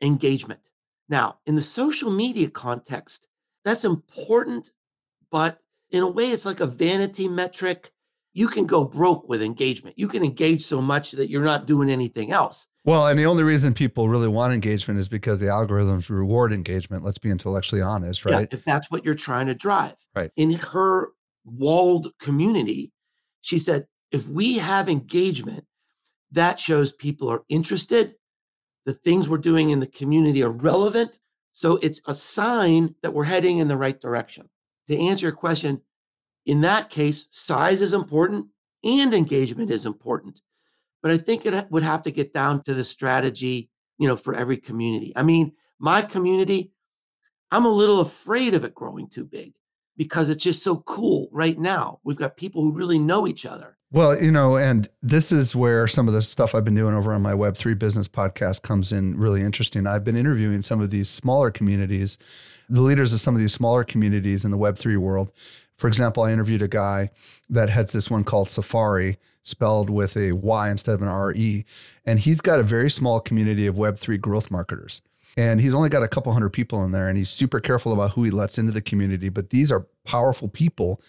engagement. 0.00 0.60
Now, 1.08 1.38
in 1.46 1.54
the 1.54 1.62
social 1.62 2.10
media 2.10 2.48
context, 2.48 3.26
that's 3.64 3.84
important, 3.84 4.70
but 5.30 5.58
in 5.90 6.02
a 6.02 6.08
way, 6.08 6.30
it's 6.30 6.44
like 6.46 6.60
a 6.60 6.66
vanity 6.66 7.28
metric. 7.28 7.92
You 8.32 8.48
can 8.48 8.66
go 8.66 8.84
broke 8.84 9.28
with 9.28 9.42
engagement. 9.42 9.98
You 9.98 10.08
can 10.08 10.24
engage 10.24 10.64
so 10.64 10.80
much 10.80 11.12
that 11.12 11.28
you're 11.28 11.44
not 11.44 11.66
doing 11.66 11.90
anything 11.90 12.32
else. 12.32 12.66
Well, 12.84 13.06
and 13.06 13.18
the 13.18 13.26
only 13.26 13.42
reason 13.42 13.74
people 13.74 14.08
really 14.08 14.26
want 14.26 14.54
engagement 14.54 14.98
is 14.98 15.08
because 15.08 15.38
the 15.38 15.46
algorithms 15.46 16.08
reward 16.08 16.52
engagement. 16.52 17.04
Let's 17.04 17.18
be 17.18 17.30
intellectually 17.30 17.82
honest, 17.82 18.24
right? 18.24 18.48
Yeah, 18.50 18.58
if 18.58 18.64
that's 18.64 18.90
what 18.90 19.04
you're 19.04 19.14
trying 19.14 19.46
to 19.46 19.54
drive. 19.54 19.94
Right. 20.16 20.30
In 20.36 20.54
her 20.54 21.10
walled 21.44 22.12
community, 22.18 22.90
she 23.42 23.58
said, 23.58 23.86
if 24.10 24.26
we 24.26 24.58
have 24.58 24.88
engagement, 24.88 25.64
that 26.32 26.58
shows 26.58 26.92
people 26.92 27.30
are 27.30 27.42
interested. 27.48 28.14
The 28.86 28.94
things 28.94 29.28
we're 29.28 29.38
doing 29.38 29.70
in 29.70 29.80
the 29.80 29.86
community 29.86 30.42
are 30.42 30.50
relevant. 30.50 31.18
So 31.52 31.76
it's 31.82 32.00
a 32.06 32.14
sign 32.14 32.94
that 33.02 33.12
we're 33.12 33.24
heading 33.24 33.58
in 33.58 33.68
the 33.68 33.76
right 33.76 34.00
direction. 34.00 34.48
To 34.88 34.98
answer 34.98 35.26
your 35.26 35.36
question, 35.36 35.80
in 36.46 36.62
that 36.62 36.90
case, 36.90 37.26
size 37.30 37.82
is 37.82 37.94
important 37.94 38.46
and 38.84 39.14
engagement 39.14 39.70
is 39.70 39.86
important. 39.86 40.40
But 41.02 41.12
I 41.12 41.18
think 41.18 41.46
it 41.46 41.70
would 41.70 41.82
have 41.82 42.02
to 42.02 42.10
get 42.10 42.32
down 42.32 42.62
to 42.64 42.74
the 42.74 42.84
strategy, 42.84 43.70
you 43.98 44.08
know, 44.08 44.16
for 44.16 44.34
every 44.34 44.56
community. 44.56 45.12
I 45.14 45.22
mean, 45.22 45.52
my 45.78 46.02
community, 46.02 46.72
I'm 47.50 47.64
a 47.64 47.70
little 47.70 48.00
afraid 48.00 48.54
of 48.54 48.64
it 48.64 48.74
growing 48.74 49.08
too 49.08 49.24
big 49.24 49.52
because 49.96 50.28
it's 50.28 50.42
just 50.42 50.62
so 50.62 50.78
cool 50.78 51.28
right 51.32 51.58
now. 51.58 52.00
We've 52.04 52.16
got 52.16 52.36
people 52.36 52.62
who 52.62 52.72
really 52.72 52.98
know 52.98 53.26
each 53.26 53.46
other. 53.46 53.76
Well, 53.90 54.20
you 54.22 54.30
know, 54.30 54.56
and 54.56 54.88
this 55.02 55.30
is 55.30 55.54
where 55.54 55.86
some 55.86 56.08
of 56.08 56.14
the 56.14 56.22
stuff 56.22 56.54
I've 56.54 56.64
been 56.64 56.74
doing 56.74 56.94
over 56.94 57.12
on 57.12 57.20
my 57.20 57.32
Web3 57.32 57.78
business 57.78 58.08
podcast 58.08 58.62
comes 58.62 58.90
in 58.90 59.18
really 59.18 59.42
interesting. 59.42 59.86
I've 59.86 60.04
been 60.04 60.16
interviewing 60.16 60.62
some 60.62 60.80
of 60.80 60.88
these 60.88 61.10
smaller 61.10 61.50
communities, 61.50 62.16
the 62.70 62.80
leaders 62.80 63.12
of 63.12 63.20
some 63.20 63.34
of 63.34 63.40
these 63.40 63.52
smaller 63.52 63.84
communities 63.84 64.46
in 64.46 64.50
the 64.50 64.56
Web3 64.56 64.96
world, 64.96 65.30
For 65.82 65.88
example, 65.88 66.22
I 66.22 66.32
interviewed 66.32 66.62
a 66.62 66.68
guy 66.68 67.10
that 67.50 67.68
heads 67.68 67.92
this 67.92 68.08
one 68.08 68.22
called 68.22 68.48
Safary, 68.48 69.16
spelled 69.42 69.90
with 69.90 70.16
a 70.16 70.30
Y 70.30 70.70
instead 70.70 70.94
of 70.94 71.02
an 71.02 71.08
R-E. 71.08 71.64
And 72.06 72.20
he's 72.20 72.40
got 72.40 72.60
a 72.60 72.62
very 72.62 72.88
small 72.88 73.18
community 73.18 73.66
of 73.66 73.74
Web3 73.74 74.20
growth 74.20 74.48
marketers. 74.48 75.02
And 75.36 75.60
he's 75.60 75.72
only 75.72 75.88
got 75.88 76.02
a 76.02 76.08
couple 76.08 76.32
hundred 76.32 76.50
people 76.50 76.84
in 76.84 76.92
there, 76.92 77.08
and 77.08 77.16
he's 77.16 77.30
super 77.30 77.58
careful 77.58 77.92
about 77.92 78.12
who 78.12 78.24
he 78.24 78.30
lets 78.30 78.58
into 78.58 78.72
the 78.72 78.82
community. 78.82 79.28
But 79.28 79.50
these 79.50 79.72
are 79.72 79.86
powerful 80.04 80.48
people 80.48 81.00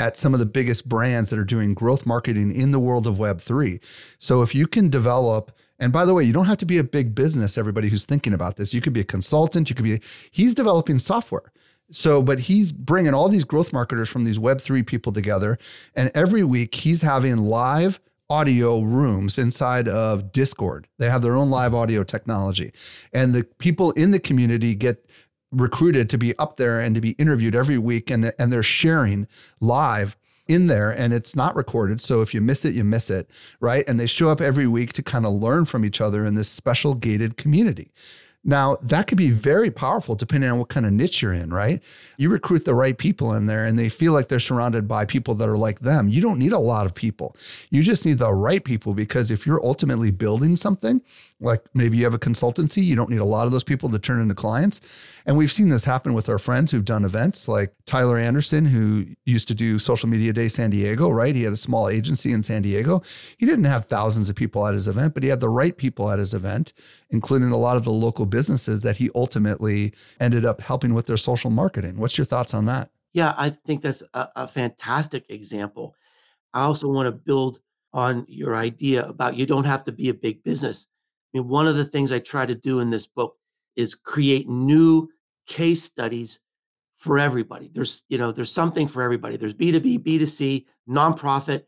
at 0.00 0.16
some 0.16 0.32
of 0.32 0.40
the 0.40 0.46
biggest 0.46 0.88
brands 0.88 1.30
that 1.30 1.38
are 1.38 1.44
doing 1.44 1.74
growth 1.74 2.06
marketing 2.06 2.54
in 2.54 2.70
the 2.70 2.80
world 2.80 3.06
of 3.06 3.16
Web3. 3.16 3.82
So 4.18 4.42
if 4.42 4.54
you 4.54 4.66
can 4.66 4.88
develop, 4.88 5.52
and 5.78 5.92
by 5.92 6.04
the 6.04 6.14
way, 6.14 6.24
you 6.24 6.32
don't 6.32 6.46
have 6.46 6.58
to 6.58 6.66
be 6.66 6.78
a 6.78 6.84
big 6.84 7.14
business, 7.14 7.58
everybody 7.58 7.90
who's 7.90 8.04
thinking 8.04 8.32
about 8.32 8.56
this. 8.56 8.72
You 8.74 8.80
could 8.80 8.94
be 8.94 9.00
a 9.00 9.04
consultant, 9.04 9.68
you 9.68 9.76
could 9.76 9.84
be, 9.84 10.00
he's 10.30 10.54
developing 10.54 10.98
software. 10.98 11.52
So, 11.92 12.22
but 12.22 12.40
he's 12.40 12.72
bringing 12.72 13.14
all 13.14 13.28
these 13.28 13.44
growth 13.44 13.72
marketers 13.72 14.08
from 14.08 14.24
these 14.24 14.38
Web3 14.38 14.86
people 14.86 15.12
together. 15.12 15.58
And 15.94 16.10
every 16.14 16.44
week 16.44 16.74
he's 16.76 17.02
having 17.02 17.36
live 17.38 18.00
audio 18.30 18.80
rooms 18.80 19.36
inside 19.36 19.88
of 19.88 20.32
Discord. 20.32 20.86
They 20.98 21.10
have 21.10 21.20
their 21.20 21.36
own 21.36 21.50
live 21.50 21.74
audio 21.74 22.04
technology. 22.04 22.72
And 23.12 23.34
the 23.34 23.44
people 23.44 23.90
in 23.92 24.12
the 24.12 24.20
community 24.20 24.74
get 24.74 25.04
recruited 25.52 26.08
to 26.10 26.16
be 26.16 26.38
up 26.38 26.56
there 26.56 26.78
and 26.78 26.94
to 26.94 27.00
be 27.00 27.10
interviewed 27.12 27.56
every 27.56 27.76
week 27.76 28.08
and 28.08 28.32
and 28.38 28.52
they're 28.52 28.62
sharing 28.62 29.26
live 29.58 30.16
in 30.46 30.68
there 30.68 30.90
and 30.90 31.12
it's 31.12 31.34
not 31.34 31.56
recorded 31.56 32.00
so 32.00 32.22
if 32.22 32.32
you 32.32 32.40
miss 32.40 32.64
it 32.64 32.72
you 32.72 32.84
miss 32.84 33.10
it 33.10 33.28
right 33.58 33.84
and 33.88 33.98
they 33.98 34.06
show 34.06 34.30
up 34.30 34.40
every 34.40 34.66
week 34.66 34.92
to 34.92 35.02
kind 35.02 35.26
of 35.26 35.32
learn 35.32 35.64
from 35.64 35.84
each 35.84 36.00
other 36.00 36.24
in 36.24 36.34
this 36.36 36.48
special 36.48 36.94
gated 36.94 37.36
community 37.36 37.90
now, 38.42 38.78
that 38.80 39.06
could 39.06 39.18
be 39.18 39.30
very 39.30 39.70
powerful 39.70 40.14
depending 40.14 40.48
on 40.48 40.58
what 40.58 40.70
kind 40.70 40.86
of 40.86 40.92
niche 40.92 41.20
you're 41.20 41.32
in, 41.32 41.52
right? 41.52 41.82
You 42.16 42.30
recruit 42.30 42.64
the 42.64 42.74
right 42.74 42.96
people 42.96 43.34
in 43.34 43.44
there 43.44 43.66
and 43.66 43.78
they 43.78 43.90
feel 43.90 44.14
like 44.14 44.28
they're 44.28 44.40
surrounded 44.40 44.88
by 44.88 45.04
people 45.04 45.34
that 45.34 45.48
are 45.48 45.58
like 45.58 45.80
them. 45.80 46.08
You 46.08 46.22
don't 46.22 46.38
need 46.38 46.52
a 46.52 46.58
lot 46.58 46.86
of 46.86 46.94
people. 46.94 47.36
You 47.68 47.82
just 47.82 48.06
need 48.06 48.18
the 48.18 48.32
right 48.32 48.64
people 48.64 48.94
because 48.94 49.30
if 49.30 49.46
you're 49.46 49.62
ultimately 49.62 50.10
building 50.10 50.56
something, 50.56 51.02
like 51.38 51.62
maybe 51.74 51.98
you 51.98 52.04
have 52.04 52.14
a 52.14 52.18
consultancy, 52.18 52.82
you 52.82 52.96
don't 52.96 53.10
need 53.10 53.20
a 53.20 53.26
lot 53.26 53.44
of 53.44 53.52
those 53.52 53.64
people 53.64 53.90
to 53.90 53.98
turn 53.98 54.20
into 54.20 54.34
clients. 54.34 54.80
And 55.26 55.36
we've 55.36 55.52
seen 55.52 55.68
this 55.68 55.84
happen 55.84 56.14
with 56.14 56.28
our 56.28 56.38
friends 56.38 56.70
who've 56.70 56.84
done 56.84 57.04
events 57.04 57.48
like 57.48 57.74
Tyler 57.86 58.18
Anderson, 58.18 58.66
who 58.66 59.06
used 59.24 59.48
to 59.48 59.54
do 59.54 59.78
Social 59.78 60.08
Media 60.08 60.32
Day 60.32 60.48
San 60.48 60.70
Diego, 60.70 61.10
right? 61.10 61.34
He 61.34 61.42
had 61.42 61.52
a 61.52 61.58
small 61.58 61.88
agency 61.88 62.32
in 62.32 62.42
San 62.42 62.62
Diego. 62.62 63.02
He 63.38 63.46
didn't 63.46 63.64
have 63.64 63.86
thousands 63.86 64.30
of 64.30 64.36
people 64.36 64.66
at 64.66 64.74
his 64.74 64.88
event, 64.88 65.14
but 65.14 65.22
he 65.22 65.28
had 65.28 65.40
the 65.40 65.48
right 65.48 65.76
people 65.76 66.10
at 66.10 66.18
his 66.18 66.34
event, 66.34 66.72
including 67.10 67.50
a 67.50 67.58
lot 67.58 67.76
of 67.76 67.84
the 67.84 67.92
local 67.92 68.26
businesses 68.26 68.80
that 68.82 68.96
he 68.96 69.10
ultimately 69.14 69.92
ended 70.18 70.44
up 70.44 70.60
helping 70.60 70.94
with 70.94 71.06
their 71.06 71.16
social 71.16 71.50
marketing. 71.50 71.98
What's 71.98 72.18
your 72.18 72.24
thoughts 72.24 72.54
on 72.54 72.66
that? 72.66 72.90
Yeah, 73.12 73.34
I 73.36 73.50
think 73.50 73.82
that's 73.82 74.02
a, 74.14 74.28
a 74.36 74.48
fantastic 74.48 75.26
example. 75.28 75.94
I 76.54 76.62
also 76.62 76.88
want 76.88 77.06
to 77.06 77.12
build 77.12 77.60
on 77.92 78.24
your 78.28 78.54
idea 78.54 79.06
about 79.06 79.36
you 79.36 79.46
don't 79.46 79.64
have 79.64 79.84
to 79.84 79.92
be 79.92 80.08
a 80.08 80.14
big 80.14 80.42
business. 80.44 80.86
I 81.32 81.38
mean, 81.38 81.48
one 81.48 81.66
of 81.66 81.76
the 81.76 81.84
things 81.84 82.12
I 82.12 82.18
try 82.20 82.46
to 82.46 82.54
do 82.54 82.80
in 82.80 82.90
this 82.90 83.06
book 83.06 83.36
is 83.80 83.94
create 83.94 84.48
new 84.48 85.08
case 85.46 85.82
studies 85.82 86.38
for 86.94 87.18
everybody. 87.18 87.70
There's, 87.74 88.04
you 88.08 88.18
know, 88.18 88.30
there's 88.30 88.52
something 88.52 88.86
for 88.86 89.02
everybody. 89.02 89.36
There's 89.36 89.54
B2B, 89.54 90.00
B2C, 90.00 90.66
nonprofit, 90.88 91.64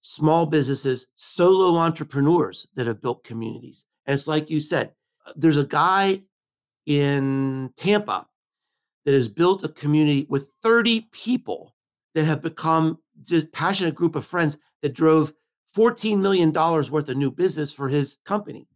small 0.00 0.46
businesses, 0.46 1.06
solo 1.16 1.78
entrepreneurs 1.78 2.66
that 2.74 2.86
have 2.86 3.02
built 3.02 3.22
communities. 3.22 3.84
And 4.06 4.14
it's 4.14 4.26
like 4.26 4.48
you 4.48 4.58
said, 4.60 4.92
uh, 5.26 5.32
there's 5.36 5.58
a 5.58 5.66
guy 5.66 6.22
in 6.86 7.70
Tampa 7.76 8.26
that 9.04 9.12
has 9.12 9.28
built 9.28 9.64
a 9.64 9.68
community 9.68 10.26
with 10.30 10.48
30 10.62 11.08
people 11.12 11.74
that 12.14 12.24
have 12.24 12.40
become 12.40 12.98
just 13.22 13.52
passionate 13.52 13.94
group 13.94 14.16
of 14.16 14.24
friends 14.24 14.56
that 14.82 14.94
drove 14.94 15.32
$14 15.76 16.18
million 16.18 16.52
worth 16.52 17.08
of 17.08 17.16
new 17.16 17.30
business 17.30 17.72
for 17.72 17.88
his 17.88 18.16
company. 18.24 18.66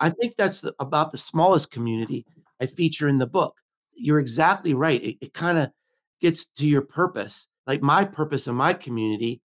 I 0.00 0.10
think 0.10 0.36
that's 0.36 0.64
about 0.78 1.12
the 1.12 1.18
smallest 1.18 1.70
community 1.70 2.24
I 2.60 2.66
feature 2.66 3.08
in 3.08 3.18
the 3.18 3.26
book. 3.26 3.56
You're 3.94 4.20
exactly 4.20 4.74
right. 4.74 5.02
It, 5.02 5.16
it 5.20 5.34
kind 5.34 5.58
of 5.58 5.70
gets 6.20 6.46
to 6.56 6.66
your 6.66 6.82
purpose. 6.82 7.48
Like 7.66 7.82
my 7.82 8.04
purpose 8.04 8.46
in 8.46 8.54
my 8.54 8.72
community 8.72 9.40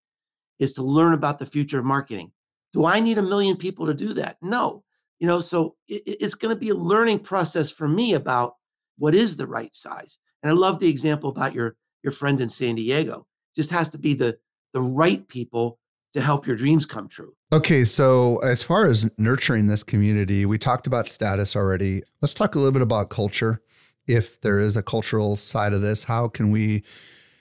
is 0.60 0.74
to 0.74 0.84
learn 0.84 1.14
about 1.14 1.40
the 1.40 1.46
future 1.46 1.80
of 1.80 1.86
marketing. 1.86 2.32
Do 2.72 2.86
I 2.86 3.00
need 3.00 3.18
a 3.18 3.24
million 3.24 3.58
people 3.58 3.86
to 3.88 3.94
do 3.94 4.14
that? 4.14 4.38
No. 4.42 4.84
You 5.20 5.28
know, 5.28 5.40
so 5.40 5.76
it, 5.88 6.04
it's 6.06 6.36
going 6.36 6.54
to 6.54 6.60
be 6.60 6.70
a 6.70 6.76
learning 6.76 7.20
process 7.20 7.72
for 7.72 7.88
me 7.88 8.14
about 8.14 8.56
what 8.98 9.16
is 9.16 9.36
the 9.38 9.48
right 9.48 9.74
size. 9.74 10.20
And 10.42 10.52
I 10.52 10.54
love 10.54 10.80
the 10.80 10.90
example 10.90 11.30
about 11.30 11.54
your 11.54 11.76
your 12.04 12.12
friend 12.12 12.40
in 12.42 12.50
San 12.50 12.76
Diego. 12.76 13.26
Just 13.56 13.72
has 13.72 13.90
to 13.90 13.98
be 13.98 14.14
the 14.14 14.38
the 14.74 14.82
right 14.82 15.28
people 15.28 15.80
to 16.14 16.22
help 16.22 16.48
your 16.48 16.56
dreams 16.56 16.86
come 16.86 17.08
true. 17.08 17.34
Okay, 17.52 17.84
so 17.84 18.38
as 18.38 18.64
far 18.64 18.88
as 18.88 19.10
nurturing 19.18 19.68
this 19.68 19.84
community, 19.84 20.46
we 20.46 20.58
talked 20.58 20.88
about 20.88 21.10
status 21.10 21.56
already. 21.56 22.04
Let's 22.22 22.34
talk 22.34 22.56
a 22.56 22.58
little 22.58 22.72
bit 22.72 22.82
about 22.82 23.10
culture. 23.10 23.62
If 24.08 24.42
there 24.42 24.60
is 24.60 24.78
a 24.78 24.84
cultural 24.84 25.36
side 25.36 25.74
of 25.74 25.82
this, 25.82 26.06
how 26.06 26.28
can 26.28 26.52
we 26.52 26.84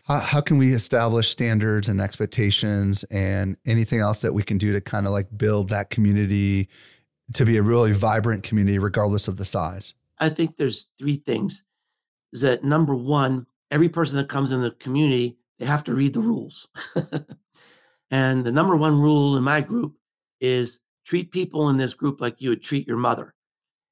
how, 0.04 0.18
how 0.18 0.40
can 0.40 0.58
we 0.58 0.72
establish 0.72 1.28
standards 1.28 1.88
and 1.88 2.00
expectations 2.00 3.04
and 3.04 3.56
anything 3.64 4.00
else 4.00 4.20
that 4.20 4.34
we 4.34 4.42
can 4.42 4.58
do 4.58 4.72
to 4.72 4.80
kind 4.80 5.06
of 5.06 5.12
like 5.12 5.28
build 5.36 5.68
that 5.68 5.90
community 5.90 6.68
to 7.34 7.44
be 7.44 7.56
a 7.56 7.62
really 7.62 7.92
vibrant 7.92 8.42
community 8.42 8.78
regardless 8.78 9.28
of 9.28 9.36
the 9.36 9.44
size? 9.44 9.94
I 10.18 10.28
think 10.28 10.56
there's 10.56 10.86
three 10.98 11.16
things. 11.16 11.62
Is 12.32 12.40
that 12.40 12.64
number 12.64 12.94
one, 12.94 13.46
every 13.70 13.88
person 13.88 14.16
that 14.16 14.28
comes 14.28 14.50
in 14.50 14.62
the 14.62 14.72
community, 14.72 15.36
they 15.58 15.66
have 15.66 15.84
to 15.84 15.94
read 15.94 16.14
the 16.14 16.20
rules. 16.20 16.68
And 18.12 18.44
the 18.44 18.52
number 18.52 18.76
one 18.76 19.00
rule 19.00 19.36
in 19.36 19.42
my 19.42 19.62
group 19.62 19.96
is 20.40 20.78
treat 21.04 21.32
people 21.32 21.70
in 21.70 21.78
this 21.78 21.94
group 21.94 22.20
like 22.20 22.40
you 22.40 22.50
would 22.50 22.62
treat 22.62 22.86
your 22.86 22.98
mother. 22.98 23.34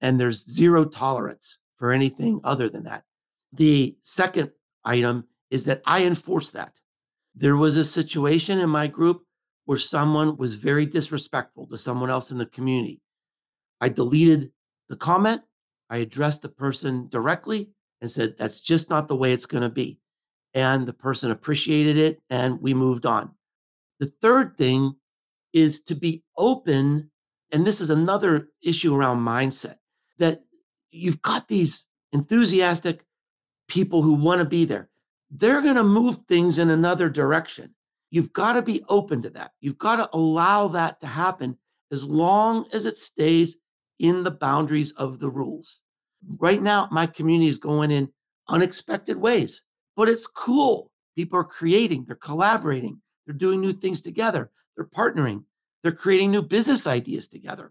And 0.02 0.20
there's 0.20 0.46
zero 0.46 0.84
tolerance 0.84 1.58
for 1.78 1.90
anything 1.90 2.40
other 2.44 2.68
than 2.68 2.84
that. 2.84 3.04
The 3.52 3.96
second 4.02 4.52
item 4.84 5.24
is 5.50 5.64
that 5.64 5.82
I 5.86 6.04
enforce 6.04 6.50
that. 6.50 6.78
There 7.34 7.56
was 7.56 7.76
a 7.76 7.84
situation 7.84 8.60
in 8.60 8.68
my 8.68 8.86
group 8.86 9.22
where 9.64 9.78
someone 9.78 10.36
was 10.36 10.54
very 10.54 10.84
disrespectful 10.84 11.66
to 11.68 11.78
someone 11.78 12.10
else 12.10 12.30
in 12.30 12.38
the 12.38 12.46
community. 12.46 13.00
I 13.80 13.88
deleted 13.88 14.52
the 14.88 14.96
comment. 14.96 15.42
I 15.88 15.98
addressed 15.98 16.42
the 16.42 16.48
person 16.48 17.08
directly 17.08 17.70
and 18.00 18.10
said, 18.10 18.34
that's 18.38 18.60
just 18.60 18.90
not 18.90 19.08
the 19.08 19.16
way 19.16 19.32
it's 19.32 19.46
going 19.46 19.62
to 19.62 19.70
be. 19.70 19.98
And 20.52 20.86
the 20.86 20.92
person 20.92 21.30
appreciated 21.30 21.96
it 21.96 22.20
and 22.28 22.60
we 22.60 22.74
moved 22.74 23.06
on. 23.06 23.30
The 24.00 24.12
third 24.20 24.56
thing 24.56 24.96
is 25.52 25.80
to 25.82 25.94
be 25.94 26.24
open. 26.36 27.10
And 27.52 27.66
this 27.66 27.80
is 27.80 27.90
another 27.90 28.48
issue 28.62 28.94
around 28.94 29.20
mindset 29.20 29.76
that 30.18 30.42
you've 30.90 31.22
got 31.22 31.48
these 31.48 31.84
enthusiastic 32.12 33.04
people 33.68 34.02
who 34.02 34.14
want 34.14 34.40
to 34.40 34.44
be 34.44 34.64
there. 34.64 34.88
They're 35.30 35.62
going 35.62 35.76
to 35.76 35.84
move 35.84 36.18
things 36.28 36.58
in 36.58 36.70
another 36.70 37.08
direction. 37.08 37.74
You've 38.10 38.32
got 38.32 38.54
to 38.54 38.62
be 38.62 38.82
open 38.88 39.22
to 39.22 39.30
that. 39.30 39.52
You've 39.60 39.78
got 39.78 39.96
to 39.96 40.10
allow 40.12 40.66
that 40.68 40.98
to 41.00 41.06
happen 41.06 41.56
as 41.92 42.04
long 42.04 42.66
as 42.72 42.84
it 42.84 42.96
stays 42.96 43.56
in 44.00 44.24
the 44.24 44.30
boundaries 44.30 44.90
of 44.92 45.20
the 45.20 45.30
rules. 45.30 45.82
Right 46.38 46.60
now, 46.60 46.88
my 46.90 47.06
community 47.06 47.48
is 47.48 47.58
going 47.58 47.90
in 47.90 48.12
unexpected 48.48 49.16
ways, 49.16 49.62
but 49.96 50.08
it's 50.08 50.26
cool. 50.26 50.90
People 51.16 51.38
are 51.38 51.44
creating, 51.44 52.04
they're 52.06 52.16
collaborating, 52.16 53.00
they're 53.30 53.36
doing 53.36 53.60
new 53.60 53.72
things 53.72 54.00
together. 54.00 54.50
They're 54.74 54.84
partnering. 54.84 55.44
They're 55.84 55.92
creating 55.92 56.32
new 56.32 56.42
business 56.42 56.84
ideas 56.84 57.28
together. 57.28 57.70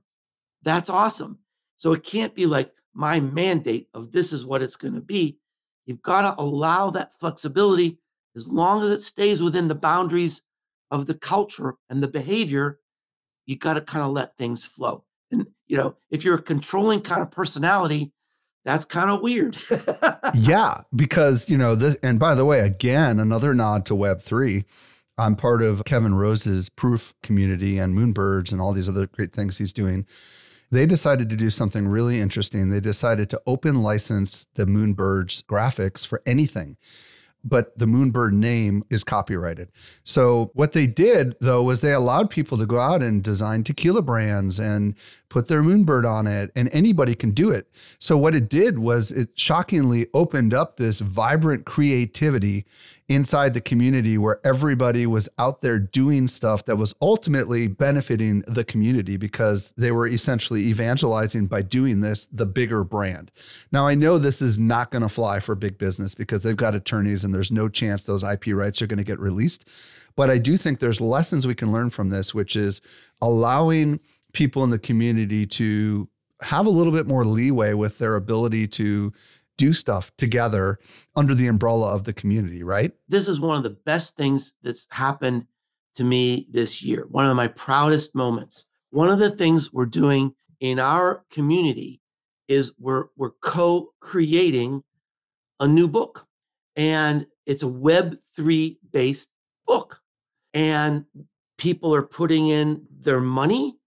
That's 0.64 0.90
awesome. 0.90 1.40
So 1.76 1.92
it 1.92 2.06
can't 2.06 2.34
be 2.34 2.46
like 2.46 2.72
my 2.94 3.20
mandate 3.20 3.90
of 3.94 4.14
this 4.14 4.32
is 4.32 4.46
what 4.46 4.62
it's 4.62 4.78
going 4.78 4.94
to 4.94 5.02
be. 5.02 5.38
You've 5.86 6.02
got 6.02 6.22
to 6.22 6.42
allow 6.42 6.92
that 6.92 7.14
flexibility 7.20 8.00
as 8.38 8.48
long 8.48 8.82
as 8.82 8.92
it 8.92 9.02
stays 9.02 9.42
within 9.42 9.68
the 9.68 9.76
boundaries 9.76 10.44
of 10.92 11.08
the 11.08 11.14
culture 11.14 11.76
and 11.90 12.02
the 12.02 12.08
behavior. 12.08 12.80
you've 13.46 13.60
got 13.60 13.74
to 13.74 13.82
kind 13.82 14.06
of 14.06 14.12
let 14.12 14.38
things 14.38 14.64
flow. 14.64 15.04
And, 15.30 15.48
you 15.68 15.76
know, 15.76 15.98
if 16.10 16.24
you're 16.24 16.36
a 16.36 16.42
controlling 16.42 17.02
kind 17.02 17.22
of 17.22 17.32
personality, 17.32 18.14
that's 18.64 18.86
kind 18.86 19.10
of 19.10 19.22
weird. 19.22 19.58
yeah, 20.36 20.82
because, 20.96 21.50
you 21.50 21.58
know, 21.58 21.76
this, 21.76 21.98
and 22.02 22.18
by 22.18 22.34
the 22.34 22.46
way, 22.46 22.62
again, 22.62 23.20
another 23.20 23.54
nod 23.54 23.86
to 23.88 23.94
Web3 23.94 24.64
I'm 25.20 25.36
part 25.36 25.62
of 25.62 25.84
Kevin 25.84 26.16
Rose's 26.16 26.70
proof 26.70 27.14
community 27.22 27.78
and 27.78 27.94
Moonbirds 27.94 28.52
and 28.52 28.62
all 28.62 28.72
these 28.72 28.88
other 28.88 29.08
great 29.08 29.34
things 29.34 29.58
he's 29.58 29.74
doing. 29.74 30.06
They 30.72 30.86
decided 30.86 31.30
to 31.30 31.36
do 31.36 31.50
something 31.50 31.88
really 31.88 32.22
interesting. 32.22 32.70
They 32.70 32.80
decided 32.80 33.30
to 33.32 33.42
open 33.46 33.82
license 33.82 34.48
the 34.56 34.66
Moonbirds 34.66 35.44
graphics 35.44 36.08
for 36.08 36.22
anything 36.26 36.78
but 37.44 37.78
the 37.78 37.86
Moonbird 37.86 38.34
name 38.34 38.84
is 38.90 39.04
copyrighted. 39.04 39.72
So 40.04 40.52
what 40.54 40.74
they 40.74 40.88
did 40.88 41.36
though 41.40 41.64
was 41.64 41.82
they 41.82 41.94
allowed 41.94 42.30
people 42.30 42.58
to 42.58 42.66
go 42.66 42.80
out 42.80 43.02
and 43.02 43.24
design 43.24 43.64
tequila 43.64 44.02
brands 44.02 44.60
and 44.60 44.96
put 45.30 45.48
their 45.48 45.62
Moonbird 45.62 46.10
on 46.10 46.28
it 46.28 46.52
and 46.56 46.70
anybody 46.74 47.16
can 47.16 47.32
do 47.32 47.52
it. 47.52 47.70
So 48.00 48.18
what 48.18 48.36
it 48.36 48.50
did 48.50 48.80
was 48.80 49.12
it 49.12 49.30
shockingly 49.36 50.08
opened 50.14 50.54
up 50.54 50.78
this 50.78 51.00
vibrant 51.00 51.66
creativity 51.66 52.66
inside 53.08 53.54
the 53.54 53.62
community 53.62 54.18
where 54.18 54.40
everybody 54.44 55.06
was 55.06 55.30
out 55.38 55.62
there 55.62 55.80
doing 55.80 56.28
stuff 56.28 56.66
that 56.66 56.76
was 56.76 56.94
ultimately 57.02 57.68
benefiting 57.68 58.42
the 58.48 58.64
community 58.64 59.18
because 59.18 59.72
they 59.78 59.92
were 59.92 60.08
essentially 60.08 60.62
evangelizing 60.68 61.48
by 61.48 61.62
doing 61.62 62.02
this 62.02 62.26
the 62.28 62.46
bigger 62.46 62.84
brand. 62.84 63.32
Now, 63.72 63.88
I 63.88 63.96
know 63.96 64.18
this 64.18 64.42
is 64.42 64.60
not 64.60 64.92
going 64.92 65.02
to 65.04 65.10
fly 65.10 65.40
for 65.40 65.56
big 65.56 65.78
business 65.78 66.14
because 66.16 66.44
they've 66.44 66.56
got 66.56 66.76
attorneys 66.76 67.24
and 67.24 67.34
there's 67.34 67.52
no 67.52 67.70
chance 67.70 68.04
those 68.04 68.24
IP 68.24 68.48
rights 68.48 68.82
are 68.82 68.88
going 68.88 68.98
to 68.98 69.04
get 69.04 69.20
released. 69.20 69.68
But 70.16 70.30
I 70.30 70.38
do 70.38 70.58
think 70.58 70.80
there's 70.80 71.00
lessons 71.00 71.48
we 71.48 71.56
can 71.56 71.72
learn 71.72 71.90
from 71.92 72.10
this, 72.10 72.34
which 72.34 72.56
is 72.56 72.82
allowing 73.22 74.00
people 74.34 74.64
in 74.64 74.70
the 74.70 74.80
community 74.80 75.46
to 75.46 76.10
have 76.42 76.66
a 76.66 76.70
little 76.70 76.94
bit 76.94 77.08
more 77.08 77.26
leeway 77.26 77.74
with 77.74 77.98
their 77.98 78.16
ability 78.16 78.68
to 78.68 79.12
do 79.58 79.74
stuff 79.74 80.12
together 80.18 80.80
under 81.16 81.36
the 81.36 81.48
umbrella 81.48 81.94
of 81.94 82.06
the 82.06 82.14
community, 82.14 82.64
right? 82.64 82.94
This 83.10 83.28
is 83.28 83.40
one 83.40 83.58
of 83.58 83.64
the 83.64 83.78
best 83.86 84.16
things 84.16 84.54
that's 84.64 84.88
happened 84.92 85.46
to 85.96 86.04
me 86.04 86.48
this 86.50 86.82
year. 86.82 87.06
One 87.10 87.26
of 87.26 87.36
my 87.36 87.48
proudest 87.48 88.16
moments. 88.16 88.66
One 88.92 89.10
of 89.10 89.20
the 89.20 89.32
things 89.32 89.74
we're 89.74 89.86
doing 89.86 90.34
in 90.62 90.80
our 90.80 91.26
community 91.30 92.02
is 92.48 92.72
we're 92.80 93.06
we're 93.18 93.32
co-creating 93.42 94.84
a 95.60 95.68
new 95.68 95.88
book. 95.88 96.26
And 96.76 97.28
it's 97.46 97.64
a 97.64 97.68
web3 97.68 98.78
based 98.92 99.30
book. 99.68 100.02
And 100.54 101.06
people 101.58 101.94
are 101.94 102.02
putting 102.02 102.48
in 102.48 102.88
their 102.90 103.20
money 103.20 103.79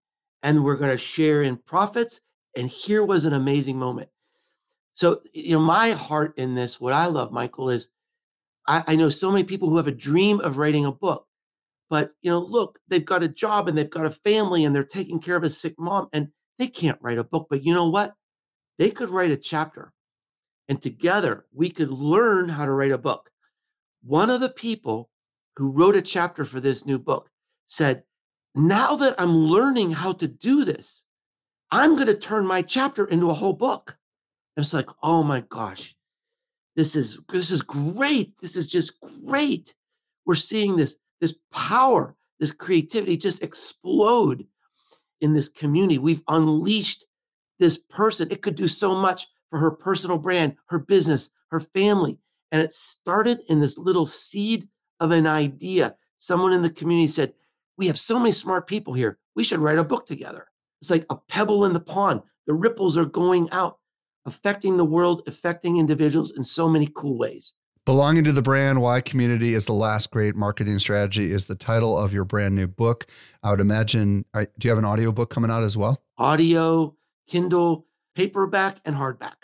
and 0.43 0.65
we're 0.65 0.77
going 0.77 0.91
to 0.91 0.99
share 0.99 1.43
in 1.43 1.57
profits. 1.57 2.21
And 2.57 2.69
here 2.69 3.05
was 3.05 3.25
an 3.25 3.33
amazing 3.33 3.79
moment. 3.79 4.09
So, 4.95 5.23
you 5.33 5.55
know, 5.55 5.63
my 5.63 5.93
heart 5.93 6.35
in 6.37 6.55
this, 6.55 6.81
what 6.81 6.93
I 6.93 7.07
love, 7.07 7.33
Michael, 7.33 7.71
is 7.71 7.89
I, 8.67 8.85
I 8.89 8.97
know 8.97 9.09
so 9.09 9.31
many 9.31 9.45
people 9.45 9.69
who 9.69 9.79
have 9.79 9.87
a 9.87 9.93
dream 9.93 10.41
of 10.41 10.59
writing 10.59 10.85
a 10.85 10.93
book, 10.93 11.27
but 11.89 12.13
you 12.21 12.31
know, 12.31 12.41
look, 12.41 12.79
they've 12.89 13.05
got 13.05 13.23
a 13.23 13.29
job 13.29 13.69
and 13.69 13.77
they've 13.77 13.89
got 13.89 14.07
a 14.07 14.11
family 14.11 14.65
and 14.65 14.75
they're 14.75 14.85
taking 14.85 15.21
care 15.21 15.37
of 15.37 15.43
a 15.43 15.51
sick 15.51 15.75
mom 15.79 16.09
and 16.13 16.29
they 16.59 16.67
can't 16.67 16.99
write 17.01 17.19
a 17.19 17.25
book. 17.25 17.47
But 17.49 17.65
you 17.65 17.73
know 17.73 17.89
what? 17.89 18.13
They 18.79 18.91
could 18.91 19.11
write 19.11 19.31
a 19.31 19.37
chapter 19.37 19.93
and 20.69 20.81
together 20.81 21.47
we 21.53 21.71
could 21.71 21.91
learn 21.91 22.49
how 22.49 22.65
to 22.65 22.73
write 22.73 22.93
a 22.93 22.99
book. 22.99 23.31
One 24.03 24.31
of 24.31 24.41
the 24.41 24.49
people 24.49 25.11
who 25.57 25.71
wrote 25.71 25.97
a 25.97 26.03
chapter 26.03 26.45
for 26.45 26.61
this 26.61 26.87
new 26.87 26.99
book 26.99 27.31
said, 27.67 28.05
Now 28.55 28.97
that 28.97 29.15
I'm 29.19 29.35
learning 29.35 29.93
how 29.93 30.13
to 30.13 30.29
do 30.29 30.65
this, 30.65 31.05
I'm 31.71 31.95
going 31.95 32.07
to 32.07 32.15
turn 32.15 32.47
my 32.47 32.63
chapter 32.63 33.07
into 33.07 33.31
a 33.31 33.35
whole 33.35 33.55
book. 33.55 33.97
And 34.57 34.65
It's 34.65 34.75
like, 34.75 34.91
oh 35.03 35.23
my 35.23 35.41
gosh, 35.41 35.97
this 36.77 36.95
is 36.95 37.19
this 37.31 37.51
is 37.51 37.63
great. 37.63 38.35
This 38.41 38.57
is 38.57 38.71
just 38.71 38.93
great. 39.25 39.75
We're 40.27 40.35
seeing 40.35 40.77
this 40.77 40.97
this 41.21 41.35
power, 41.51 42.15
this 42.39 42.53
creativity 42.53 43.17
just 43.17 43.43
explode 43.43 44.47
in 45.21 45.33
this 45.33 45.49
community. 45.49 45.99
We've 45.99 46.23
unleashed 46.29 47.07
this 47.59 47.79
person. 47.79 48.29
It 48.31 48.43
could 48.43 48.57
do 48.57 48.69
so 48.69 48.95
much 48.95 49.29
for 49.49 49.59
her 49.59 49.71
personal 49.71 50.19
brand, 50.19 50.57
her 50.67 50.79
business, 50.79 51.31
her 51.51 51.61
family. 51.61 52.19
And 52.51 52.61
it 52.61 52.73
started 52.73 53.41
in 53.49 53.61
this 53.61 53.79
little 53.79 54.05
seed 54.05 54.69
of 55.01 55.11
an 55.11 55.27
idea. 55.27 55.97
Someone 56.19 56.53
in 56.53 56.63
the 56.63 56.71
community 56.71 57.09
said, 57.09 57.33
We 57.79 57.87
have 57.87 57.99
so 57.99 58.19
many 58.19 58.33
smart 58.33 58.67
people 58.67 58.95
here. 58.95 59.19
We 59.35 59.45
should 59.45 59.61
write 59.61 59.79
a 59.79 59.85
book 59.85 60.07
together. 60.07 60.47
It's 60.81 60.91
like 60.91 61.07
a 61.11 61.17
pebble 61.17 61.65
in 61.65 61.73
the 61.73 61.81
pond. 61.81 62.23
The 62.47 62.55
ripples 62.55 62.99
are 62.99 63.05
going 63.05 63.51
out 63.51 63.79
affecting 64.25 64.77
the 64.77 64.85
world, 64.85 65.23
affecting 65.27 65.79
individuals 65.79 66.31
in 66.31 66.45
so 66.45 66.69
many 66.69 66.89
cool 66.95 67.19
ways. 67.19 67.55
Belonging 67.85 68.23
to 68.25 68.33
the 68.33 68.43
brand, 68.43 68.81
why 68.81 69.01
community 69.01 69.55
is 69.55 69.67
the 69.67 69.73
last 69.73 70.13
great 70.13 70.37
marketing 70.37 70.79
strategy 70.79 71.33
is 71.33 71.47
the 71.47 71.57
title 71.57 71.99
of 71.99 72.13
your 72.13 72.25
brand 72.25 72.55
new 72.55 72.69
book. 72.69 73.07
I 73.43 73.51
would 73.51 73.61
imagine, 73.61 74.25
do 74.33 74.47
you 74.61 74.71
have 74.71 74.79
an 74.79 74.85
audio 74.85 75.11
book 75.11 75.31
coming 75.31 75.51
out 75.51 75.65
as 75.65 75.77
well? 75.77 76.01
Audio, 76.17 76.95
Kindle, 77.27 77.87
paperback, 78.15 78.77
and 78.85 78.95
hardback. 78.95 79.35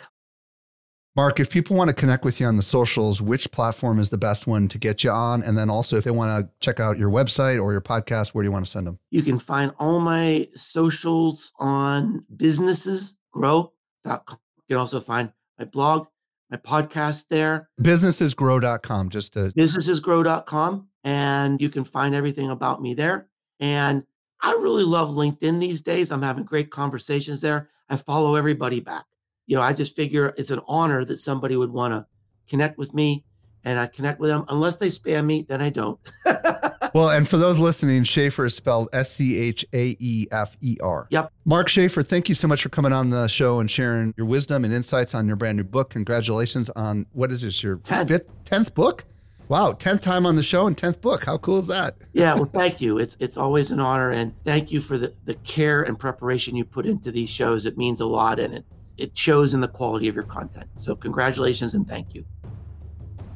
Mark, 1.16 1.40
if 1.40 1.50
people 1.50 1.76
want 1.76 1.88
to 1.88 1.94
connect 1.94 2.24
with 2.24 2.40
you 2.40 2.46
on 2.46 2.56
the 2.56 2.62
socials, 2.62 3.20
which 3.20 3.50
platform 3.50 3.98
is 3.98 4.10
the 4.10 4.18
best 4.18 4.46
one 4.46 4.68
to 4.68 4.78
get 4.78 5.02
you 5.02 5.10
on? 5.10 5.42
And 5.42 5.58
then 5.58 5.68
also, 5.68 5.96
if 5.96 6.04
they 6.04 6.12
want 6.12 6.44
to 6.44 6.50
check 6.60 6.78
out 6.78 6.96
your 6.96 7.10
website 7.10 7.60
or 7.60 7.72
your 7.72 7.80
podcast, 7.80 8.34
where 8.34 8.42
do 8.42 8.46
you 8.46 8.52
want 8.52 8.64
to 8.64 8.70
send 8.70 8.86
them? 8.86 9.00
You 9.10 9.22
can 9.22 9.40
find 9.40 9.72
all 9.78 9.98
my 9.98 10.48
socials 10.54 11.52
on 11.58 12.24
businessesgrow.com 12.36 14.38
you 14.68 14.74
can 14.74 14.80
also 14.80 15.00
find 15.00 15.32
my 15.58 15.64
blog, 15.64 16.06
my 16.50 16.58
podcast 16.58 17.26
there. 17.30 17.70
Businessesgrow.com, 17.80 19.08
just 19.08 19.32
to 19.32 19.52
businessesgrow.com. 19.56 20.88
And 21.04 21.60
you 21.60 21.70
can 21.70 21.84
find 21.84 22.14
everything 22.14 22.50
about 22.50 22.82
me 22.82 22.92
there. 22.92 23.28
And 23.60 24.04
I 24.42 24.52
really 24.52 24.84
love 24.84 25.10
LinkedIn 25.10 25.58
these 25.58 25.80
days. 25.80 26.12
I'm 26.12 26.22
having 26.22 26.44
great 26.44 26.70
conversations 26.70 27.40
there. 27.40 27.70
I 27.88 27.96
follow 27.96 28.34
everybody 28.34 28.80
back. 28.80 29.06
You 29.48 29.56
know, 29.56 29.62
I 29.62 29.72
just 29.72 29.96
figure 29.96 30.32
it's 30.36 30.50
an 30.50 30.60
honor 30.68 31.04
that 31.04 31.18
somebody 31.18 31.56
would 31.56 31.72
want 31.72 31.92
to 31.94 32.06
connect 32.48 32.78
with 32.78 32.94
me 32.94 33.24
and 33.64 33.78
I 33.78 33.86
connect 33.86 34.20
with 34.20 34.30
them. 34.30 34.44
Unless 34.48 34.76
they 34.76 34.88
spam 34.88 35.26
me, 35.26 35.42
then 35.42 35.60
I 35.60 35.70
don't. 35.70 35.98
well, 36.94 37.08
and 37.08 37.28
for 37.28 37.38
those 37.38 37.58
listening, 37.58 38.04
Schaefer 38.04 38.44
is 38.44 38.54
spelled 38.54 38.88
S 38.92 39.14
C 39.14 39.38
H 39.38 39.64
A 39.72 39.96
E 39.98 40.26
F 40.30 40.56
E 40.60 40.76
R. 40.82 41.06
Yep. 41.10 41.32
Mark 41.44 41.68
Schaefer, 41.68 42.02
thank 42.02 42.28
you 42.28 42.34
so 42.34 42.46
much 42.46 42.62
for 42.62 42.68
coming 42.68 42.92
on 42.92 43.10
the 43.10 43.26
show 43.26 43.58
and 43.58 43.70
sharing 43.70 44.14
your 44.16 44.26
wisdom 44.26 44.64
and 44.64 44.72
insights 44.72 45.14
on 45.14 45.26
your 45.26 45.36
brand 45.36 45.56
new 45.56 45.64
book. 45.64 45.90
Congratulations 45.90 46.70
on 46.70 47.06
what 47.12 47.32
is 47.32 47.42
this, 47.42 47.62
your 47.62 47.76
Ten. 47.76 48.06
fifth, 48.06 48.26
tenth 48.44 48.74
book? 48.74 49.04
Wow, 49.48 49.72
tenth 49.72 50.02
time 50.02 50.26
on 50.26 50.36
the 50.36 50.42
show 50.42 50.66
and 50.66 50.76
tenth 50.76 51.00
book. 51.00 51.24
How 51.24 51.38
cool 51.38 51.58
is 51.58 51.68
that? 51.68 51.96
yeah, 52.12 52.34
well, 52.34 52.44
thank 52.52 52.82
you. 52.82 52.98
It's 52.98 53.16
it's 53.18 53.38
always 53.38 53.70
an 53.70 53.80
honor, 53.80 54.10
and 54.10 54.34
thank 54.44 54.70
you 54.70 54.82
for 54.82 54.98
the 54.98 55.14
the 55.24 55.34
care 55.36 55.82
and 55.82 55.98
preparation 55.98 56.54
you 56.54 56.66
put 56.66 56.84
into 56.84 57.10
these 57.10 57.30
shows. 57.30 57.64
It 57.64 57.78
means 57.78 58.00
a 58.00 58.06
lot, 58.06 58.38
and 58.38 58.52
it 58.52 58.66
it 58.98 59.16
shows 59.16 59.54
in 59.54 59.60
the 59.60 59.68
quality 59.68 60.08
of 60.08 60.14
your 60.14 60.24
content. 60.24 60.66
So, 60.78 60.94
congratulations 60.94 61.74
and 61.74 61.88
thank 61.88 62.14
you. 62.14 62.24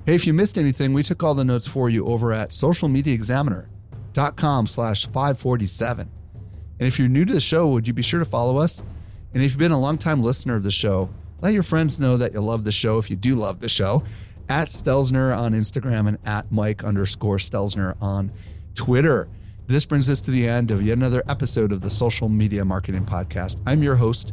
Hey, 0.04 0.16
if 0.16 0.26
you 0.26 0.34
missed 0.34 0.58
anything, 0.58 0.92
we 0.92 1.04
took 1.04 1.22
all 1.22 1.34
the 1.34 1.44
notes 1.44 1.68
for 1.68 1.88
you 1.88 2.04
over 2.06 2.32
at 2.32 2.50
socialmediaexaminer.com 2.50 4.66
slash 4.66 5.06
547. 5.06 6.10
And 6.80 6.88
if 6.88 6.98
you're 6.98 7.08
new 7.08 7.24
to 7.24 7.32
the 7.32 7.40
show, 7.40 7.68
would 7.68 7.86
you 7.86 7.94
be 7.94 8.02
sure 8.02 8.18
to 8.18 8.26
follow 8.26 8.56
us? 8.56 8.82
And 9.32 9.40
if 9.42 9.52
you've 9.52 9.58
been 9.58 9.70
a 9.70 9.78
longtime 9.78 10.20
listener 10.20 10.56
of 10.56 10.64
the 10.64 10.72
show, 10.72 11.08
let 11.40 11.54
your 11.54 11.62
friends 11.62 12.00
know 12.00 12.16
that 12.16 12.32
you 12.32 12.40
love 12.40 12.64
the 12.64 12.72
show 12.72 12.98
if 12.98 13.10
you 13.10 13.16
do 13.16 13.36
love 13.36 13.60
the 13.60 13.68
show. 13.68 14.02
At 14.48 14.68
Stelzner 14.68 15.36
on 15.36 15.52
Instagram 15.52 16.08
and 16.08 16.18
at 16.24 16.50
Mike 16.50 16.82
underscore 16.82 17.38
Stelzner 17.38 17.94
on 18.00 18.32
Twitter. 18.74 19.28
This 19.68 19.86
brings 19.86 20.10
us 20.10 20.20
to 20.22 20.32
the 20.32 20.48
end 20.48 20.72
of 20.72 20.82
yet 20.82 20.98
another 20.98 21.22
episode 21.28 21.70
of 21.70 21.80
the 21.80 21.90
Social 21.90 22.28
Media 22.28 22.64
Marketing 22.64 23.06
Podcast. 23.06 23.58
I'm 23.64 23.80
your 23.82 23.94
host, 23.94 24.32